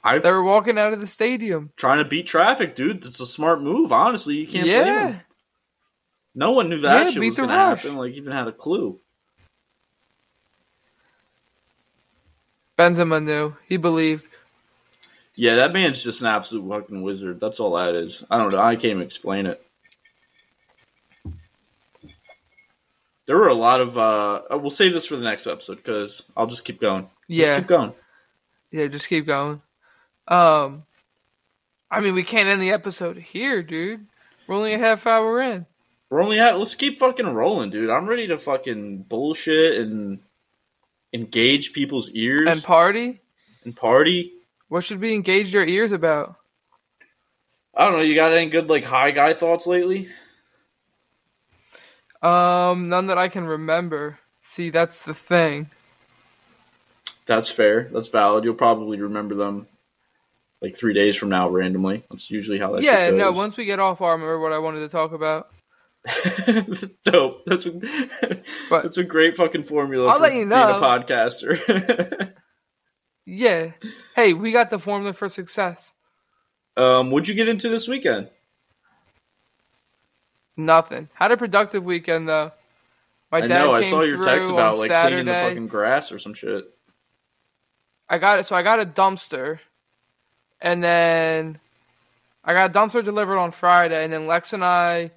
They 0.05 0.31
were 0.31 0.43
walking 0.43 0.77
out 0.77 0.93
of 0.93 1.01
the 1.01 1.07
stadium. 1.07 1.71
trying 1.75 1.97
to 1.97 2.05
beat 2.05 2.27
traffic, 2.27 2.75
dude. 2.75 3.03
That's 3.03 3.19
a 3.19 3.25
smart 3.25 3.61
move. 3.61 3.91
Honestly, 3.91 4.35
you 4.35 4.47
can't 4.47 4.65
blame 4.65 4.85
yeah. 4.85 5.07
him. 5.09 5.21
No 6.35 6.51
one 6.51 6.69
knew 6.69 6.81
that 6.81 7.07
Yeah, 7.07 7.11
shit 7.11 7.23
was 7.23 7.35
gonna 7.37 7.53
happen. 7.53 7.95
Like 7.95 8.13
even 8.13 8.31
had 8.33 8.47
a 8.47 8.51
clue. 8.51 8.99
Benzema 12.77 13.23
knew. 13.23 13.55
He 13.67 13.77
believed. 13.77 14.27
Yeah, 15.35 15.55
that 15.55 15.73
man's 15.73 16.01
just 16.03 16.21
an 16.21 16.27
absolute 16.27 16.67
fucking 16.69 17.01
wizard. 17.01 17.39
That's 17.39 17.59
all 17.59 17.75
that 17.75 17.95
is. 17.95 18.23
I 18.29 18.37
don't 18.37 18.51
know. 18.51 18.59
I 18.61 18.75
can't 18.75 18.85
even 18.85 19.01
explain 19.01 19.45
it. 19.45 19.61
There 23.25 23.37
were 23.37 23.47
a 23.47 23.53
lot 23.53 23.81
of. 23.81 23.97
uh 23.97 24.41
We'll 24.51 24.69
save 24.69 24.93
this 24.93 25.05
for 25.05 25.15
the 25.15 25.23
next 25.23 25.47
episode 25.47 25.77
because 25.77 26.23
I'll 26.37 26.47
just 26.47 26.63
keep 26.65 26.79
going. 26.79 27.03
Just 27.03 27.11
Yeah. 27.29 27.59
keep 27.59 27.67
going. 27.67 27.93
Yeah, 28.71 28.87
just 28.87 29.07
keep 29.07 29.25
going. 29.25 29.61
Um, 30.27 30.83
I 31.91 31.99
mean, 31.99 32.13
we 32.13 32.23
can't 32.23 32.49
end 32.49 32.61
the 32.61 32.71
episode 32.71 33.17
here, 33.17 33.61
dude. 33.63 34.05
We're 34.47 34.55
only 34.55 34.73
a 34.73 34.79
half 34.79 35.05
hour 35.07 35.41
in. 35.41 35.65
We're 36.09 36.21
only 36.23 36.39
at. 36.39 36.57
Let's 36.57 36.75
keep 36.75 36.99
fucking 36.99 37.27
rolling, 37.27 37.69
dude. 37.71 37.89
I'm 37.89 38.05
ready 38.07 38.27
to 38.27 38.37
fucking 38.37 39.03
bullshit 39.09 39.79
and 39.79 40.19
engage 41.13 41.73
people's 41.73 42.11
ears 42.11 42.41
And 42.47 42.63
party? 42.63 43.21
and 43.63 43.75
party. 43.75 44.31
What 44.67 44.83
should 44.83 44.99
we 44.99 45.13
engage 45.13 45.53
your 45.53 45.65
ears 45.65 45.91
about? 45.91 46.35
I 47.75 47.85
don't 47.85 47.93
know. 47.97 48.03
You 48.03 48.15
got 48.15 48.33
any 48.33 48.49
good 48.49 48.69
like 48.69 48.83
high 48.85 49.11
guy 49.11 49.33
thoughts 49.33 49.67
lately? 49.67 50.09
Um, 52.21 52.89
none 52.89 53.07
that 53.07 53.17
I 53.17 53.27
can 53.27 53.45
remember. 53.45 54.19
See, 54.39 54.69
that's 54.69 55.01
the 55.03 55.13
thing. 55.13 55.69
That's 57.25 57.49
fair. 57.49 57.89
That's 57.91 58.09
valid. 58.09 58.43
You'll 58.43 58.53
probably 58.55 58.99
remember 58.99 59.35
them 59.35 59.67
like 60.65 60.77
three 60.77 60.93
days 60.93 61.15
from 61.15 61.29
now 61.29 61.49
randomly. 61.49 62.03
That's 62.09 62.29
usually 62.31 62.57
how 62.59 62.71
that. 62.73 62.81
yeah, 62.83 63.09
no, 63.11 63.31
once 63.31 63.55
we 63.57 63.65
get 63.65 63.79
off, 63.79 64.01
I'll 64.01 64.11
remember 64.11 64.39
what 64.39 64.51
I 64.51 64.57
wanted 64.59 64.79
to 64.79 64.89
talk 64.89 65.11
about. 65.13 65.49
Dope. 67.03 67.43
That's 67.45 67.65
a, 67.65 67.71
But- 68.69 68.83
that's 68.83 68.97
a 68.97 69.03
great 69.03 69.37
fucking 69.37 69.63
formula. 69.65 70.07
I'll 70.07 70.17
for 70.17 70.23
let 70.23 70.33
you 70.33 70.39
being 70.39 70.49
know. 70.49 70.77
a 70.77 70.81
podcaster. 70.81 72.33
Yeah. 73.27 73.71
Hey, 74.15 74.33
we 74.33 74.51
got 74.51 74.69
the 74.69 74.77
formula 74.77 75.11
for 75.13 75.27
success. 75.29 75.95
um, 76.77 77.09
what'd 77.09 77.27
you 77.27 77.33
get 77.33 77.47
into 77.47 77.69
this 77.69 77.87
weekend? 77.87 78.29
Nothing. 80.57 81.09
Had 81.13 81.31
a 81.31 81.37
productive 81.37 81.83
weekend 81.83 82.29
though. 82.29 82.51
My 83.31 83.39
I 83.39 83.47
dad 83.47 83.63
know. 83.65 83.73
I 83.73 83.81
came 83.81 83.89
saw 83.89 84.01
your 84.01 84.23
text 84.23 84.49
about 84.49 84.77
like 84.77 84.87
Saturday. 84.89 85.23
cleaning 85.23 85.33
the 85.43 85.49
fucking 85.49 85.67
grass 85.67 86.11
or 86.11 86.19
some 86.19 86.33
shit. 86.33 86.65
I 88.07 88.19
got 88.19 88.39
it. 88.39 88.45
So 88.45 88.55
I 88.55 88.61
got 88.61 88.79
a 88.79 88.85
dumpster, 88.85 89.59
and 90.65 90.83
then 90.83 91.59
I 92.43 92.53
got 92.53 92.71
a 92.71 92.73
dumpster 92.73 93.05
delivered 93.05 93.37
on 93.37 93.51
Friday, 93.51 94.03
and 94.03 94.11
then 94.11 94.25
Lex 94.25 94.51
and 94.51 94.65
I 94.65 95.11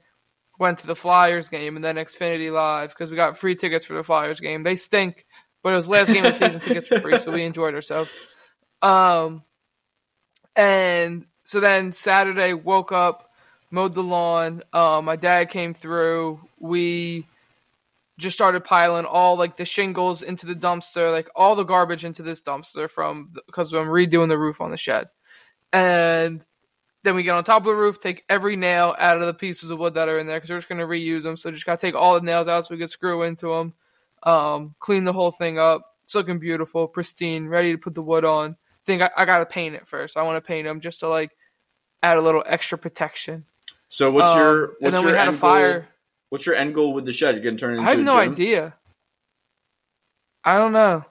went 0.59 0.81
to 0.81 0.87
the 0.87 0.95
Flyers 0.95 1.49
game 1.49 1.75
and 1.75 1.85
then 1.85 1.97
Xfinity 1.97 2.53
Live 2.53 2.91
because 2.91 3.11
we 3.11 3.17
got 3.17 3.39
free 3.39 3.55
tickets 3.55 3.87
for 3.87 3.95
the 3.95 4.03
Flyers 4.03 4.41
game. 4.41 4.63
They 4.63 4.77
stink, 4.77 5.25
but 5.63 5.73
it 5.73 5.77
was 5.77 5.89
last 5.89 6.09
game 6.09 6.25
of 6.27 6.39
the 6.39 6.39
season. 6.47 6.61
Tickets 6.61 6.91
were 6.91 7.01
free, 7.01 7.19
so 7.19 7.33
we 7.33 7.45
enjoyed 7.45 7.75
ourselves. 7.75 8.13
Um, 8.83 9.43
and 10.55 11.25
so 11.45 11.61
then 11.61 11.93
Saturday 11.93 12.53
woke 12.53 12.93
up, 12.93 13.31
mowed 13.71 13.95
the 13.95 14.03
lawn. 14.03 14.63
Uh, 14.71 15.01
my 15.03 15.17
dad 15.17 15.49
came 15.49 15.73
through. 15.73 16.41
We 16.59 17.27
just 18.19 18.37
started 18.37 18.65
piling 18.65 19.07
all 19.07 19.39
like 19.39 19.57
the 19.57 19.65
shingles 19.65 20.21
into 20.23 20.45
the 20.45 20.55
dumpster, 20.55 21.11
like 21.11 21.31
all 21.35 21.55
the 21.55 21.65
garbage 21.65 22.05
into 22.05 22.23
this 22.23 22.43
dumpster 22.43 22.91
from 22.91 23.31
because 23.47 23.73
I'm 23.73 23.87
redoing 23.87 24.29
the 24.29 24.39
roof 24.39 24.61
on 24.61 24.73
the 24.73 24.77
shed. 24.77 25.09
And 25.73 26.45
then 27.05 27.15
we 27.15 27.23
get 27.23 27.35
on 27.35 27.45
top 27.45 27.63
of 27.63 27.67
the 27.67 27.75
roof, 27.75 28.01
take 28.01 28.25
every 28.29 28.57
nail 28.57 28.95
out 28.99 29.21
of 29.21 29.27
the 29.27 29.35
pieces 29.35 29.71
of 29.71 29.79
wood 29.79 29.95
that 29.95 30.09
are 30.09 30.19
in 30.19 30.27
there 30.27 30.37
because 30.39 30.51
we're 30.51 30.59
just 30.59 30.69
going 30.69 30.81
to 30.81 30.87
reuse 30.87 31.23
them. 31.23 31.37
So 31.37 31.51
just 31.51 31.67
got 31.67 31.79
to 31.81 31.87
take 31.87 31.95
all 31.95 32.15
the 32.15 32.21
nails 32.27 32.49
out 32.49 32.65
so 32.67 32.75
we 32.75 32.79
can 32.79 32.89
screw 32.89 33.23
into 33.23 33.49
them, 33.49 33.75
um, 34.23 34.75
clean 34.79 35.05
the 35.05 35.13
whole 35.13 35.31
thing 35.31 35.59
up. 35.59 35.83
It's 36.05 36.15
looking 36.15 36.39
beautiful, 36.39 36.89
pristine, 36.89 37.47
ready 37.49 37.73
to 37.73 37.79
put 37.79 37.95
the 37.95 38.03
wood 38.03 38.25
on. 38.25 38.57
Think 38.87 39.03
I, 39.03 39.11
I 39.17 39.25
got 39.27 39.39
to 39.39 39.47
paint 39.47 39.75
it 39.75 39.87
first. 39.87 40.17
I 40.17 40.23
want 40.23 40.37
to 40.43 40.47
paint 40.47 40.67
them 40.67 40.81
just 40.81 41.01
to 41.01 41.09
like 41.09 41.37
add 42.03 42.17
a 42.17 42.23
little 42.23 42.43
extra 42.47 42.79
protection. 42.79 43.45
So 43.91 44.11
what's 44.11 44.29
Um, 44.29 44.39
your 44.39 44.61
what's 44.67 44.83
and 44.83 44.95
then 44.95 45.03
your 45.03 45.13
we 45.13 45.17
had 45.19 45.29
a 45.29 45.31
end 45.33 45.39
fire. 45.39 45.81
goal? 45.81 45.89
What's 46.31 46.47
your 46.47 46.55
end 46.55 46.75
goal 46.75 46.93
with 46.95 47.05
the 47.05 47.13
shed? 47.13 47.35
You're 47.35 47.45
gonna 47.45 47.57
turn 47.59 47.75
it 47.75 47.79
into 47.79 47.89
I 47.89 47.91
have 47.95 48.01
no 48.01 48.13
gym? 48.21 48.33
idea. 48.33 48.75
I 50.45 50.57
don't 50.59 50.73
know. 50.73 51.05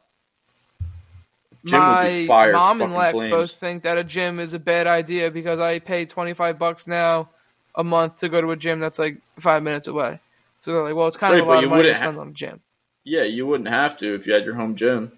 My 1.72 2.26
mom 2.52 2.82
and 2.82 2.94
Lex 2.94 3.14
flames. 3.14 3.32
both 3.32 3.52
think 3.52 3.84
that 3.84 3.98
a 3.98 4.04
gym 4.04 4.40
is 4.40 4.54
a 4.54 4.60
bad 4.60 4.88
idea 4.88 5.32
because 5.32 5.60
I 5.60 5.80
pay 5.80 6.06
twenty 6.06 6.34
five 6.34 6.58
bucks 6.60 6.88
now 6.88 7.30
a 7.76 7.84
month 7.84 8.20
to 8.20 8.30
go 8.30 8.42
to 8.42 8.52
a 8.52 8.56
gym 8.56 8.80
that's 8.80 9.00
like 9.00 9.18
five 9.40 9.64
minutes 9.64 9.88
away. 9.88 10.20
So 10.60 10.74
they're 10.74 10.84
like, 10.84 10.96
well, 10.96 11.08
it's 11.08 11.18
kind 11.18 11.34
Right, 11.34 11.42
of 11.42 11.48
a 11.48 11.50
lot 11.50 11.64
of 11.64 11.70
money 11.70 11.84
to 11.84 11.88
wouldn't 11.90 11.98
ha- 11.98 12.04
spend 12.06 12.20
on 12.20 12.28
a 12.30 12.32
gym. 12.34 12.62
Yeah, 13.04 13.24
you 13.24 13.46
wouldn't 13.46 13.70
have 13.70 13.98
to 13.98 14.16
if 14.16 14.26
you 14.28 14.34
had 14.34 14.44
your 14.46 14.56
home 14.56 14.76
gym. 14.76 15.12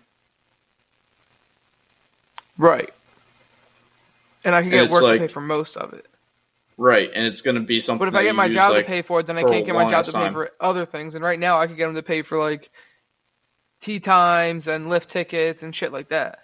Right. 2.58 2.89
And 4.43 4.56
I 4.56 4.62
can 4.62 4.72
get 4.72 4.89
work 4.89 5.04
like- 5.04 5.14
to 5.14 5.20
pay 5.20 5.28
for 5.28 5.41
most 5.41 5.78
of 5.78 5.93
it. 5.93 6.06
Right, 6.78 7.10
and 7.14 7.26
it's 7.28 7.41
gonna 7.41 7.60
be 7.60 7.82
something. 7.82 8.00
But 8.00 8.08
if 8.08 8.16
I 8.16 8.24
get 8.24 8.36
my 8.36 8.47
job 8.47 8.72
like, 8.72 8.86
to 8.86 8.89
pay 8.89 9.02
for 9.02 9.20
it, 9.20 9.28
then 9.28 9.38
I 9.38 9.43
can't 9.43 9.66
get 9.66 9.76
my 9.76 9.86
job 9.89 10.06
to 10.06 10.14
pay 10.14 10.20
time. 10.20 10.32
for 10.32 10.52
other 10.62 10.86
things. 10.86 11.14
And 11.14 11.22
right 11.22 11.38
now, 11.38 11.60
I 11.60 11.68
could 11.68 11.76
get 11.76 11.88
them 11.88 11.95
to 11.95 12.02
pay 12.04 12.22
for 12.22 12.39
like 12.39 12.70
tea 13.80 13.99
times 13.99 14.67
and 14.67 14.89
lift 14.89 15.09
tickets 15.09 15.63
and 15.63 15.73
shit 15.73 15.91
like 15.91 16.09
that. 16.09 16.39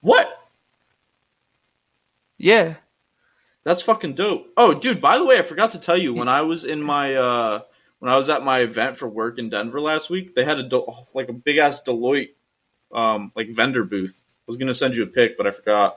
What? 0.00 0.26
Yeah. 2.38 2.74
That's 3.64 3.82
fucking 3.82 4.14
dope. 4.14 4.48
Oh, 4.56 4.74
dude, 4.74 5.00
by 5.00 5.16
the 5.18 5.24
way, 5.24 5.38
I 5.38 5.42
forgot 5.42 5.70
to 5.72 5.78
tell 5.78 5.96
you 5.98 6.12
when 6.12 6.28
I 6.28 6.42
was 6.42 6.64
in 6.64 6.82
my 6.82 7.14
uh 7.14 7.60
when 8.00 8.12
I 8.12 8.16
was 8.16 8.28
at 8.28 8.44
my 8.44 8.60
event 8.60 8.98
for 8.98 9.08
work 9.08 9.38
in 9.38 9.48
Denver 9.48 9.80
last 9.80 10.10
week, 10.10 10.34
they 10.34 10.44
had 10.44 10.58
a 10.58 10.68
Del- 10.68 11.08
like 11.14 11.28
a 11.30 11.32
big 11.32 11.56
ass 11.56 11.82
Deloitte 11.82 12.30
um 12.92 13.32
like 13.34 13.48
vendor 13.50 13.84
booth. 13.84 14.20
I 14.46 14.50
was 14.50 14.56
gonna 14.58 14.74
send 14.74 14.94
you 14.94 15.02
a 15.04 15.06
pic, 15.06 15.38
but 15.38 15.46
I 15.46 15.50
forgot. 15.50 15.96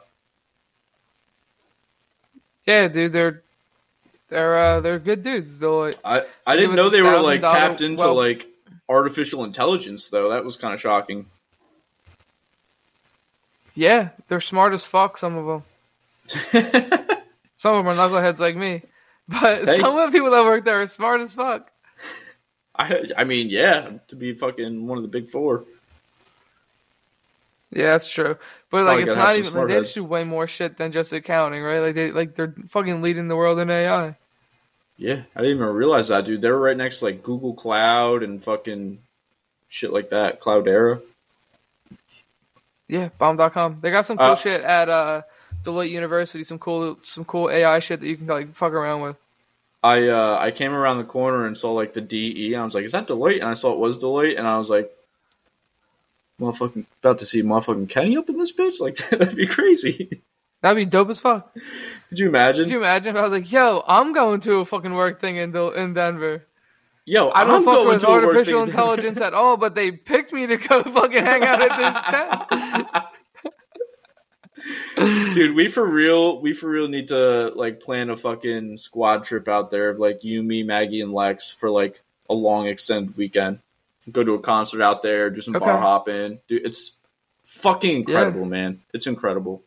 Yeah, 2.65 2.87
dude, 2.87 3.11
they're 3.11 3.43
they're 4.29 4.57
uh, 4.57 4.79
they're 4.81 4.99
good 4.99 5.23
dudes. 5.23 5.59
They'll 5.59 5.91
I 6.03 6.23
I 6.45 6.55
didn't 6.55 6.75
know 6.75 6.89
they 6.89 7.01
were 7.01 7.19
like 7.19 7.41
tapped 7.41 7.81
into 7.81 8.03
well- 8.03 8.15
like 8.15 8.47
artificial 8.89 9.43
intelligence 9.43 10.09
though. 10.09 10.29
That 10.29 10.45
was 10.45 10.55
kind 10.57 10.73
of 10.73 10.81
shocking. 10.81 11.25
yeah, 13.75 14.09
they're 14.27 14.41
smart 14.41 14.73
as 14.73 14.85
fuck. 14.85 15.17
Some 15.17 15.35
of 15.37 15.45
them. 15.45 15.63
Some 17.55 17.75
of 17.75 17.85
them 17.85 17.87
are 17.87 17.95
knuckleheads 18.09 18.39
like 18.39 18.55
me, 18.55 18.83
but 19.27 19.65
Hey. 19.65 19.77
some 19.77 19.97
of 19.97 20.11
the 20.11 20.15
people 20.17 20.29
that 20.31 20.43
work 20.43 20.63
there 20.65 20.81
are 20.81 20.87
smart 20.87 21.21
as 21.21 21.33
fuck. 21.33 21.71
I 22.75 23.05
I 23.17 23.23
mean, 23.23 23.49
yeah, 23.49 23.91
to 24.09 24.15
be 24.15 24.33
fucking 24.33 24.85
one 24.85 24.97
of 24.99 25.01
the 25.03 25.07
big 25.07 25.31
four. 25.31 25.65
Yeah, 27.71 27.91
that's 27.93 28.07
true. 28.07 28.37
But 28.69 28.85
like, 28.85 28.99
it's 28.99 29.15
not 29.15 29.35
even 29.35 29.53
like 29.53 29.67
they 29.67 29.79
just 29.81 29.95
do 29.95 30.03
way 30.03 30.23
more 30.23 30.47
shit 30.47 30.77
than 30.77 30.91
just 30.91 31.11
accounting, 31.13 31.63
right? 31.63 31.79
Like 31.79 31.95
they 31.95 32.11
like 32.11 32.35
they're 32.35 32.53
fucking 32.67 33.01
leading 33.01 33.27
the 33.27 33.35
world 33.35 33.57
in 33.59 33.69
AI. 33.71 34.15
Yeah, 34.97 35.21
I 35.35 35.41
didn't 35.41 35.57
even 35.57 35.67
realize 35.67 36.07
that, 36.07 36.25
dude. 36.25 36.41
They 36.41 36.49
were 36.49 36.59
right 36.59 36.75
next 36.77 36.99
to 36.99 37.05
like 37.05 37.23
Google 37.23 37.53
Cloud 37.53 38.23
and 38.23 38.43
fucking 38.43 38.99
shit 39.69 39.93
like 39.93 40.09
that, 40.09 40.41
Cloudera. 40.41 41.01
Yeah, 42.87 43.09
bomb.com. 43.19 43.79
They 43.81 43.91
got 43.91 44.05
some 44.05 44.17
cool 44.17 44.27
Uh, 44.31 44.35
shit 44.35 44.61
at 44.61 44.89
uh, 44.89 45.21
Deloitte 45.63 45.91
University. 45.91 46.43
Some 46.43 46.57
cool 46.57 46.97
some 47.03 47.25
cool 47.25 47.49
AI 47.49 47.79
shit 47.79 47.99
that 47.99 48.07
you 48.07 48.17
can 48.17 48.27
like 48.27 48.55
fuck 48.55 48.73
around 48.73 49.01
with. 49.01 49.17
I 49.83 50.07
uh, 50.07 50.37
I 50.39 50.51
came 50.51 50.73
around 50.73 50.97
the 50.97 51.03
corner 51.03 51.45
and 51.45 51.55
saw 51.57 51.73
like 51.73 51.93
the 51.93 52.01
DE, 52.01 52.53
and 52.53 52.61
I 52.61 52.65
was 52.65 52.73
like, 52.73 52.85
"Is 52.85 52.93
that 52.93 53.07
Deloitte?" 53.07 53.41
And 53.41 53.49
I 53.49 53.53
saw 53.53 53.73
it 53.73 53.79
was 53.79 53.99
Deloitte, 53.99 54.37
and 54.39 54.47
I 54.47 54.57
was 54.57 54.69
like, 54.69 54.91
"Motherfucking 56.41 56.85
about 57.03 57.19
to 57.19 57.25
see 57.25 57.43
motherfucking 57.43 57.89
Kenny 57.89 58.17
up 58.17 58.29
in 58.29 58.37
this 58.39 58.53
bitch? 58.53 58.79
Like 58.79 58.97
that'd 59.09 59.35
be 59.35 59.47
crazy." 59.47 60.21
That'd 60.61 60.77
be 60.77 60.85
dope 60.85 61.09
as 61.09 61.19
fuck. 61.19 61.53
Could 62.09 62.19
you 62.19 62.27
imagine? 62.27 62.65
Could 62.65 62.71
you 62.71 62.77
imagine 62.79 63.15
if 63.15 63.19
I 63.19 63.23
was 63.23 63.31
like, 63.31 63.51
"Yo, 63.51 63.83
I'm 63.87 64.13
going 64.13 64.39
to 64.41 64.55
a 64.55 64.65
fucking 64.65 64.93
work 64.93 65.19
thing 65.19 65.37
in 65.37 65.51
Del- 65.51 65.71
in 65.71 65.93
Denver. 65.93 66.45
Yo, 67.05 67.29
I 67.29 67.43
don't 67.43 67.59
I'm 67.59 67.63
fuck 67.63 67.87
with 67.87 68.03
artificial 68.03 68.63
intelligence 68.63 69.21
at 69.21 69.33
all, 69.33 69.55
but 69.55 69.75
they 69.75 69.91
picked 69.91 70.33
me 70.33 70.47
to 70.47 70.57
go 70.57 70.83
fucking 70.83 71.23
hang 71.23 71.43
out 71.43 71.61
at 71.61 71.77
this 71.77 72.91
tent." 72.91 73.05
Dude, 75.35 75.55
we 75.55 75.69
for 75.69 75.85
real, 75.85 76.41
we 76.41 76.53
for 76.53 76.67
real 76.67 76.87
need 76.87 77.09
to 77.09 77.51
like 77.55 77.79
plan 77.79 78.09
a 78.09 78.17
fucking 78.17 78.77
squad 78.77 79.23
trip 79.23 79.47
out 79.47 79.71
there 79.71 79.91
of 79.91 79.99
like 79.99 80.23
you, 80.23 80.43
me, 80.43 80.63
Maggie, 80.63 81.01
and 81.01 81.13
Lex 81.13 81.51
for 81.51 81.69
like 81.69 82.01
a 82.29 82.33
long 82.33 82.67
extended 82.67 83.15
weekend. 83.15 83.59
Go 84.11 84.23
to 84.23 84.33
a 84.33 84.39
concert 84.39 84.81
out 84.81 85.03
there, 85.03 85.29
do 85.29 85.41
some 85.41 85.53
bar 85.53 85.77
hopping. 85.77 86.39
Dude, 86.47 86.65
it's 86.65 86.93
fucking 87.45 87.97
incredible, 87.97 88.45
man. 88.45 88.81
It's 88.93 89.07
incredible. 89.07 89.63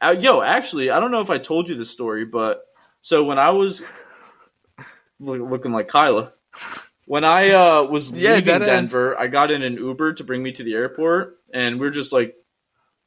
Uh, 0.00 0.14
yo, 0.18 0.40
actually, 0.42 0.90
I 0.90 1.00
don't 1.00 1.10
know 1.10 1.20
if 1.20 1.30
I 1.30 1.38
told 1.38 1.68
you 1.68 1.74
this 1.76 1.90
story, 1.90 2.24
but 2.24 2.64
so 3.00 3.24
when 3.24 3.38
I 3.38 3.50
was 3.50 3.82
looking 5.20 5.72
like 5.72 5.88
Kyla, 5.88 6.32
when 7.06 7.24
I 7.24 7.50
uh, 7.50 7.82
was 7.84 8.10
Yeah, 8.10 8.34
leaving 8.34 8.44
dead 8.44 8.62
ends. 8.62 8.92
Denver, 8.92 9.18
I 9.18 9.26
got 9.26 9.50
in 9.50 9.62
an 9.62 9.74
Uber 9.74 10.14
to 10.14 10.24
bring 10.24 10.42
me 10.42 10.52
to 10.52 10.62
the 10.62 10.74
airport, 10.74 11.38
and 11.52 11.80
we 11.80 11.86
are 11.86 11.90
just 11.90 12.12
like 12.12 12.36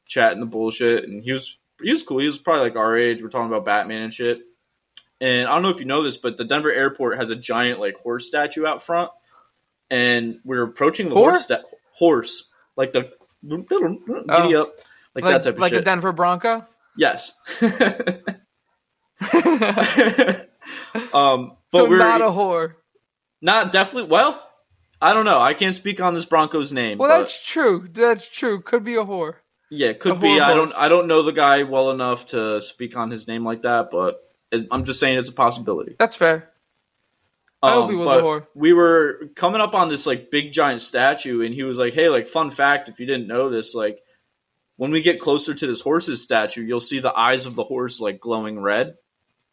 chatting 0.06 0.40
the 0.40 0.46
bullshit, 0.46 1.04
and 1.04 1.22
he 1.22 1.32
was 1.32 1.56
he 1.82 1.90
was 1.90 2.02
cool. 2.02 2.18
He 2.18 2.26
was 2.26 2.38
probably 2.38 2.64
like 2.68 2.76
our 2.76 2.96
age. 2.96 3.22
We're 3.22 3.28
talking 3.28 3.46
about 3.48 3.64
Batman 3.64 4.02
and 4.02 4.14
shit. 4.14 4.40
And 5.20 5.48
I 5.48 5.52
don't 5.52 5.62
know 5.62 5.70
if 5.70 5.78
you 5.78 5.86
know 5.86 6.02
this, 6.02 6.16
but 6.16 6.36
the 6.36 6.44
Denver 6.44 6.72
airport 6.72 7.16
has 7.16 7.30
a 7.30 7.36
giant 7.36 7.80
like 7.80 7.96
horse 7.96 8.26
statue 8.26 8.66
out 8.66 8.82
front, 8.82 9.10
and 9.90 10.40
we're 10.44 10.64
approaching 10.64 11.08
the 11.08 11.14
Whore? 11.14 11.30
horse 11.30 11.44
sta- 11.44 11.62
horse 11.92 12.48
like 12.76 12.92
the 12.92 13.12
giddy 13.48 14.56
up 14.56 14.74
like, 15.14 15.24
like 15.24 15.24
that 15.24 15.42
type 15.44 15.54
of 15.54 15.58
like 15.60 15.70
shit. 15.70 15.80
a 15.80 15.84
Denver 15.84 16.12
Bronco. 16.12 16.66
Yes. 16.96 17.32
um, 17.62 17.70
but 21.70 21.78
so 21.78 21.88
we're 21.88 21.98
not 21.98 22.20
a 22.20 22.26
whore. 22.26 22.74
not 23.40 23.72
definitely. 23.72 24.10
Well, 24.10 24.40
I 25.00 25.14
don't 25.14 25.24
know. 25.24 25.40
I 25.40 25.54
can't 25.54 25.74
speak 25.74 26.00
on 26.00 26.14
this 26.14 26.24
Broncos 26.24 26.72
name. 26.72 26.98
Well, 26.98 27.18
that's 27.18 27.44
true. 27.44 27.88
That's 27.92 28.28
true. 28.28 28.62
Could 28.62 28.84
be 28.84 28.94
a 28.94 29.04
whore. 29.04 29.34
Yeah, 29.70 29.88
it 29.88 29.96
A 29.96 29.98
could 29.98 30.20
be. 30.20 30.38
I 30.38 30.54
don't. 30.54 30.72
I 30.76 30.88
don't 30.88 31.06
know 31.06 31.22
the 31.22 31.32
guy 31.32 31.62
well 31.62 31.90
enough 31.90 32.26
to 32.26 32.60
speak 32.62 32.96
on 32.96 33.10
his 33.10 33.26
name 33.26 33.44
like 33.44 33.62
that, 33.62 33.90
but 33.90 34.20
it, 34.50 34.66
I'm 34.70 34.84
just 34.84 35.00
saying 35.00 35.18
it's 35.18 35.30
a 35.30 35.32
possibility. 35.32 35.96
That's 35.98 36.16
fair. 36.16 36.50
I 37.64 37.72
hope 37.72 37.90
he 37.90 37.96
was 37.96 38.08
a 38.08 38.16
Um, 38.16 38.22
whore. 38.22 38.46
We 38.54 38.72
were 38.72 39.30
coming 39.36 39.60
up 39.60 39.74
on 39.74 39.88
this 39.88 40.04
like 40.04 40.30
big 40.30 40.52
giant 40.52 40.82
statue, 40.82 41.42
and 41.42 41.54
he 41.54 41.62
was 41.62 41.78
like, 41.78 41.94
"Hey, 41.94 42.08
like 42.08 42.28
fun 42.28 42.50
fact, 42.50 42.88
if 42.88 43.00
you 43.00 43.06
didn't 43.06 43.28
know 43.28 43.50
this, 43.50 43.74
like 43.74 44.01
when 44.82 44.90
we 44.90 45.00
get 45.00 45.20
closer 45.20 45.54
to 45.54 45.66
this 45.68 45.80
horse's 45.80 46.24
statue, 46.24 46.64
you'll 46.64 46.80
see 46.80 46.98
the 46.98 47.16
eyes 47.16 47.46
of 47.46 47.54
the 47.54 47.62
horse 47.62 48.00
like 48.00 48.18
glowing 48.18 48.58
red." 48.58 48.96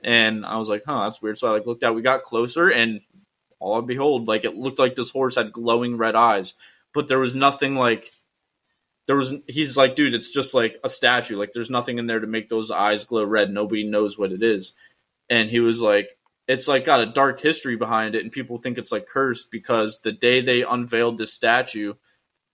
And 0.03 0.43
I 0.43 0.57
was 0.57 0.69
like, 0.69 0.81
"Huh, 0.87 1.03
that's 1.03 1.21
weird." 1.21 1.37
So 1.37 1.49
I 1.49 1.51
like 1.51 1.67
looked 1.67 1.83
out. 1.83 1.93
We 1.93 2.01
got 2.01 2.23
closer, 2.23 2.67
and 2.67 3.01
all 3.59 3.83
behold, 3.83 4.27
like 4.27 4.43
it 4.43 4.55
looked 4.55 4.79
like 4.79 4.95
this 4.95 5.11
horse 5.11 5.35
had 5.35 5.53
glowing 5.53 5.97
red 5.97 6.15
eyes, 6.15 6.55
but 6.95 7.07
there 7.07 7.19
was 7.19 7.35
nothing 7.35 7.75
like 7.75 8.11
there 9.05 9.15
was. 9.15 9.35
He's 9.45 9.77
like, 9.77 9.95
dude, 9.95 10.15
it's 10.15 10.33
just 10.33 10.55
like 10.55 10.79
a 10.83 10.89
statue. 10.89 11.37
Like 11.37 11.53
there's 11.53 11.69
nothing 11.69 11.99
in 11.99 12.07
there 12.07 12.21
to 12.21 12.25
make 12.25 12.49
those 12.49 12.71
eyes 12.71 13.05
glow 13.05 13.23
red. 13.23 13.51
Nobody 13.51 13.83
knows 13.83 14.17
what 14.17 14.31
it 14.31 14.41
is. 14.41 14.73
And 15.29 15.47
he 15.47 15.59
was 15.59 15.79
like, 15.79 16.09
it's 16.47 16.67
like 16.67 16.85
got 16.85 17.01
a 17.01 17.13
dark 17.13 17.39
history 17.39 17.75
behind 17.75 18.15
it, 18.15 18.23
and 18.23 18.31
people 18.31 18.57
think 18.57 18.79
it's 18.79 18.91
like 18.91 19.05
cursed 19.05 19.51
because 19.51 19.99
the 19.99 20.11
day 20.11 20.41
they 20.41 20.63
unveiled 20.63 21.19
this 21.19 21.35
statue, 21.35 21.93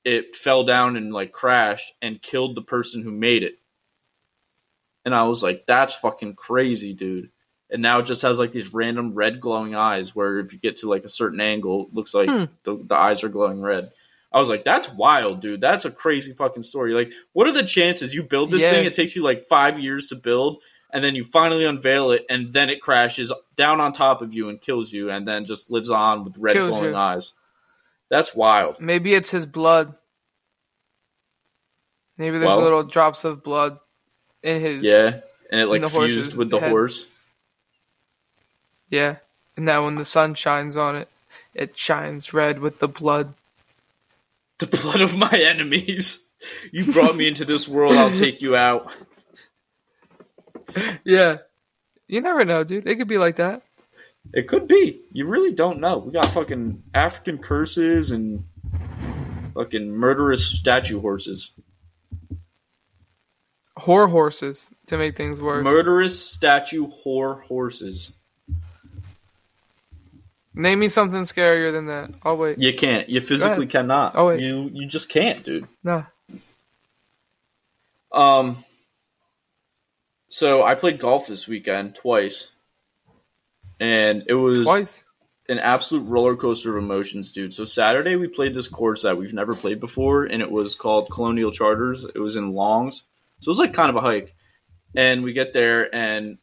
it 0.06 0.36
fell 0.36 0.64
down 0.64 0.96
and 0.96 1.12
like 1.12 1.32
crashed 1.34 1.94
and 2.02 2.22
killed 2.22 2.56
the 2.56 2.62
person 2.62 3.02
who 3.02 3.12
made 3.12 3.44
it. 3.44 3.60
And 5.04 5.14
I 5.14 5.24
was 5.24 5.44
like, 5.44 5.66
that's 5.68 5.96
fucking 5.96 6.36
crazy, 6.36 6.94
dude. 6.94 7.30
And 7.70 7.82
now 7.82 8.00
it 8.00 8.04
just 8.06 8.22
has 8.22 8.40
like 8.40 8.52
these 8.52 8.74
random 8.74 9.14
red 9.14 9.42
glowing 9.42 9.76
eyes 9.76 10.16
where 10.16 10.40
if 10.40 10.54
you 10.54 10.60
get 10.60 10.78
to 10.78 10.90
like 10.90 11.04
a 11.04 11.10
certain 11.10 11.42
angle, 11.42 11.88
it 11.88 11.94
looks 11.94 12.14
like 12.14 12.30
Hmm. 12.30 12.46
the, 12.64 12.78
the 12.88 12.96
eyes 12.96 13.24
are 13.24 13.30
glowing 13.30 13.62
red. 13.62 13.92
I 14.32 14.40
was 14.40 14.50
like, 14.50 14.64
that's 14.64 14.90
wild, 14.92 15.42
dude. 15.42 15.62
That's 15.62 15.86
a 15.86 15.92
crazy 15.92 16.34
fucking 16.34 16.64
story. 16.64 16.94
Like, 16.94 17.12
what 17.34 17.48
are 17.48 17.52
the 17.54 17.64
chances 17.64 18.14
you 18.14 18.22
build 18.24 18.52
this 18.52 18.62
Yeah. 18.64 18.72
thing? 18.72 18.86
It 18.86 18.94
takes 18.94 19.16
you 19.16 19.24
like 19.24 19.48
five 19.48 19.80
years 19.80 20.08
to 20.08 20.16
build, 20.16 20.62
and 20.92 21.04
then 21.04 21.16
you 21.16 21.24
finally 21.24 21.66
unveil 21.66 22.12
it, 22.12 22.26
and 22.30 22.52
then 22.52 22.70
it 22.70 22.82
crashes 22.82 23.32
down 23.56 23.80
on 23.80 23.94
top 23.94 24.22
of 24.22 24.34
you 24.34 24.50
and 24.50 24.60
kills 24.62 24.92
you, 24.92 25.10
and 25.10 25.28
then 25.28 25.46
just 25.46 25.72
lives 25.72 25.90
on 25.90 26.26
with 26.26 26.38
red 26.38 26.54
Kills 26.54 26.70
glowing 26.70 26.92
you. 26.92 26.96
eyes. 26.98 27.34
That's 28.10 28.36
wild. 28.36 28.80
Maybe 28.80 29.14
it's 29.14 29.30
his 29.32 29.46
blood. 29.46 29.96
Maybe 32.18 32.38
there's 32.38 32.48
Well- 32.48 32.62
little 32.62 32.84
drops 32.84 33.26
of 33.26 33.44
blood 33.44 33.80
in 34.44 34.62
his. 34.62 34.84
Yeah, 34.84 35.22
and 35.52 35.62
it 35.62 35.66
like 35.68 35.82
the 35.82 35.90
fused 35.90 36.38
with 36.38 36.50
the 36.50 36.60
head. 36.60 36.70
horse. 36.70 37.06
Yeah. 38.90 39.18
And 39.58 39.66
now 39.66 39.86
when 39.86 39.96
the 39.96 40.06
sun 40.06 40.36
shines 40.36 40.78
on 40.78 40.96
it, 40.96 41.10
it 41.54 41.78
shines 41.78 42.34
red 42.34 42.60
with 42.60 42.80
the 42.80 42.88
blood. 42.88 43.34
The 44.60 44.68
blood 44.68 45.02
of 45.02 45.18
my 45.18 45.32
enemies. 45.32 46.20
You 46.72 46.92
brought 46.92 47.16
me 47.16 47.28
into 47.28 47.44
this 47.46 47.68
world, 47.68 47.96
I'll 47.96 48.18
take 48.18 48.42
you 48.42 48.56
out. 48.56 48.92
Yeah. 51.06 51.38
You 52.08 52.20
never 52.22 52.44
know, 52.44 52.64
dude. 52.66 52.86
It 52.86 52.96
could 52.98 53.08
be 53.08 53.18
like 53.18 53.38
that. 53.38 53.62
It 54.34 54.48
could 54.48 54.68
be. 54.68 55.02
You 55.12 55.28
really 55.28 55.54
don't 55.54 55.80
know. 55.80 56.00
We 56.00 56.12
got 56.12 56.34
fucking 56.34 56.84
African 56.94 57.38
curses 57.38 58.12
and 58.12 58.44
fucking 59.54 59.90
murderous 59.92 60.46
statue 60.46 61.00
horses. 61.00 61.52
Whore 63.80 64.10
horses 64.10 64.70
to 64.88 64.98
make 64.98 65.16
things 65.18 65.40
worse. 65.40 65.64
Murderous 65.64 66.20
statue 66.20 66.88
whore 66.88 67.44
horses. 67.44 68.14
Name 70.54 70.80
me 70.80 70.88
something 70.88 71.22
scarier 71.22 71.74
than 71.74 71.88
that. 71.88 72.12
I'll 72.24 72.38
wait. 72.38 72.58
You 72.58 72.74
can't. 72.74 73.10
You 73.10 73.20
physically 73.20 73.68
cannot. 73.68 74.16
Oh, 74.16 74.28
wait. 74.28 74.40
You 74.40 74.70
you 74.74 74.88
just 74.88 75.10
can't, 75.10 75.44
dude. 75.44 75.68
No. 75.84 76.06
Um. 78.14 78.64
So 80.30 80.64
I 80.64 80.76
played 80.76 81.00
golf 81.00 81.28
this 81.28 81.48
weekend 81.48 81.96
twice, 81.96 82.52
and 83.80 84.24
it 84.28 84.34
was 84.34 84.64
Twice. 84.64 85.04
an 85.50 85.60
absolute 85.60 86.08
roller 86.08 86.36
coaster 86.36 86.78
of 86.78 86.84
emotions, 86.84 87.32
dude. 87.32 87.54
So 87.54 87.66
Saturday 87.66 88.16
we 88.16 88.28
played 88.28 88.54
this 88.54 88.68
course 88.68 89.04
that 89.04 89.18
we've 89.18 89.34
never 89.34 89.56
played 89.56 89.80
before, 89.80 90.24
and 90.26 90.42
it 90.42 90.52
was 90.52 90.76
called 90.76 91.10
Colonial 91.12 91.52
Charters. 91.52 92.06
It 92.06 92.20
was 92.20 92.36
in 92.36 92.54
Longs, 92.54 93.04
so 93.42 93.50
it 93.50 93.52
was 93.52 93.60
like 93.60 93.74
kind 93.74 93.90
of 93.90 93.96
a 93.96 94.02
hike. 94.02 94.36
And 94.96 95.24
we 95.24 95.34
get 95.34 95.52
there, 95.54 95.94
and 95.94 96.38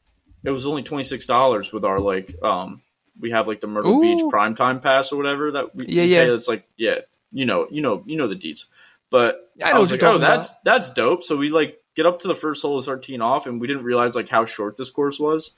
it 0.45 0.51
was 0.51 0.67
only 0.67 0.83
twenty 0.83 1.05
six 1.05 1.27
dollars 1.27 1.73
with 1.73 1.85
our 1.85 2.01
like 2.01 2.35
um 2.43 2.83
we 3.21 3.31
have 3.31 3.47
like 3.47 3.61
the 3.61 3.67
Myrtle 3.67 3.99
Ooh. 3.99 4.01
Beach 4.01 4.23
Primetime 4.33 4.83
Pass 4.83 5.13
or 5.13 5.17
whatever 5.17 5.53
that 5.53 5.75
we 5.75 5.87
Yeah, 5.87 6.03
we 6.03 6.09
yeah. 6.15 6.25
pay. 6.25 6.31
It's 6.31 6.49
like 6.49 6.65
yeah, 6.77 6.97
you 7.31 7.47
know, 7.47 7.67
you 7.71 7.83
know, 7.83 8.03
you 8.07 8.17
know 8.17 8.29
the 8.29 8.35
deeds. 8.35 8.67
But 9.11 9.51
I 9.63 9.71
I, 9.71 9.73
know 9.75 9.81
was 9.81 9.91
like, 9.91 10.03
oh, 10.03 10.19
that's 10.19 10.51
that's 10.65 10.91
dope. 10.91 11.23
So 11.25 11.37
we 11.37 11.51
like 11.51 11.79
get 11.95 12.07
up 12.07 12.21
to 12.21 12.29
the 12.29 12.35
first 12.35 12.63
hole 12.63 12.81
start 12.83 13.03
teeing 13.03 13.21
off, 13.21 13.47
and 13.47 13.61
we 13.61 13.67
didn't 13.67 13.85
realize 13.85 14.15
like 14.15 14.29
how 14.29 14.45
short 14.47 14.77
this 14.77 14.91
course 14.91 15.19
was. 15.21 15.53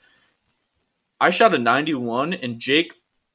I 1.19 1.29
shot 1.29 1.53
a 1.55 1.57
91, 1.57 2.33
and 2.33 2.59
Jake 2.59 2.91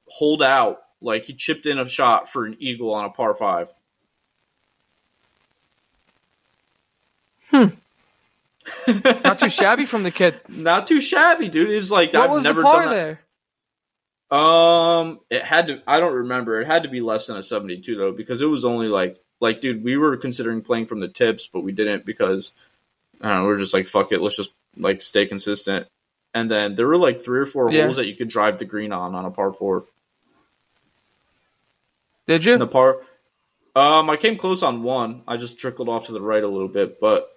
holed 0.06 0.42
out 0.42 0.78
like 1.00 1.24
he 1.24 1.34
chipped 1.34 1.66
in 1.66 1.78
a 1.78 1.88
shot 1.88 2.28
for 2.30 2.44
an 2.44 2.56
eagle 2.60 2.92
on 2.92 3.04
a 3.06 3.10
par 3.10 3.34
five. 3.34 3.68
Hmm. 7.50 7.66
Not 8.86 9.38
too 9.38 9.48
shabby 9.48 9.86
from 9.86 10.02
the 10.02 10.10
kid. 10.10 10.40
Not 10.48 10.86
too 10.86 11.00
shabby, 11.00 11.48
dude. 11.48 11.70
It 11.70 11.76
was 11.76 11.90
like 11.90 12.12
What 12.12 12.24
I've 12.24 12.30
was 12.30 12.44
never 12.44 12.60
the 12.60 12.64
par 12.64 12.82
done 12.82 12.90
that. 12.90 13.18
there? 14.30 14.38
Um, 14.38 15.20
it 15.28 15.42
had 15.42 15.66
to. 15.68 15.82
I 15.88 15.98
don't 15.98 16.14
remember. 16.14 16.60
It 16.60 16.66
had 16.66 16.84
to 16.84 16.88
be 16.88 17.00
less 17.00 17.26
than 17.26 17.36
a 17.36 17.42
seventy-two 17.42 17.96
though, 17.96 18.12
because 18.12 18.40
it 18.40 18.46
was 18.46 18.64
only 18.64 18.86
like, 18.86 19.18
like, 19.40 19.60
dude, 19.60 19.82
we 19.82 19.96
were 19.96 20.16
considering 20.16 20.60
playing 20.62 20.86
from 20.86 21.00
the 21.00 21.08
tips, 21.08 21.48
but 21.52 21.60
we 21.62 21.72
didn't 21.72 22.06
because 22.06 22.52
I 23.20 23.30
don't 23.30 23.40
know. 23.40 23.46
We 23.48 23.54
are 23.54 23.58
just 23.58 23.74
like, 23.74 23.88
fuck 23.88 24.12
it, 24.12 24.20
let's 24.20 24.36
just 24.36 24.52
like 24.76 25.02
stay 25.02 25.26
consistent. 25.26 25.88
And 26.34 26.50
then 26.50 26.74
there 26.76 26.86
were 26.86 26.96
like 26.96 27.22
three 27.24 27.40
or 27.40 27.46
four 27.46 27.70
Yeah. 27.72 27.84
holes 27.84 27.96
that 27.96 28.06
you 28.06 28.14
could 28.16 28.28
drive 28.28 28.58
the 28.58 28.64
green 28.64 28.92
on 28.92 29.14
on 29.14 29.24
a 29.24 29.30
par 29.30 29.52
four. 29.52 29.86
Did 32.26 32.44
you? 32.44 32.52
And 32.52 32.62
the 32.62 32.66
par, 32.66 32.98
um, 33.74 34.08
I 34.10 34.16
came 34.16 34.36
close 34.36 34.62
on 34.62 34.82
one. 34.82 35.22
I 35.26 35.36
just 35.36 35.58
trickled 35.58 35.88
off 35.88 36.06
to 36.06 36.12
the 36.12 36.20
right 36.20 36.42
a 36.42 36.48
little 36.48 36.68
bit, 36.68 37.00
but 37.00 37.28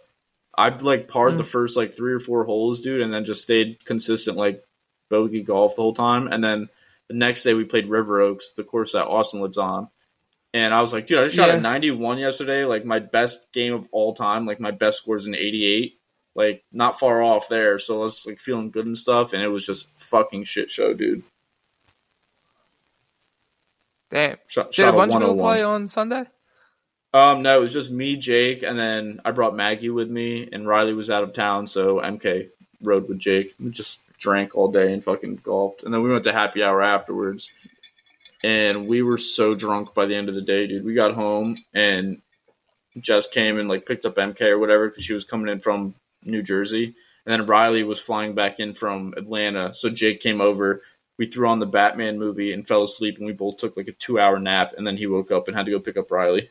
I 0.55 0.69
like 0.69 1.07
parred 1.07 1.33
Mm. 1.33 1.37
the 1.37 1.43
first 1.43 1.75
like 1.75 1.93
three 1.95 2.13
or 2.13 2.19
four 2.19 2.43
holes, 2.45 2.81
dude, 2.81 3.01
and 3.01 3.11
then 3.13 3.25
just 3.25 3.41
stayed 3.41 3.83
consistent 3.85 4.37
like 4.37 4.63
bogey 5.09 5.41
golf 5.41 5.75
the 5.75 5.81
whole 5.81 5.95
time. 5.95 6.27
And 6.27 6.43
then 6.43 6.69
the 7.07 7.15
next 7.15 7.43
day 7.43 7.53
we 7.55 7.63
played 7.65 7.87
River 7.89 8.21
Oaks, 8.21 8.51
the 8.53 8.63
course 8.63 8.93
that 8.93 9.05
Austin 9.07 9.41
lives 9.41 9.57
on. 9.57 9.87
And 10.53 10.71
I 10.71 10.81
was 10.83 10.93
like, 10.93 11.07
dude, 11.07 11.17
I 11.17 11.23
just 11.23 11.35
shot 11.35 11.47
Yeah. 11.49 11.55
a 11.55 11.59
91 11.61 12.19
yesterday, 12.19 12.63
like 12.65 12.85
my 12.85 12.99
best 12.99 13.51
game 13.53 13.73
of 13.73 13.87
all 13.91 14.13
time. 14.13 14.45
Like 14.45 14.59
my 14.59 14.69
best 14.69 14.99
score 14.99 15.15
is 15.15 15.25
an 15.25 15.33
88, 15.33 15.99
like 16.35 16.63
not 16.71 16.99
far 16.99 17.21
off 17.21 17.47
there. 17.49 17.79
So 17.79 18.01
I 18.01 18.03
was 18.05 18.25
like 18.25 18.39
feeling 18.39 18.71
good 18.71 18.85
and 18.85 18.97
stuff, 18.97 19.33
and 19.33 19.41
it 19.41 19.47
was 19.47 19.65
just 19.65 19.87
fucking 19.97 20.45
shit 20.45 20.71
show, 20.71 20.93
dude. 20.93 21.23
Damn. 24.11 24.37
Shot, 24.47 24.67
Did 24.67 24.75
shot 24.75 24.93
a 24.93 24.97
bunch 24.97 25.13
of 25.13 25.21
people 25.21 25.37
play 25.37 25.63
on 25.63 25.87
Sunday? 25.87 26.25
Um, 27.13 27.43
no, 27.43 27.57
it 27.57 27.61
was 27.61 27.73
just 27.73 27.91
me, 27.91 28.15
Jake, 28.15 28.63
and 28.63 28.77
then 28.77 29.21
I 29.23 29.31
brought 29.31 29.55
Maggie 29.55 29.91
with 29.91 30.09
me, 30.09 30.49
and 30.51 30.67
Riley 30.67 30.93
was 30.93 31.11
out 31.11 31.23
of 31.23 31.33
town, 31.33 31.67
so 31.67 31.99
MK 31.99 32.49
rode 32.81 33.07
with 33.07 33.19
Jake. 33.19 33.53
We 33.59 33.69
just 33.69 33.99
drank 34.17 34.55
all 34.55 34.71
day 34.71 34.93
and 34.93 35.03
fucking 35.03 35.41
golfed, 35.43 35.83
and 35.83 35.93
then 35.93 36.01
we 36.01 36.11
went 36.11 36.23
to 36.23 36.33
happy 36.33 36.63
hour 36.63 36.81
afterwards, 36.81 37.51
and 38.43 38.87
we 38.87 39.01
were 39.01 39.17
so 39.17 39.53
drunk 39.55 39.93
by 39.93 40.05
the 40.05 40.15
end 40.15 40.27
of 40.27 40.35
the 40.35 40.41
day, 40.41 40.67
dude. 40.67 40.83
We 40.85 40.93
got 40.93 41.13
home 41.13 41.55
and 41.73 42.21
Jess 42.99 43.27
came 43.27 43.57
and 43.57 43.69
like 43.69 43.85
picked 43.85 44.05
up 44.05 44.15
MK 44.15 44.41
or 44.41 44.59
whatever 44.59 44.89
because 44.89 45.05
she 45.05 45.13
was 45.13 45.25
coming 45.25 45.47
in 45.47 45.59
from 45.59 45.95
New 46.25 46.43
Jersey, 46.43 46.95
and 47.25 47.33
then 47.33 47.47
Riley 47.47 47.83
was 47.83 47.99
flying 47.99 48.35
back 48.35 48.59
in 48.59 48.73
from 48.73 49.13
Atlanta, 49.17 49.73
so 49.73 49.89
Jake 49.89 50.21
came 50.21 50.41
over. 50.41 50.81
We 51.17 51.27
threw 51.27 51.47
on 51.47 51.59
the 51.59 51.65
Batman 51.65 52.17
movie 52.17 52.53
and 52.53 52.67
fell 52.67 52.83
asleep, 52.83 53.17
and 53.17 53.25
we 53.25 53.33
both 53.33 53.57
took 53.57 53.77
like 53.77 53.87
a 53.87 53.91
two-hour 53.93 54.39
nap, 54.39 54.73
and 54.77 54.85
then 54.85 54.97
he 54.97 55.07
woke 55.07 55.31
up 55.31 55.47
and 55.47 55.55
had 55.55 55.65
to 55.65 55.71
go 55.71 55.79
pick 55.79 55.97
up 55.97 56.09
Riley. 56.11 56.49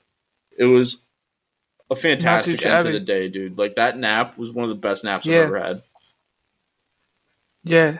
It 0.56 0.64
was 0.64 1.02
a 1.90 1.96
fantastic 1.96 2.64
end 2.64 2.86
to 2.86 2.92
the 2.92 3.00
day, 3.00 3.28
dude. 3.28 3.58
Like 3.58 3.76
that 3.76 3.98
nap 3.98 4.38
was 4.38 4.50
one 4.50 4.64
of 4.64 4.70
the 4.70 4.80
best 4.80 5.04
naps 5.04 5.26
Yeah. 5.26 5.38
I've 5.38 5.44
ever 5.44 5.60
had. 5.60 5.82
Yeah. 7.64 7.98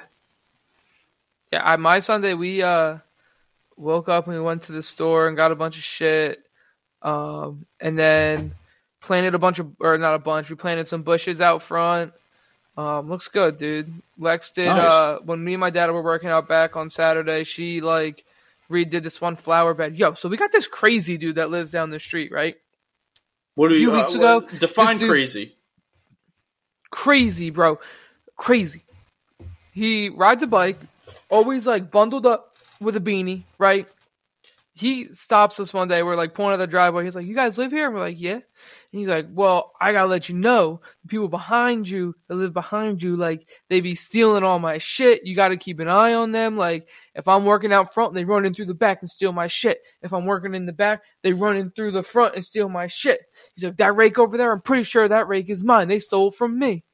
Yeah, 1.53 1.63
I, 1.63 1.77
my 1.77 1.99
Sunday 1.99 2.35
we 2.35 2.63
uh 2.63 2.99
woke 3.77 4.09
up 4.09 4.27
and 4.27 4.35
we 4.35 4.43
went 4.43 4.63
to 4.65 4.73
the 4.73 4.83
store 4.83 5.29
and 5.29 5.37
got 5.37 5.53
a 5.53 5.57
bunch 5.57 5.77
of 5.77 5.83
shit. 5.83 6.43
Um 7.03 7.67
and 7.81 7.99
then 7.99 8.55
planted 9.03 9.35
a 9.35 9.39
bunch 9.39 9.59
of 9.59 9.69
or 9.81 9.99
not 9.99 10.15
a 10.15 10.19
bunch, 10.19 10.49
we 10.49 10.57
planted 10.57 10.89
some 10.89 11.03
bushes 11.03 11.41
out 11.41 11.63
front. 11.63 12.13
Um 12.77 13.09
looks 13.11 13.29
good, 13.29 13.59
dude. 13.59 13.93
Lex 14.19 14.51
did 14.51 14.67
Nice. 14.67 14.91
uh 14.91 15.19
when 15.25 15.43
me 15.45 15.55
and 15.55 15.61
my 15.61 15.71
dad 15.71 15.91
were 15.91 16.03
working 16.03 16.31
out 16.31 16.49
back 16.49 16.77
on 16.77 16.89
Saturday, 16.91 17.45
she 17.45 17.81
like 17.81 18.25
redid 18.71 19.03
this 19.03 19.21
one 19.21 19.37
flower 19.37 19.75
bed. 19.75 19.97
Yo, 19.99 20.15
so 20.15 20.29
we 20.29 20.37
got 20.39 20.53
this 20.53 20.67
crazy 20.67 21.19
dude 21.19 21.35
that 21.37 21.51
lives 21.51 21.71
down 21.71 21.91
the 21.91 22.01
street, 22.01 22.33
right? 22.33 22.57
What 23.55 23.69
do 23.69 23.75
A 23.75 23.79
you 23.79 23.91
few 23.91 23.99
weeks 23.99 24.15
uh, 24.15 24.19
ago, 24.19 24.41
what- 24.41 24.59
Define 24.59 24.99
crazy. 24.99 25.55
crazy, 26.91 27.51
bro. 27.51 27.79
Crazy. 28.37 28.83
He 29.73 30.09
rides 30.09 30.43
a 30.43 30.47
bike, 30.47 30.79
always 31.31 31.67
like 31.67 31.91
bundled 31.91 32.27
up 32.27 32.57
with 32.81 32.97
a 32.97 33.01
beanie, 33.01 33.45
right? 33.59 33.91
He 34.75 35.13
stops 35.13 35.61
us 35.61 35.75
one 35.75 35.89
day. 35.89 36.03
We're 36.03 36.17
like 36.17 36.33
pulling 36.35 36.55
out 36.55 36.57
the 36.57 36.67
driveway. 36.67 37.05
He's 37.05 37.15
like, 37.15 37.27
"You 37.27 37.35
guys 37.35 37.59
live 37.59 37.73
here?" 37.73 37.87
And 37.87 37.95
we're 37.95 38.01
like, 38.01 38.19
"Yeah." 38.19 38.35
And 38.35 38.43
he's 38.91 39.09
like, 39.09 39.27
"Well, 39.31 39.73
I 39.81 39.93
gotta 39.93 40.09
let 40.09 40.31
you 40.31 40.35
know, 40.35 40.81
the 41.03 41.09
people 41.09 41.29
behind 41.29 41.87
you 41.89 42.15
that 42.29 42.37
live 42.37 42.55
behind 42.55 43.03
you, 43.03 43.17
like 43.17 43.47
they 43.69 43.83
be 43.83 43.95
stealing 43.95 44.45
all 44.45 44.59
my 44.59 44.79
shit. 44.79 45.27
You 45.27 45.37
got 45.37 45.49
to 45.49 45.59
keep 45.59 45.79
an 45.79 45.89
eye 45.89 46.15
on 46.15 46.33
them. 46.33 46.57
Like 46.57 46.89
if 47.15 47.29
I'm 47.29 47.45
working 47.45 47.73
out 47.73 47.93
front, 47.93 48.15
they 48.15 48.25
run 48.25 48.47
in 48.47 48.55
through 48.55 48.67
the 48.67 48.75
back 48.75 49.03
and 49.03 49.11
steal 49.11 49.33
my 49.33 49.47
shit. 49.47 49.81
If 50.01 50.13
I'm 50.15 50.25
working 50.25 50.55
in 50.55 50.65
the 50.65 50.73
back, 50.73 51.03
they 51.23 51.33
run 51.35 51.57
in 51.57 51.71
through 51.73 51.91
the 51.91 52.03
front 52.03 52.35
and 52.35 52.45
steal 52.45 52.69
my 52.71 52.87
shit." 52.87 53.21
He's 53.55 53.65
like, 53.65 53.77
"That 53.77 53.95
rake 53.97 54.19
over 54.19 54.39
there, 54.39 54.53
I'm 54.53 54.63
pretty 54.63 54.85
sure 54.85 55.07
that 55.07 55.29
rake 55.29 55.51
is 55.51 55.63
mine. 55.63 55.89
They 55.89 55.99
stole 55.99 56.31
from 56.31 56.59
me." 56.59 56.85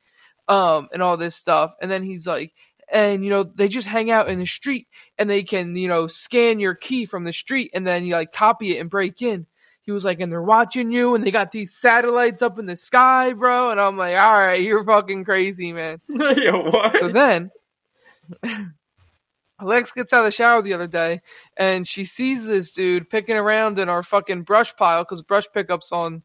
um, 0.48 0.88
and 0.92 1.02
all 1.02 1.16
this 1.16 1.36
stuff. 1.36 1.72
And 1.80 1.90
then 1.90 2.02
he's 2.02 2.26
like, 2.26 2.52
and 2.92 3.24
you 3.24 3.30
know, 3.30 3.42
they 3.42 3.68
just 3.68 3.86
hang 3.86 4.10
out 4.10 4.28
in 4.28 4.38
the 4.38 4.46
street 4.46 4.88
and 5.18 5.28
they 5.28 5.42
can, 5.42 5.76
you 5.76 5.88
know, 5.88 6.06
scan 6.06 6.60
your 6.60 6.74
key 6.74 7.06
from 7.06 7.24
the 7.24 7.32
street 7.32 7.70
and 7.74 7.86
then 7.86 8.04
you 8.04 8.14
like 8.14 8.32
copy 8.32 8.76
it 8.76 8.80
and 8.80 8.90
break 8.90 9.20
in. 9.22 9.46
He 9.82 9.92
was 9.92 10.04
like, 10.04 10.20
and 10.20 10.30
they're 10.30 10.42
watching 10.42 10.92
you 10.92 11.14
and 11.14 11.24
they 11.24 11.30
got 11.30 11.50
these 11.50 11.74
satellites 11.74 12.42
up 12.42 12.58
in 12.58 12.66
the 12.66 12.76
sky, 12.76 13.32
bro. 13.32 13.70
And 13.70 13.80
I'm 13.80 13.96
like, 13.96 14.16
all 14.16 14.34
right, 14.34 14.60
you're 14.60 14.84
fucking 14.84 15.24
crazy, 15.24 15.72
man. 15.72 16.00
What? 16.08 16.98
So 16.98 17.08
then 17.10 17.50
Alex 19.60 19.90
gets 19.92 20.12
out 20.12 20.20
of 20.20 20.26
the 20.26 20.30
shower 20.30 20.62
the 20.62 20.74
other 20.74 20.86
day 20.86 21.20
and 21.56 21.88
she 21.88 22.04
sees 22.04 22.46
this 22.46 22.72
dude 22.72 23.10
picking 23.10 23.36
around 23.36 23.78
in 23.78 23.88
our 23.88 24.02
fucking 24.02 24.42
brush 24.42 24.76
pile 24.76 25.02
because 25.04 25.22
brush 25.22 25.46
pickups 25.52 25.90
on 25.90 26.22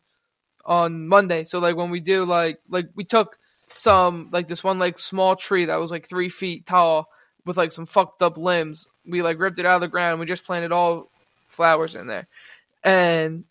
on 0.66 1.07
Monday. 1.07 1.43
So 1.43 1.59
like 1.59 1.76
when 1.76 1.89
we 1.89 1.99
do 1.99 2.26
like 2.26 2.59
like 2.70 2.88
we 2.95 3.03
took 3.03 3.38
some 3.78 4.30
like 4.32 4.47
this 4.47 4.63
one 4.63 4.80
like 4.80 4.99
small 4.99 5.36
tree 5.36 5.65
that 5.65 5.76
was 5.76 5.91
like 5.91 6.07
three 6.07 6.30
feet 6.30 6.65
tall 6.65 7.07
with 7.45 7.57
like 7.57 7.71
some 7.71 7.86
fucked 7.86 8.21
up 8.21 8.38
limbs. 8.38 8.88
We 9.05 9.21
like 9.21 9.39
ripped 9.39 9.59
it 9.59 9.65
out 9.65 9.76
of 9.76 9.82
the 9.82 9.88
ground 9.88 10.13
and 10.13 10.19
we 10.19 10.26
just 10.26 10.45
planted 10.45 10.71
all 10.71 11.11
flowers 11.47 11.95
in 11.95 12.07
there. 12.07 12.28
And 12.84 13.45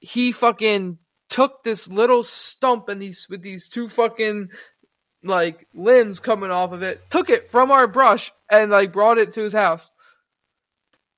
he 0.00 0.32
fucking 0.32 0.98
took 1.28 1.64
this 1.64 1.88
little 1.88 2.22
stump 2.22 2.88
and 2.88 3.02
these 3.02 3.26
with 3.28 3.42
these 3.42 3.68
two 3.68 3.88
fucking 3.88 4.50
like 5.24 5.66
limbs 5.74 6.20
coming 6.20 6.50
off 6.50 6.72
of 6.72 6.82
it, 6.82 7.10
took 7.10 7.30
it 7.30 7.50
from 7.50 7.70
our 7.70 7.86
brush 7.86 8.32
and 8.48 8.70
like 8.70 8.92
brought 8.92 9.18
it 9.18 9.32
to 9.32 9.42
his 9.42 9.52
house. 9.52 9.90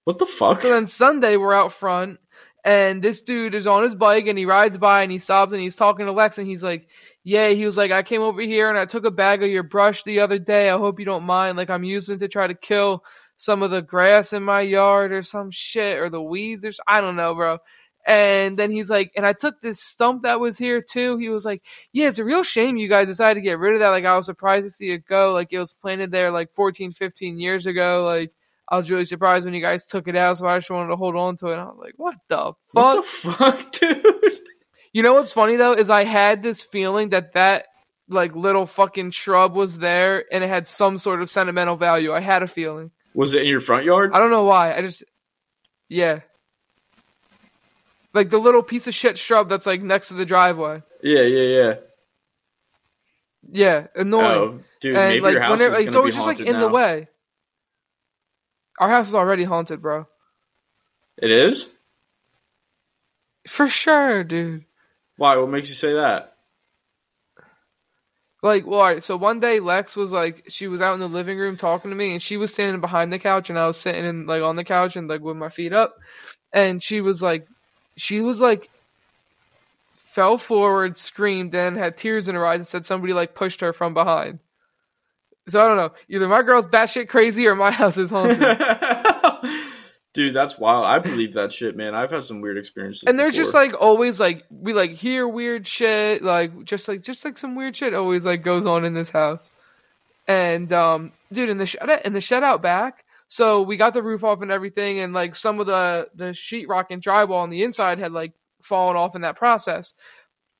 what 0.05 0.19
the 0.19 0.27
fuck? 0.27 0.63
So 0.63 0.71
then 0.71 0.87
Sunday 0.87 1.37
we're 1.37 1.53
out 1.53 1.73
front 1.73 2.19
And 2.65 3.03
this 3.03 3.21
dude 3.21 3.55
is 3.55 3.67
on 3.67 3.83
his 3.83 3.95
bike 3.95 4.27
and 4.27 4.39
he 4.39 4.47
rides 4.47 4.79
by 4.79 5.03
and 5.03 5.13
he 5.13 5.19
stops 5.19 5.53
and 5.53 5.61
he's 5.61 5.77
talking 5.77 6.07
to 6.07 6.13
Lex 6.13 6.39
and 6.39 6.47
he's 6.47 6.65
like, 6.65 6.89
Yeah, 7.29 7.51
he 7.51 7.67
was 7.67 7.77
like, 7.77 7.91
I 7.91 8.03
came 8.03 8.23
over 8.23 8.41
here 8.41 8.71
and 8.71 8.79
I 8.79 8.87
took 8.87 9.05
a 9.05 9.11
bag 9.11 9.43
of 9.43 9.51
your 9.51 9.63
brush 9.63 10.03
the 10.03 10.21
other 10.21 10.39
day. 10.39 10.71
I 10.71 10.79
hope 10.79 10.99
you 10.99 11.05
don't 11.05 11.25
mind. 11.25 11.59
Like, 11.59 11.69
I'm 11.69 11.85
using 11.85 12.17
it 12.17 12.21
to 12.21 12.29
try 12.29 12.47
to 12.47 12.55
kill 12.55 13.05
some 13.37 13.63
of 13.63 13.71
the 13.71 13.83
grass 13.83 14.33
in 14.33 14.43
my 14.43 14.63
yard 14.63 15.13
or 15.13 15.23
some 15.23 15.51
shit 15.51 15.99
or 15.99 16.09
the 16.09 16.23
weeds 16.23 16.65
or 16.65 16.73
I 16.87 17.03
don't 17.03 17.17
know, 17.17 17.35
bro. 17.35 17.59
And 18.07 18.59
then 18.59 18.71
he's 18.71 18.89
like, 18.89 19.13
and 19.15 19.27
I 19.27 19.35
took 19.35 19.61
this 19.61 19.79
stump 19.79 20.23
that 20.23 20.41
was 20.41 20.57
here 20.57 20.81
too. 20.81 21.19
He 21.19 21.29
was 21.29 21.45
like, 21.45 21.63
yeah, 21.93 22.09
it's 22.09 22.19
a 22.19 22.25
real 22.25 22.43
shame 22.43 22.79
you 22.79 22.89
guys 22.89 23.09
decided 23.09 23.41
to 23.41 23.45
get 23.45 23.59
rid 23.59 23.75
of 23.75 23.81
that. 23.81 23.91
Like, 23.91 24.07
I 24.07 24.17
was 24.17 24.25
surprised 24.25 24.65
to 24.65 24.71
see 24.71 24.91
it 24.93 25.05
go. 25.05 25.35
Like, 25.35 25.53
it 25.53 25.59
was 25.59 25.75
planted 25.75 26.11
there 26.11 26.31
like 26.31 26.55
14, 26.55 26.93
15 26.93 27.39
years 27.39 27.67
ago. 27.67 28.07
Like, 28.07 28.33
I 28.71 28.77
was 28.79 28.91
really 28.91 29.05
surprised 29.05 29.45
when 29.45 29.53
you 29.53 29.61
guys 29.61 29.85
took 29.85 30.09
it 30.09 30.17
out, 30.17 30.39
so 30.39 30.47
I 30.47 30.57
just 30.57 30.71
wanted 30.71 30.89
to 30.89 30.97
hold 30.97 31.15
on 31.15 31.37
to 31.37 31.49
it. 31.49 31.53
And 31.53 31.61
I 31.61 31.65
was 31.65 31.79
like, 31.79 31.95
what 31.99 32.17
the 32.29 32.55
fuck? 32.73 32.73
What 32.73 32.97
the 32.97 33.03
fuck, 33.03 33.73
dude? 33.79 34.41
You 34.93 35.03
know 35.03 35.15
what's 35.15 35.33
funny 35.33 35.57
though 35.57 35.73
is 35.73 35.91
I 35.91 36.05
had 36.05 36.43
this 36.43 36.63
feeling 36.63 37.11
that 37.11 37.35
that 37.35 37.67
like 38.09 38.35
little 38.35 38.67
fucking 38.67 39.11
shrub 39.11 39.55
was 39.55 39.79
there 39.79 40.25
and 40.33 40.43
it 40.43 40.49
had 40.49 40.67
some 40.67 40.99
sort 40.99 41.21
of 41.21 41.29
sentimental 41.29 41.77
value. 41.77 42.13
I 42.13 42.21
had 42.21 42.43
a 42.43 42.47
feeling. 42.47 42.91
Was 43.15 43.35
it 43.35 43.43
in 43.43 43.49
your 43.49 43.61
front 43.61 43.85
yard? 43.85 44.13
I 44.15 44.19
don't 44.19 44.31
know 44.31 44.45
why. 44.45 44.75
I 44.75 44.83
just 44.83 45.05
yeah. 45.89 46.21
Like 48.15 48.31
the 48.31 48.39
little 48.39 48.63
piece 48.63 48.87
of 48.87 48.95
shit 48.95 49.19
shrub 49.19 49.49
that's 49.49 49.67
like 49.67 49.83
next 49.83 50.09
to 50.09 50.15
the 50.15 50.25
driveway. 50.25 50.83
Yeah, 51.03 51.23
yeah, 51.23 51.43
yeah. 51.43 51.75
Yeah, 53.51 53.87
annoying. 53.95 54.25
Oh, 54.25 54.61
dude, 54.81 54.97
and 54.97 55.09
maybe 55.09 55.21
like 55.21 55.33
your 55.33 55.43
house 55.43 55.61
is 55.61 55.69
like, 55.69 55.73
gonna 55.73 55.87
it's 55.87 55.97
always 55.97 56.15
be 56.15 56.19
just 56.19 56.27
like 56.27 56.41
in 56.41 56.61
the 56.61 56.69
way. 56.69 57.09
Our 58.79 58.89
house 58.89 59.09
is 59.09 59.15
already 59.15 59.45
haunted, 59.45 59.83
bro. 59.83 60.07
It 61.17 61.31
is. 61.31 61.73
For 63.49 63.69
sure, 63.69 64.23
dude. 64.25 64.65
Why? 65.19 65.37
What 65.37 65.51
makes 65.51 65.69
you 65.69 65.75
say 65.75 65.93
that? 65.95 66.37
Like, 68.41 68.65
well, 68.67 68.79
all 68.79 68.87
right, 68.87 69.03
so 69.03 69.17
one 69.17 69.41
day 69.41 69.59
Lex 69.59 69.97
was 69.97 70.13
like, 70.13 70.45
she 70.49 70.69
was 70.69 70.81
out 70.81 70.95
in 70.95 71.01
the 71.01 71.09
living 71.09 71.39
room 71.39 71.57
talking 71.57 71.91
to 71.91 71.97
me, 71.97 72.13
and 72.13 72.23
she 72.23 72.37
was 72.37 72.53
standing 72.53 72.81
behind 72.81 73.13
the 73.13 73.19
couch, 73.19 73.51
and 73.51 73.59
I 73.59 73.67
was 73.67 73.77
sitting 73.77 74.05
in 74.05 74.27
like 74.27 74.43
on 74.43 74.55
the 74.55 74.63
couch 74.63 74.95
and 74.95 75.09
like 75.09 75.21
with 75.21 75.37
my 75.37 75.49
feet 75.49 75.73
up, 75.73 75.97
and 76.53 76.81
she 76.81 77.01
was 77.01 77.21
like, 77.21 77.49
she 77.97 78.21
was 78.21 78.41
like, 78.41 78.71
fell 79.97 80.39
forward, 80.39 80.97
screamed, 80.97 81.53
and 81.53 81.77
had 81.77 81.97
tears 81.97 82.29
in 82.29 82.37
her 82.37 82.47
eyes, 82.47 82.59
and 82.61 82.67
said 82.67 82.87
somebody 82.87 83.13
like 83.13 83.35
pushed 83.35 83.61
her 83.61 83.73
from 83.73 83.93
behind. 83.93 84.39
So 85.49 85.61
I 85.61 85.67
don't 85.67 85.77
know, 85.77 85.91
either 86.09 86.29
my 86.29 86.43
girl's 86.43 86.67
batshit 86.67 87.09
crazy 87.09 87.49
or 87.49 87.57
my 87.57 87.71
house 87.73 87.99
is 87.99 88.11
haunted. 88.11 88.39
Dude, 90.19 90.35
that's 90.35 90.59
wild. 90.59 90.85
I 90.85 90.99
believe 90.99 91.35
that 91.35 91.53
shit, 91.53 91.77
man. 91.77 91.95
I've 91.95 92.11
had 92.11 92.25
some 92.25 92.41
weird 92.41 92.59
experiences. 92.59 93.05
and 93.05 93.17
there's 93.17 93.35
before. 93.35 93.45
just 93.45 93.55
like 93.55 93.81
always 93.81 94.19
like 94.19 94.45
we 94.51 94.73
like 94.73 94.91
hear 94.91 95.29
weird 95.29 95.65
shit 95.65 96.25
like 96.25 96.65
just 96.65 96.89
like 96.89 97.03
just 97.03 97.25
like 97.25 97.39
some 97.39 97.55
weird 97.55 97.77
shit 97.77 97.95
always 97.95 98.27
like 98.27 98.43
goes 98.43 98.67
on 98.67 98.85
in 98.85 98.95
this 98.95 99.11
house 99.11 99.53
and 100.27 100.73
um 100.73 101.13
dude 101.33 101.49
in 101.49 101.59
the 101.59 101.67
shed 101.67 102.01
in 102.05 102.15
the 102.15 102.21
shed 102.21 102.43
out 102.43 102.63
back 102.63 103.05
so 103.29 103.63
we 103.63 103.77
got 103.77 103.95
the 103.95 104.03
roof 104.03 104.25
off 104.25 104.43
and 104.43 104.51
everything 104.51 104.99
and 104.99 105.13
like 105.13 105.37
some 105.37 105.61
of 105.61 105.69
the 105.69 106.09
the 106.17 106.33
sheetrock 106.33 106.87
and 106.91 107.01
drywall 107.01 107.43
on 107.43 107.51
the 107.51 107.63
inside 107.63 108.01
had 108.01 108.11
like 108.11 108.33
fallen 108.61 108.97
off 108.97 109.15
in 109.15 109.23
that 109.23 109.37
process 109.37 109.95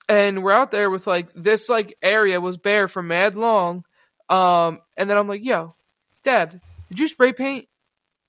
and 0.09 0.45
we're 0.45 0.53
out 0.53 0.71
there 0.71 0.89
with 0.89 1.09
like 1.09 1.27
this 1.35 1.69
like 1.69 1.99
area 2.01 2.41
was 2.41 2.57
bare 2.57 2.87
for 2.87 3.03
mad 3.03 3.35
long 3.35 3.85
um 4.29 4.79
and 4.97 5.11
then 5.11 5.17
i'm 5.17 5.27
like 5.27 5.43
yo 5.43 5.75
dad 6.23 6.61
did 6.91 7.01
you 7.01 7.09
spray 7.09 7.33
paint 7.33 7.67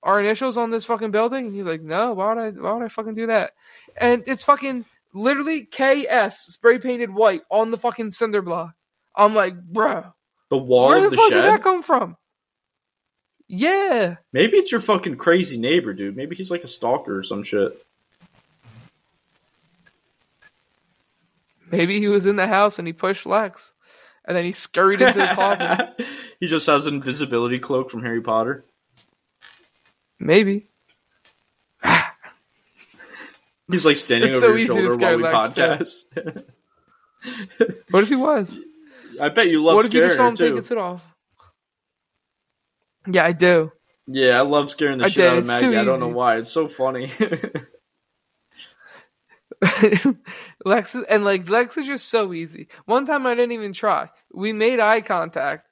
our 0.03 0.19
initials 0.19 0.57
on 0.57 0.71
this 0.71 0.85
fucking 0.85 1.11
building? 1.11 1.47
And 1.47 1.55
he's 1.55 1.65
like, 1.65 1.81
no, 1.81 2.13
why 2.13 2.33
would 2.33 2.41
I, 2.41 2.49
why 2.51 2.73
would 2.73 2.85
I 2.85 2.89
fucking 2.89 3.15
do 3.15 3.27
that? 3.27 3.53
And 3.97 4.23
it's 4.27 4.43
fucking 4.43 4.85
literally 5.13 5.65
KS 5.65 6.37
spray 6.53 6.79
painted 6.79 7.13
white 7.13 7.41
on 7.49 7.71
the 7.71 7.77
fucking 7.77 8.11
cinder 8.11 8.41
block. 8.41 8.73
I'm 9.15 9.35
like, 9.35 9.59
bro, 9.61 10.13
the 10.49 10.57
wall 10.57 10.89
where 10.89 11.01
the, 11.01 11.09
the 11.09 11.15
fuck 11.15 11.29
did 11.29 11.43
that 11.43 11.63
come 11.63 11.81
from? 11.81 12.15
Yeah, 13.47 14.17
Maybe 14.31 14.57
it's 14.57 14.71
your 14.71 14.79
fucking 14.79 15.17
crazy 15.17 15.57
neighbor, 15.57 15.93
dude. 15.93 16.15
Maybe 16.15 16.35
he's 16.35 16.51
like 16.51 16.63
a 16.63 16.67
stalker 16.67 17.17
or 17.17 17.23
some 17.23 17.41
shit. 17.41 17.83
maybe 21.71 21.99
he 21.99 22.07
was 22.07 22.25
in 22.25 22.35
the 22.35 22.47
house 22.47 22.79
and 22.79 22.87
he 22.87 22.93
pushed 22.93 23.25
Lex, 23.25 23.71
and 24.25 24.35
then 24.35 24.45
he 24.45 24.51
scurried 24.51 25.01
into 25.01 25.19
the 25.19 25.33
closet. 25.33 25.95
he 26.39 26.47
just 26.47 26.67
has 26.67 26.85
an 26.85 26.95
invisibility 26.95 27.59
cloak 27.59 27.89
from 27.89 28.03
Harry 28.03 28.21
Potter. 28.21 28.65
Maybe. 30.19 30.67
He's 33.71 33.85
like 33.85 33.97
standing 33.97 34.29
It's 34.29 34.41
over 34.41 34.59
so 34.59 34.65
your 34.75 34.89
shoulder 34.89 34.97
while 34.97 35.17
we 35.17 35.23
podcast. 35.23 36.03
What 37.91 38.03
if 38.03 38.09
he 38.09 38.15
was? 38.15 38.57
I 39.21 39.29
bet 39.29 39.49
you 39.49 39.63
love 39.63 39.75
what 39.75 39.85
if 39.85 39.93
you 39.93 39.99
scaring 39.99 40.09
just 40.09 40.17
saw 40.17 40.27
him 40.29 40.35
take 40.35 40.49
too. 40.49 40.55
his 40.55 40.69
hood 40.69 40.77
off? 40.77 41.03
Yeah, 43.07 43.25
I 43.25 43.33
do. 43.33 43.71
Yeah, 44.07 44.37
I 44.39 44.41
love 44.41 44.69
scaring 44.69 44.99
the 44.99 45.05
I 45.05 45.09
shit 45.09 45.17
did, 45.17 45.27
out 45.27 45.37
of 45.39 45.45
Maggie. 45.45 45.77
I 45.77 45.83
don't 45.83 45.99
know 45.99 46.07
why. 46.07 46.37
It's 46.37 46.51
so 46.51 46.67
funny. 46.67 47.11
Lex 50.65 50.95
is, 50.95 51.05
and 51.09 51.25
like 51.25 51.49
Lex 51.49 51.77
is 51.77 51.85
just 51.85 52.09
so 52.09 52.33
easy. 52.33 52.69
One 52.85 53.05
time 53.05 53.27
I 53.27 53.35
didn't 53.35 53.51
even 53.51 53.73
try. 53.73 54.09
We 54.33 54.53
made 54.53 54.79
eye 54.79 55.01
contact, 55.01 55.68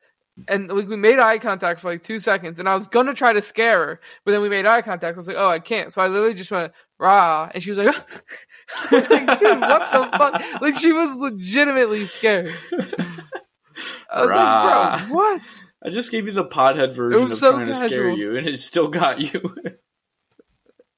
and 0.48 0.68
like 0.70 0.88
we 0.88 0.96
made 0.96 1.20
eye 1.20 1.38
contact 1.40 1.82
for 1.82 1.90
like 1.92 2.04
two 2.04 2.20
seconds, 2.20 2.60
and 2.60 2.68
I 2.70 2.76
was 2.76 2.88
gonna 2.88 3.14
try 3.14 3.34
to 3.34 3.42
scare 3.42 3.86
her, 3.86 4.00
but 4.26 4.32
then 4.32 4.42
we 4.42 4.50
made 4.50 4.66
eye 4.66 4.82
contact. 4.82 5.16
I 5.16 5.20
was 5.20 5.28
like, 5.28 5.38
oh, 5.38 5.50
I 5.50 5.60
can't. 5.60 5.92
So 5.92 6.02
I 6.02 6.08
literally 6.08 6.34
just 6.34 6.52
went 6.52 6.74
rah, 7.00 7.50
and 7.54 7.62
she 7.64 7.72
was 7.72 7.80
like, 7.80 7.96
I 8.92 8.96
was 8.96 9.10
like, 9.10 9.40
dude, 9.40 9.60
what 9.60 9.92
the 9.92 10.18
fuck? 10.18 10.62
Like 10.62 10.78
she 10.78 10.94
was 10.94 11.16
legitimately 11.18 12.06
scared. 12.08 12.56
I 14.12 14.22
was 14.22 14.30
Rah. 14.30 14.92
like, 14.94 15.08
bro, 15.08 15.16
what? 15.16 15.42
I 15.86 15.90
just 15.90 16.12
gave 16.12 16.26
you 16.26 16.32
the 16.34 16.46
pothead 16.46 16.94
version 16.96 17.22
of 17.32 17.34
so 17.34 17.52
trying 17.52 17.68
to 17.68 17.76
scare 17.76 18.10
you, 18.10 18.36
and 18.38 18.48
it 18.48 18.60
still 18.60 18.88
got 18.88 19.20
you. 19.20 19.56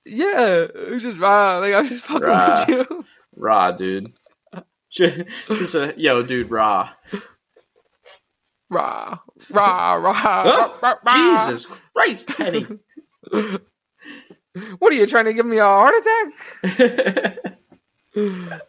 Yeah, 0.05 0.65
it 0.73 0.89
was 0.89 1.03
just 1.03 1.19
rah. 1.19 1.59
Like 1.59 1.73
I 1.73 1.81
was 1.81 1.89
just 1.89 2.03
fucking 2.05 2.27
Rah. 2.27 2.65
with 2.67 2.69
you. 2.89 3.05
Raw, 3.35 3.71
dude. 3.73 4.13
Just 4.91 5.19
just 5.49 5.75
a 5.75 5.93
yo, 5.97 6.23
dude, 6.23 6.49
raw. 6.49 6.89
Rah, 8.69 9.17
rah, 9.51 9.93
rah, 9.95 10.11
rah, 10.43 10.73
rah, 10.81 10.95
rah. 11.05 11.47
Jesus 11.47 11.65
Christ, 11.93 12.27
Teddy. 12.29 12.67
What 14.79 14.91
are 14.91 14.95
you 14.95 15.05
trying 15.05 15.25
to 15.25 15.33
give 15.33 15.45
me 15.45 15.57
a 15.57 15.63
heart 15.63 15.93
attack? 16.01 17.55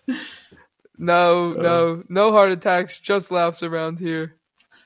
No, 1.03 1.53
Uh. 1.59 1.63
no, 1.63 2.05
no 2.11 2.33
heart 2.33 2.53
attacks, 2.53 2.99
just 2.99 3.31
laughs 3.31 3.63
around 3.63 3.99
here. 3.99 4.35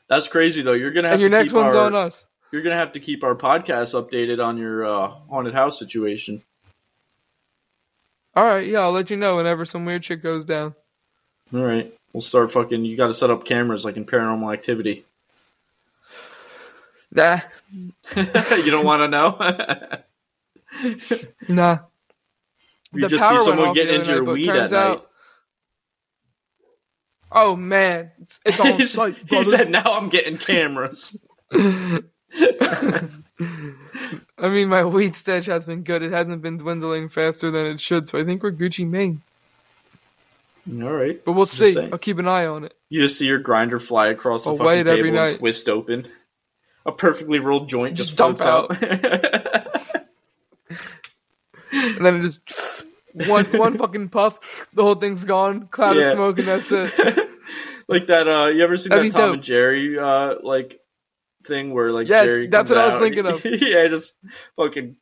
That's 0.08 0.28
crazy 0.28 0.62
though. 0.62 0.72
You're 0.72 0.92
gonna 0.92 1.08
have 1.08 1.14
And 1.14 1.20
your 1.22 1.30
to 1.30 1.36
next 1.36 1.52
one's 1.52 1.74
our, 1.74 1.86
on 1.86 1.94
us. 1.96 2.24
You're 2.52 2.62
gonna 2.62 2.76
have 2.76 2.92
to 2.92 3.00
keep 3.00 3.24
our 3.24 3.34
podcast 3.34 3.94
updated 4.00 4.42
on 4.42 4.56
your 4.56 4.84
uh, 4.84 5.08
haunted 5.28 5.54
house 5.54 5.76
situation. 5.78 6.42
All 8.36 8.44
right, 8.44 8.66
yeah, 8.66 8.80
I'll 8.80 8.92
let 8.92 9.10
you 9.10 9.16
know 9.16 9.36
whenever 9.36 9.64
some 9.64 9.84
weird 9.84 10.04
shit 10.04 10.22
goes 10.22 10.44
down. 10.44 10.74
All 11.52 11.60
right, 11.64 11.92
we'll 12.14 12.22
start 12.22 12.50
fucking. 12.52 12.86
You 12.86 12.96
got 12.96 13.08
to 13.08 13.14
set 13.14 13.28
up 13.30 13.44
cameras 13.44 13.84
like 13.84 13.98
in 13.98 14.06
Paranormal 14.06 14.50
Activity. 14.54 15.04
Nah, 17.12 17.40
you 18.16 18.70
don't 18.70 18.86
want 18.86 19.02
to 19.02 19.08
know. 19.08 19.36
nah. 21.54 21.78
you 22.92 23.02
The 23.02 23.08
just 23.08 23.28
see 23.28 23.38
someone 23.44 23.74
getting 23.74 23.96
into 23.96 24.12
other 24.12 24.14
your 24.14 24.24
night, 24.24 24.32
weed 24.32 24.48
at 24.48 24.54
turns 24.54 24.72
night. 24.72 24.78
out- 24.78 25.10
Oh 27.36 27.56
man, 27.56 28.12
it's 28.46 28.60
on 28.60 28.66
He's- 28.78 28.92
site, 28.92 29.16
he 29.28 29.42
said, 29.44 29.68
"Now 29.70 29.82
I'm 29.84 30.08
getting 30.08 30.38
cameras." 30.38 31.16
I 31.52 32.00
mean, 34.48 34.68
my 34.68 34.84
weed 34.84 35.16
stash 35.16 35.46
has 35.46 35.64
been 35.64 35.82
good. 35.82 36.02
It 36.02 36.12
hasn't 36.12 36.42
been 36.42 36.58
dwindling 36.58 37.08
faster 37.08 37.50
than 37.50 37.66
it 37.66 37.80
should, 37.80 38.08
so 38.08 38.18
I 38.20 38.24
think 38.24 38.40
we're 38.42 38.52
Gucci 38.52 38.86
Mane. 38.88 39.22
All 40.72 40.92
right, 40.92 41.22
But 41.24 41.32
we'll 41.32 41.44
see. 41.46 41.78
I'll 41.92 41.98
keep 41.98 42.18
an 42.18 42.26
eye 42.28 42.46
on 42.46 42.64
it. 42.64 42.74
you 42.88 43.02
just 43.02 43.18
see 43.18 43.26
your 43.26 43.38
grinder 43.38 43.78
fly 43.78 44.08
across 44.08 44.44
the 44.44 44.50
I'll 44.50 44.56
fucking 44.56 44.84
table 44.86 45.06
and 45.08 45.14
night. 45.16 45.38
twist 45.38 45.68
open. 45.68 46.08
A 46.86 46.92
perfectly 46.92 47.38
rolled 47.38 47.68
joint 47.68 47.96
just, 47.96 48.10
Just 48.10 48.18
dump 48.18 48.38
floats 48.38 48.82
out. 48.82 49.90
And 51.72 52.04
then 52.06 52.24
it 52.24 52.38
just 52.46 52.86
one 53.28 53.46
one 53.46 53.78
fucking 53.78 54.08
puff, 54.10 54.38
the 54.74 54.82
whole 54.82 54.94
thing's 54.94 55.24
gone, 55.24 55.66
cloud 55.68 55.96
Yeah. 55.96 56.10
of 56.10 56.12
smoke, 56.14 56.38
and 56.38 56.46
that's 56.48 56.70
it. 56.70 56.92
like 57.88 58.06
that. 58.06 58.28
Uh, 58.28 58.46
you 58.46 58.62
ever 58.62 58.76
seen 58.76 58.90
That'd 58.90 59.12
that 59.12 59.16
Tom 59.18 59.26
dope. 59.28 59.34
and 59.34 59.42
Jerry 59.42 59.98
uh 59.98 60.34
like 60.42 60.80
thing 61.46 61.72
where 61.74 61.90
like 61.90 62.08
Yes, 62.08 62.26
Jerry 62.28 62.46
that's 62.46 62.70
what 62.70 62.78
I 62.78 62.84
was 62.86 62.94
out, 62.94 63.00
thinking 63.02 63.26
of. 63.26 63.44
yeah, 63.60 63.88
just 63.88 64.12
fucking 64.56 64.96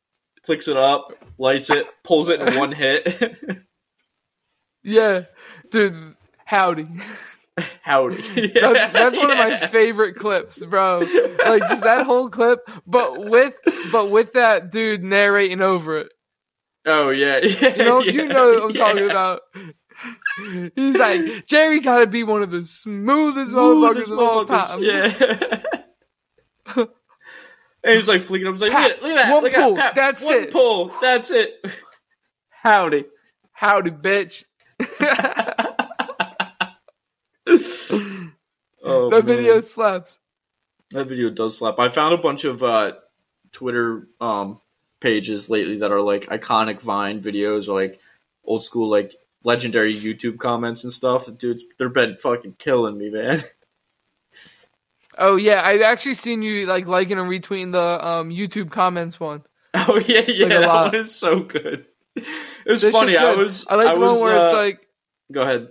flicks 0.45 0.67
it 0.67 0.77
up, 0.77 1.13
lights 1.39 1.69
it, 1.71 1.87
pulls 2.05 2.31
it 2.31 2.41
in 2.41 2.59
one 2.59 2.73
hit. 2.73 3.37
Yeah, 4.83 5.25
dude, 5.73 6.15
howdy. 6.45 6.89
Howdy. 7.83 8.23
That's 8.55 8.93
that's 8.95 9.19
one 9.19 9.31
of 9.31 9.37
my 9.37 9.59
favorite 9.67 10.17
clips, 10.17 10.65
bro. 10.65 11.01
Like 11.45 11.69
just 11.69 11.83
that 11.83 12.07
whole 12.07 12.31
clip, 12.31 12.61
but 12.87 13.27
with 13.27 13.53
but 13.91 14.11
with 14.11 14.33
that 14.33 14.71
dude 14.71 15.03
narrating 15.03 15.61
over 15.61 15.99
it. 15.99 16.13
Oh 16.87 17.11
yeah, 17.11 17.39
yeah. 17.43 17.77
You 17.77 17.85
know, 17.85 18.03
yeah, 18.03 18.13
you 18.13 18.27
know 18.27 18.53
what 18.53 18.63
I'm 18.63 18.71
yeah. 18.71 18.83
talking 18.83 19.11
about. 19.11 19.41
He's 20.75 20.97
like, 20.97 21.47
Jerry 21.47 21.81
gotta 21.81 22.07
be 22.07 22.25
one 22.25 22.43
of 22.43 22.51
the 22.51 22.65
smoothest, 22.65 23.51
Smoothest 23.51 23.53
motherfuckers 23.53 24.11
of 24.13 24.19
all 24.19 24.47
time. 24.47 24.83
Yeah. 24.83 25.13
and 27.85 27.95
he's 27.95 28.09
like 28.09 28.23
flicking 28.23 28.49
up. 28.49 28.55
He's 28.55 28.63
like, 28.63 28.73
Pat, 28.73 29.03
look 29.03 29.11
at, 29.11 29.13
look 29.13 29.13
at 29.13 29.27
that. 29.27 29.35
one 29.35 29.43
look 29.45 29.53
pull, 29.53 29.79
at. 29.79 29.79
Pat, 29.79 29.95
that's 29.95 30.25
one 30.25 30.45
it." 30.45 30.53
pull. 30.53 30.91
That's 31.03 31.31
it. 31.31 31.63
Howdy. 32.49 33.05
Howdy, 33.53 33.91
bitch. 33.91 34.45
Oh, 38.85 39.11
that 39.11 39.27
man. 39.27 39.37
video 39.37 39.61
slaps. 39.61 40.19
That 40.91 41.07
video 41.07 41.31
does 41.31 41.59
slap. 41.59 41.79
I 41.79 41.89
found 41.89 42.15
a 42.15 42.21
bunch 42.21 42.45
of 42.45 42.63
uh, 42.63 42.93
Twitter 43.53 44.09
um, 44.21 44.61
pages 45.01 45.49
lately 45.49 45.79
that 45.79 45.93
are 45.93 46.01
like 46.01 46.27
iconic 46.27 46.81
Vine 46.81 47.23
videos 47.23 47.69
or 47.69 47.81
like 47.81 48.01
old 48.45 48.65
school 48.65 48.91
like 48.91 49.15
legendary 49.45 49.95
YouTube 49.95 50.39
comments 50.39 50.85
and 50.85 50.93
stuff. 50.93 51.29
Dudes, 51.39 51.65
they've 51.79 51.93
been 51.93 52.17
fucking 52.17 52.57
killing 52.59 52.99
me, 52.99 53.11
man. 53.11 53.43
Oh 55.19 55.37
yeah, 55.37 55.61
I've 55.63 55.83
actually 55.83 56.15
seen 56.15 56.41
you 56.41 56.65
like 56.65 56.87
liking 56.87 57.19
and 57.19 57.29
retweeting 57.29 57.73
the 57.73 58.07
um, 58.07 58.31
YouTube 58.31 58.71
comments 58.71 59.21
one. 59.21 59.43
Oh 59.75 60.01
yeah, 60.07 60.23
yeah, 60.27 60.47
Like 60.47 60.61
that 60.61 60.69
one 60.69 60.95
is 60.95 61.15
so 61.15 61.41
good. 61.41 61.85
It 62.65 62.71
was 62.71 62.83
This 62.83 62.93
funny. 62.93 63.17
I 63.17 63.33
was. 63.33 63.67
I 63.67 63.75
like 63.75 63.93
the 63.95 64.01
was, 64.01 64.19
one 64.19 64.21
where 64.21 64.45
it's 64.45 64.53
uh, 64.53 64.57
like 64.57 64.87
Go 65.33 65.43
ahead. 65.43 65.69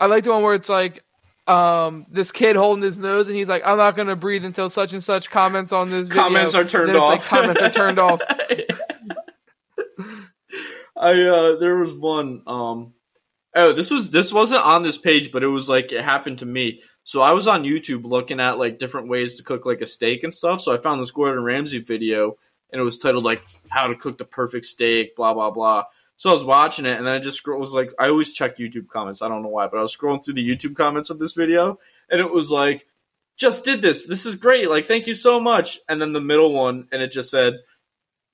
I 0.00 0.06
like 0.06 0.24
the 0.24 0.30
one 0.30 0.42
where 0.42 0.54
it's 0.54 0.68
like 0.68 1.04
um 1.46 2.06
this 2.10 2.32
kid 2.32 2.56
holding 2.56 2.82
his 2.82 2.98
nose 2.98 3.26
and 3.26 3.36
he's 3.36 3.48
like 3.48 3.62
I'm 3.64 3.76
not 3.76 3.96
gonna 3.96 4.16
breathe 4.16 4.44
until 4.44 4.70
such 4.70 4.92
and 4.92 5.02
such 5.02 5.30
comments 5.30 5.72
on 5.72 5.90
this 5.90 6.08
video. 6.08 6.22
Comments 6.22 6.54
are 6.54 6.64
turned 6.64 6.90
it's 6.90 6.98
off. 6.98 7.08
Like 7.08 7.22
comments 7.22 7.62
are 7.62 7.70
turned 7.70 7.98
off. 7.98 8.20
I 10.96 11.22
uh 11.22 11.56
there 11.56 11.76
was 11.76 11.94
one 11.94 12.42
um 12.46 12.94
oh 13.54 13.72
this 13.72 13.90
was 13.90 14.10
this 14.10 14.32
wasn't 14.32 14.64
on 14.64 14.82
this 14.82 14.98
page 14.98 15.32
but 15.32 15.42
it 15.42 15.48
was 15.48 15.68
like 15.68 15.92
it 15.92 16.02
happened 16.02 16.38
to 16.40 16.46
me. 16.46 16.80
So 17.04 17.20
I 17.20 17.32
was 17.32 17.48
on 17.48 17.64
YouTube 17.64 18.04
looking 18.04 18.38
at 18.38 18.58
like 18.58 18.78
different 18.78 19.08
ways 19.08 19.34
to 19.34 19.42
cook 19.42 19.66
like 19.66 19.80
a 19.80 19.86
steak 19.86 20.22
and 20.22 20.32
stuff. 20.32 20.60
So 20.60 20.72
I 20.72 20.80
found 20.80 21.00
this 21.00 21.10
Gordon 21.10 21.42
Ramsay 21.42 21.80
video 21.80 22.36
and 22.72 22.80
it 22.80 22.84
was 22.84 22.98
titled 22.98 23.24
like 23.24 23.42
how 23.68 23.86
to 23.86 23.94
cook 23.94 24.18
the 24.18 24.24
perfect 24.24 24.66
steak, 24.66 25.14
blah 25.14 25.34
blah 25.34 25.50
blah. 25.50 25.84
So 26.16 26.30
I 26.30 26.34
was 26.34 26.44
watching 26.44 26.86
it 26.86 26.96
and 26.96 27.06
then 27.06 27.14
I 27.14 27.18
just 27.18 27.38
scroll 27.38 27.60
was 27.60 27.72
like 27.72 27.92
I 27.98 28.08
always 28.08 28.32
check 28.32 28.58
YouTube 28.58 28.88
comments. 28.88 29.22
I 29.22 29.28
don't 29.28 29.42
know 29.42 29.48
why, 29.48 29.66
but 29.66 29.78
I 29.78 29.82
was 29.82 29.96
scrolling 29.96 30.24
through 30.24 30.34
the 30.34 30.48
YouTube 30.48 30.76
comments 30.76 31.10
of 31.10 31.18
this 31.18 31.34
video 31.34 31.78
and 32.10 32.20
it 32.20 32.32
was 32.32 32.50
like 32.50 32.86
just 33.36 33.64
did 33.64 33.82
this. 33.82 34.06
This 34.06 34.26
is 34.26 34.36
great. 34.36 34.68
Like 34.70 34.86
thank 34.86 35.06
you 35.06 35.14
so 35.14 35.40
much. 35.40 35.80
And 35.88 36.00
then 36.00 36.12
the 36.12 36.20
middle 36.20 36.52
one 36.52 36.88
and 36.92 37.02
it 37.02 37.12
just 37.12 37.30
said 37.30 37.54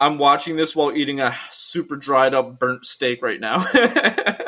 I'm 0.01 0.19
watching 0.19 0.57
this 0.57 0.77
while 0.77 0.97
eating 0.97 1.21
a 1.21 1.37
super 1.51 1.97
dried 1.97 2.35
up 2.35 2.59
burnt 2.59 2.85
steak 2.85 3.23
right 3.23 3.41
now. 3.41 3.67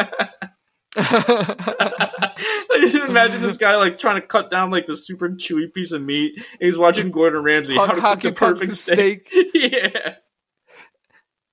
I 0.97 2.79
just 2.81 2.95
imagine 2.97 3.43
this 3.43 3.57
guy 3.57 3.77
like 3.77 3.99
trying 3.99 4.21
to 4.21 4.27
cut 4.27 4.51
down 4.51 4.71
like 4.71 4.87
the 4.87 4.97
super 4.97 5.29
chewy 5.29 5.73
piece 5.73 5.93
of 5.93 6.03
meat. 6.03 6.35
And 6.37 6.47
he's 6.61 6.79
watching 6.79 7.11
Gordon 7.11 7.43
Ramsay 7.43 7.77
how 7.77 7.87
to 7.87 8.01
cook 8.01 8.21
the 8.21 8.33
perfect 8.33 8.71
the 8.73 8.77
steak. 8.77 9.31
yeah. 9.55 10.17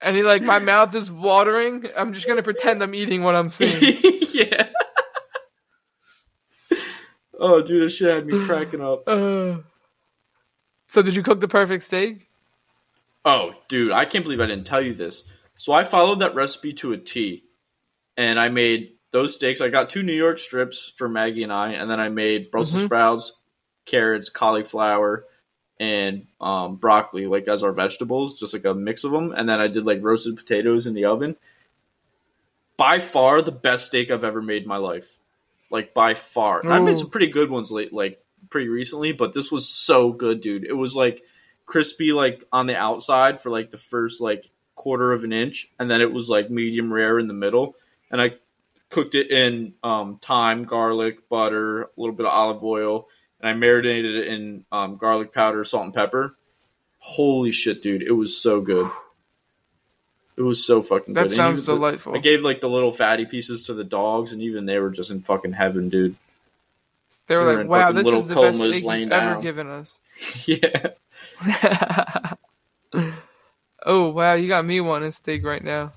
and 0.01 0.15
he 0.15 0.23
like 0.23 0.41
my 0.41 0.59
mouth 0.59 0.93
is 0.95 1.11
watering. 1.11 1.85
I'm 1.95 2.13
just 2.13 2.27
gonna 2.27 2.43
pretend 2.43 2.81
I'm 2.81 2.95
eating 2.95 3.21
what 3.21 3.35
I'm 3.35 3.49
seeing. 3.49 3.99
yeah. 4.33 4.69
oh, 7.39 7.61
dude, 7.61 7.85
that 7.85 7.93
shit 7.93 8.09
had 8.09 8.25
me 8.25 8.43
cracking 8.45 8.81
up. 8.81 9.03
Uh, 9.07 9.57
so 10.87 11.03
did 11.03 11.15
you 11.15 11.21
cook 11.21 11.41
the 11.41 11.47
perfect 11.47 11.83
steak? 11.83 12.27
Oh, 13.23 13.53
dude, 13.67 13.91
I 13.91 14.05
can't 14.05 14.23
believe 14.23 14.39
I 14.39 14.47
didn't 14.47 14.65
tell 14.65 14.81
you 14.81 14.95
this. 14.95 15.23
So 15.57 15.73
I 15.73 15.83
followed 15.83 16.21
that 16.21 16.33
recipe 16.33 16.73
to 16.73 16.93
a 16.93 16.97
T, 16.97 17.43
and 18.15 18.39
I 18.39 18.49
made 18.49 18.96
those 19.11 19.35
steaks. 19.35 19.61
I 19.61 19.69
got 19.69 19.89
two 19.89 20.03
New 20.03 20.13
York 20.13 20.39
strips 20.39 20.93
for 20.97 21.07
Maggie 21.07 21.43
and 21.43 21.51
I, 21.53 21.73
and 21.73 21.89
then 21.89 21.99
I 21.99 22.09
made 22.09 22.51
Brussels 22.51 22.81
Mhm. 22.83 22.85
sprouts, 22.85 23.37
carrots, 23.85 24.29
cauliflower, 24.29 25.25
and 25.79 26.25
um, 26.41 26.75
broccoli, 26.75 27.25
like 27.27 27.47
as 27.47 27.63
our 27.63 27.71
vegetables, 27.71 28.39
just 28.39 28.53
like 28.53 28.65
a 28.65 28.73
mix 28.73 29.03
of 29.03 29.11
them. 29.11 29.31
And 29.31 29.47
then 29.47 29.59
I 29.59 29.67
did 29.67 29.85
like 29.85 29.99
roasted 30.01 30.35
potatoes 30.35 30.87
in 30.87 30.93
the 30.93 31.05
oven. 31.05 31.35
By 32.75 32.99
far 32.99 33.41
the 33.41 33.51
best 33.51 33.87
steak 33.87 34.11
I've 34.11 34.23
ever 34.23 34.41
made 34.41 34.63
in 34.63 34.67
my 34.67 34.77
life, 34.77 35.07
like 35.71 35.93
by 35.93 36.13
far. 36.13 36.59
And 36.61 36.71
I 36.73 36.79
made 36.79 36.97
some 36.97 37.09
pretty 37.09 37.27
good 37.27 37.49
ones 37.49 37.71
late, 37.71 37.91
like 37.91 38.23
pretty 38.51 38.67
recently, 38.69 39.13
but 39.13 39.33
this 39.33 39.51
was 39.51 39.67
so 39.67 40.11
good, 40.11 40.41
dude. 40.41 40.63
It 40.63 40.73
was 40.73 40.95
like 40.95 41.23
crispy 41.65 42.13
like 42.13 42.43
on 42.51 42.67
the 42.67 42.75
outside 42.75 43.41
for 43.41 43.49
like 43.49 43.71
the 43.71 43.77
first 43.77 44.21
like 44.21 44.49
quarter 44.75 45.11
of 45.11 45.23
an 45.23 45.33
inch 45.33 45.69
and 45.79 45.89
then 45.91 45.99
it 46.01 46.13
was 46.13 46.29
like 46.29 46.49
medium 46.51 46.93
rare 46.93 47.19
in 47.19 47.27
the 47.27 47.33
middle 47.33 47.75
and 48.11 48.21
i 48.21 48.29
cooked 48.89 49.15
it 49.15 49.29
in 49.31 49.73
um, 49.83 50.19
thyme 50.21 50.63
garlic 50.65 51.27
butter 51.29 51.83
a 51.83 51.87
little 51.97 52.15
bit 52.15 52.25
of 52.25 52.31
olive 52.31 52.63
oil 52.63 53.07
and 53.41 53.49
i 53.49 53.53
marinated 53.53 54.15
it 54.15 54.27
in 54.27 54.65
um, 54.71 54.97
garlic 54.97 55.33
powder 55.33 55.63
salt 55.65 55.85
and 55.85 55.93
pepper 55.93 56.35
holy 56.99 57.51
shit 57.51 57.81
dude 57.81 58.01
it 58.01 58.11
was 58.11 58.35
so 58.41 58.61
good 58.61 58.89
it 60.37 60.41
was 60.43 60.63
so 60.65 60.81
fucking 60.83 61.13
That 61.15 61.23
good 61.23 61.31
And 61.31 61.35
sounds 61.35 61.59
even 61.63 61.65
the- 61.65 61.79
delightful. 61.79 62.15
i 62.15 62.19
gave 62.19 62.43
like 62.43 62.61
the 62.61 62.69
little 62.69 62.91
fatty 62.93 63.25
pieces 63.25 63.65
to 63.67 63.73
the 63.73 63.83
dogs 63.83 64.31
and 64.31 64.41
even 64.41 64.65
they 64.65 64.79
were 64.79 64.89
just 64.91 65.11
in 65.11 65.21
fucking 65.21 65.53
heaven 65.53 65.89
dude 65.89 66.15
They 67.27 67.35
were 67.35 67.43
They 67.45 67.55
were 67.55 67.61
like, 67.63 67.69
"Wow, 67.69 67.91
this 67.91 68.07
is 68.07 68.27
the 68.29 68.35
best 68.35 68.57
steak 68.63 68.83
you've 68.83 69.11
ever 69.11 69.41
given 69.41 69.67
us." 69.67 69.99
yeah 70.45 70.91
oh 73.85 74.09
wow, 74.11 74.33
you 74.33 74.47
got 74.47 74.65
me 74.65 74.79
wanting 74.81 75.11
steak 75.11 75.43
right 75.45 75.63
now. 75.63 75.91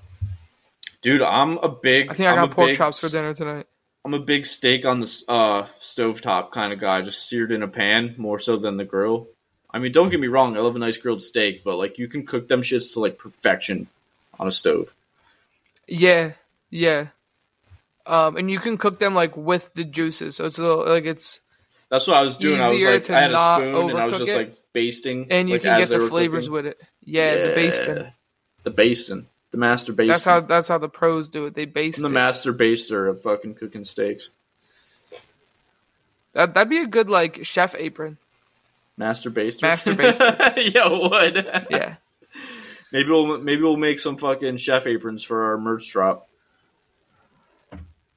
Dude 1.01 1.21
i'm 1.21 1.57
a 1.59 1.69
big 1.69 2.09
I 2.09 2.13
think 2.13 2.27
I 2.27 2.31
I'm 2.31 2.47
got 2.47 2.55
pork 2.55 2.69
big 2.69 2.77
chops 2.77 2.99
for 2.99 3.09
dinner 3.09 3.33
tonight. 3.33 3.67
I'm 4.03 4.13
a 4.15 4.19
big 4.19 4.45
steak 4.47 4.85
on 4.85 4.99
the 4.99 5.23
uh, 5.27 5.67
stovetop 5.79 6.51
kind 6.51 6.73
of 6.73 6.79
guy, 6.79 7.01
just 7.03 7.29
seared 7.29 7.51
in 7.51 7.61
a 7.61 7.67
pan 7.67 8.15
more 8.17 8.39
so 8.39 8.57
than 8.57 8.77
the 8.77 8.83
grill. 8.83 9.27
I 9.69 9.79
mean, 9.79 9.91
don't 9.91 10.09
get 10.09 10.19
me 10.19 10.27
wrong, 10.27 10.57
I 10.57 10.59
love 10.59 10.75
a 10.75 10.79
nice 10.79 10.97
grilled 10.97 11.21
steak, 11.21 11.63
but 11.63 11.77
like 11.77 11.97
you 11.99 12.07
can 12.07 12.25
cook 12.25 12.47
them 12.47 12.61
shits 12.61 12.93
to 12.93 12.99
like 12.99 13.17
perfection 13.17 13.87
on 14.39 14.47
a 14.47 14.51
stove. 14.51 14.93
Yeah, 15.87 16.31
yeah. 16.69 17.07
Um, 18.05 18.37
and 18.37 18.49
you 18.49 18.59
can 18.59 18.77
cook 18.77 18.97
them 18.99 19.13
like 19.13 19.37
with 19.37 19.71
the 19.75 19.83
juices, 19.83 20.35
so 20.35 20.45
it's 20.45 20.57
a 20.57 20.63
little 20.63 20.85
like 20.85 21.05
it's, 21.05 21.39
That's 21.89 22.07
what 22.07 22.17
I 22.17 22.21
was 22.21 22.37
doing. 22.37 22.59
I 22.59 22.71
was 22.71 22.83
like, 22.83 23.09
I 23.09 23.21
had 23.21 23.31
a 23.31 23.37
spoon 23.37 23.89
and 23.91 23.99
I 23.99 24.05
was 24.05 24.17
just 24.17 24.31
it. 24.31 24.35
like 24.35 24.57
basting, 24.73 25.27
and 25.29 25.47
you 25.47 25.55
like, 25.55 25.61
can 25.61 25.79
get 25.79 25.89
the 25.89 25.99
flavors 26.07 26.47
cooking. 26.47 26.53
with 26.53 26.65
it. 26.65 26.81
Yeah, 27.03 27.35
the 27.35 27.53
basting. 27.53 28.11
the 28.63 28.71
basting, 28.71 29.27
the 29.51 29.57
master 29.57 29.93
baster. 29.93 30.07
That's 30.07 30.23
how 30.25 30.39
that's 30.41 30.67
how 30.67 30.77
the 30.77 30.89
pros 30.89 31.27
do 31.27 31.45
it. 31.45 31.53
They 31.55 31.65
baste 31.65 31.97
I'm 31.97 32.03
the 32.03 32.09
it. 32.09 32.13
master 32.13 32.53
baster 32.53 33.09
of 33.09 33.21
fucking 33.21 33.55
cooking 33.55 33.83
steaks. 33.83 34.29
that 36.33 36.53
that'd 36.53 36.69
be 36.69 36.79
a 36.79 36.87
good 36.87 37.09
like 37.09 37.43
chef 37.45 37.75
apron. 37.77 38.17
Master 38.97 39.31
baster. 39.31 39.61
Master 39.63 39.93
baster. 39.95 40.73
yeah, 40.73 40.87
it 40.87 41.11
would. 41.11 41.67
Yeah. 41.69 41.95
Maybe 42.91 43.09
we'll 43.09 43.37
maybe 43.39 43.61
we'll 43.61 43.77
make 43.77 43.99
some 43.99 44.17
fucking 44.17 44.57
chef 44.57 44.85
aprons 44.87 45.23
for 45.23 45.45
our 45.51 45.57
merch 45.57 45.89
drop. 45.91 46.27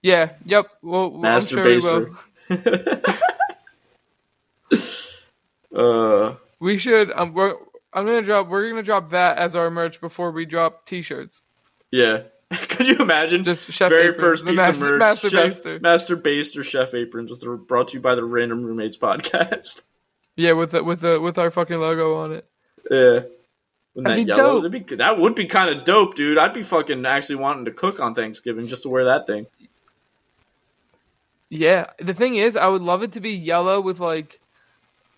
Yeah. 0.03 0.33
Yep. 0.45 0.67
Well, 0.83 1.11
Master 1.13 1.61
I'm 1.63 1.81
sure 1.81 1.99
we 2.01 2.09
will. 2.11 2.17
baster. 2.51 3.21
uh, 5.77 6.35
We 6.61 6.79
should. 6.79 7.11
Um, 7.13 7.33
we're, 7.35 7.55
I'm 7.95 8.05
gonna 8.07 8.23
drop. 8.23 8.49
We're 8.49 8.69
gonna 8.69 8.83
drop 8.83 9.11
that 9.11 9.39
as 9.39 9.55
our 9.57 9.71
merch 9.71 10.01
before 10.01 10.31
we 10.33 10.45
drop 10.47 10.85
T-shirts. 10.87 11.45
yeah. 11.91 12.23
Could 12.69 12.87
you 12.87 12.97
imagine? 12.99 13.43
Just 13.43 13.73
chef 13.73 13.89
Very 13.89 14.09
aprons, 14.09 14.21
first 14.21 14.47
piece 14.47 14.57
master, 14.57 14.85
of 14.85 14.91
merch, 14.91 14.99
master 15.01 15.31
chef, 15.31 15.61
baster. 15.63 15.81
Master 15.81 16.17
Baster 16.17 16.63
Chef 16.65 16.95
Aprons, 16.95 17.31
with 17.31 17.41
the, 17.41 17.49
brought 17.51 17.89
to 17.89 17.95
you 17.95 18.01
by 18.01 18.15
the 18.15 18.23
Random 18.23 18.63
Roommates 18.65 18.97
podcast. 18.99 19.81
Yeah, 20.37 20.53
with 20.53 20.73
the 20.73 20.83
with 20.83 21.01
the 21.01 21.21
with 21.21 21.39
our 21.39 21.51
fucking 21.53 21.79
logo 21.79 22.17
on 22.17 22.33
it. 22.33 22.45
Yeah. 22.91 22.97
Wouldn't 22.99 23.25
That'd 23.95 24.05
that 24.05 24.17
be 24.17 24.23
yellow? 24.25 24.61
dope. 24.61 24.73
That'd 24.73 24.87
be, 24.89 24.97
that 24.97 25.19
would 25.21 25.35
be 25.37 25.47
kind 25.47 25.71
of 25.71 25.85
dope, 25.85 26.17
dude. 26.17 26.39
I'd 26.39 26.53
be 26.53 26.65
fucking 26.65 27.07
actually 27.07 27.37
wanting 27.37 27.67
to 27.67 27.71
cook 27.71 28.01
on 28.01 28.17
Thanksgiving 28.17 28.67
just 28.67 28.83
to 28.83 28.89
wear 28.89 29.05
that 29.05 29.29
thing. 29.29 29.47
Yeah. 31.51 31.87
The 32.01 32.15
thing 32.15 32.35
is, 32.35 32.57
I 32.57 32.67
would 32.67 32.83
love 32.83 33.03
it 33.05 33.13
to 33.13 33.21
be 33.21 33.31
yellow 33.31 33.81
with 33.81 34.01
like 34.01 34.41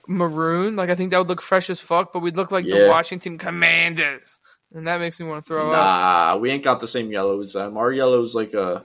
maroon. 0.06 0.76
Like 0.76 0.90
I 0.90 0.94
think 0.94 1.10
that 1.10 1.18
would 1.18 1.28
look 1.28 1.42
fresh 1.42 1.70
as 1.70 1.80
fuck. 1.80 2.12
But 2.12 2.20
we'd 2.20 2.36
look 2.36 2.50
like 2.50 2.64
Yeah. 2.64 2.84
the 2.84 2.88
Washington 2.88 3.38
Commanders, 3.38 4.38
and 4.74 4.86
that 4.86 5.00
makes 5.00 5.18
me 5.20 5.26
want 5.26 5.44
to 5.44 5.48
throw 5.48 5.70
up. 5.72 5.76
Nah, 5.76 6.36
we 6.38 6.50
ain't 6.50 6.64
got 6.64 6.80
the 6.80 6.88
same 6.88 7.10
yellows. 7.10 7.48
as 7.48 7.52
them. 7.54 7.76
Our 7.76 7.92
yellow 7.92 8.22
is 8.22 8.34
like 8.34 8.54
a 8.54 8.84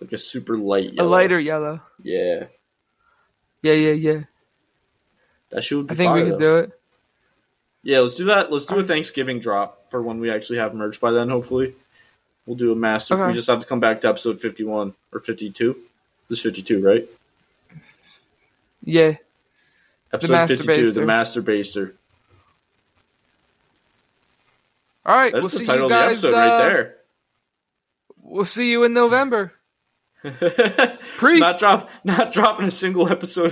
like 0.00 0.12
a 0.12 0.18
super 0.18 0.56
light 0.56 0.94
A 0.98 1.04
lighter 1.04 1.38
yellow. 1.38 1.80
Yeah, 2.02 2.44
Yeah, 3.62 3.72
yeah, 3.74 3.92
yeah. 3.92 4.20
that 5.50 5.62
should. 5.64 5.86
be 5.88 5.92
I 5.92 5.96
think 5.96 6.14
we 6.14 6.20
fire, 6.20 6.30
could 6.30 6.38
though. 6.40 6.62
do 6.62 6.64
it. 6.64 6.72
Yeah, 7.82 8.00
let's 8.00 8.14
do 8.14 8.24
that. 8.26 8.50
Let's 8.52 8.66
do 8.66 8.78
a 8.78 8.84
Thanksgiving 8.84 9.40
drop 9.40 9.90
for 9.90 10.02
when 10.02 10.20
we 10.20 10.30
actually 10.30 10.58
have 10.58 10.74
merch 10.74 11.00
by 11.00 11.10
then. 11.12 11.28
Hopefully, 11.30 11.74
we'll 12.46 12.56
do 12.56 12.72
a 12.72 12.76
master. 12.76 13.14
Okay. 13.14 13.26
We 13.28 13.32
just 13.34 13.48
have 13.48 13.60
to 13.60 13.66
come 13.66 13.80
back 13.80 14.00
to 14.02 14.08
episode 14.08 14.40
fifty-one 14.40 14.94
or 15.12 15.20
fifty-two. 15.20 15.76
This 16.28 16.38
is 16.38 16.42
fifty-two, 16.42 16.82
right? 16.86 17.06
Yeah. 18.84 19.16
Episode 20.12 20.32
Master 20.32 20.56
fifty-two, 20.56 20.92
the 20.92 21.00
Baster. 21.00 21.06
Master 21.06 21.42
Baster. 21.42 21.92
All 25.06 25.16
right, 25.16 25.32
That's 25.32 25.42
we'll 25.42 25.50
the 25.50 25.56
see 25.56 25.64
title 25.64 25.88
you 25.88 25.94
of 25.94 26.00
the 26.00 26.06
episode 26.06 26.34
uh, 26.34 26.36
right 26.36 26.58
there. 26.58 26.96
We'll 28.22 28.44
see 28.44 28.70
you 28.70 28.84
in 28.84 28.92
November. 28.92 29.52
not 30.24 31.58
drop, 31.58 31.88
not 32.04 32.32
dropping 32.32 32.66
a 32.66 32.70
single 32.70 33.10
episode 33.10 33.48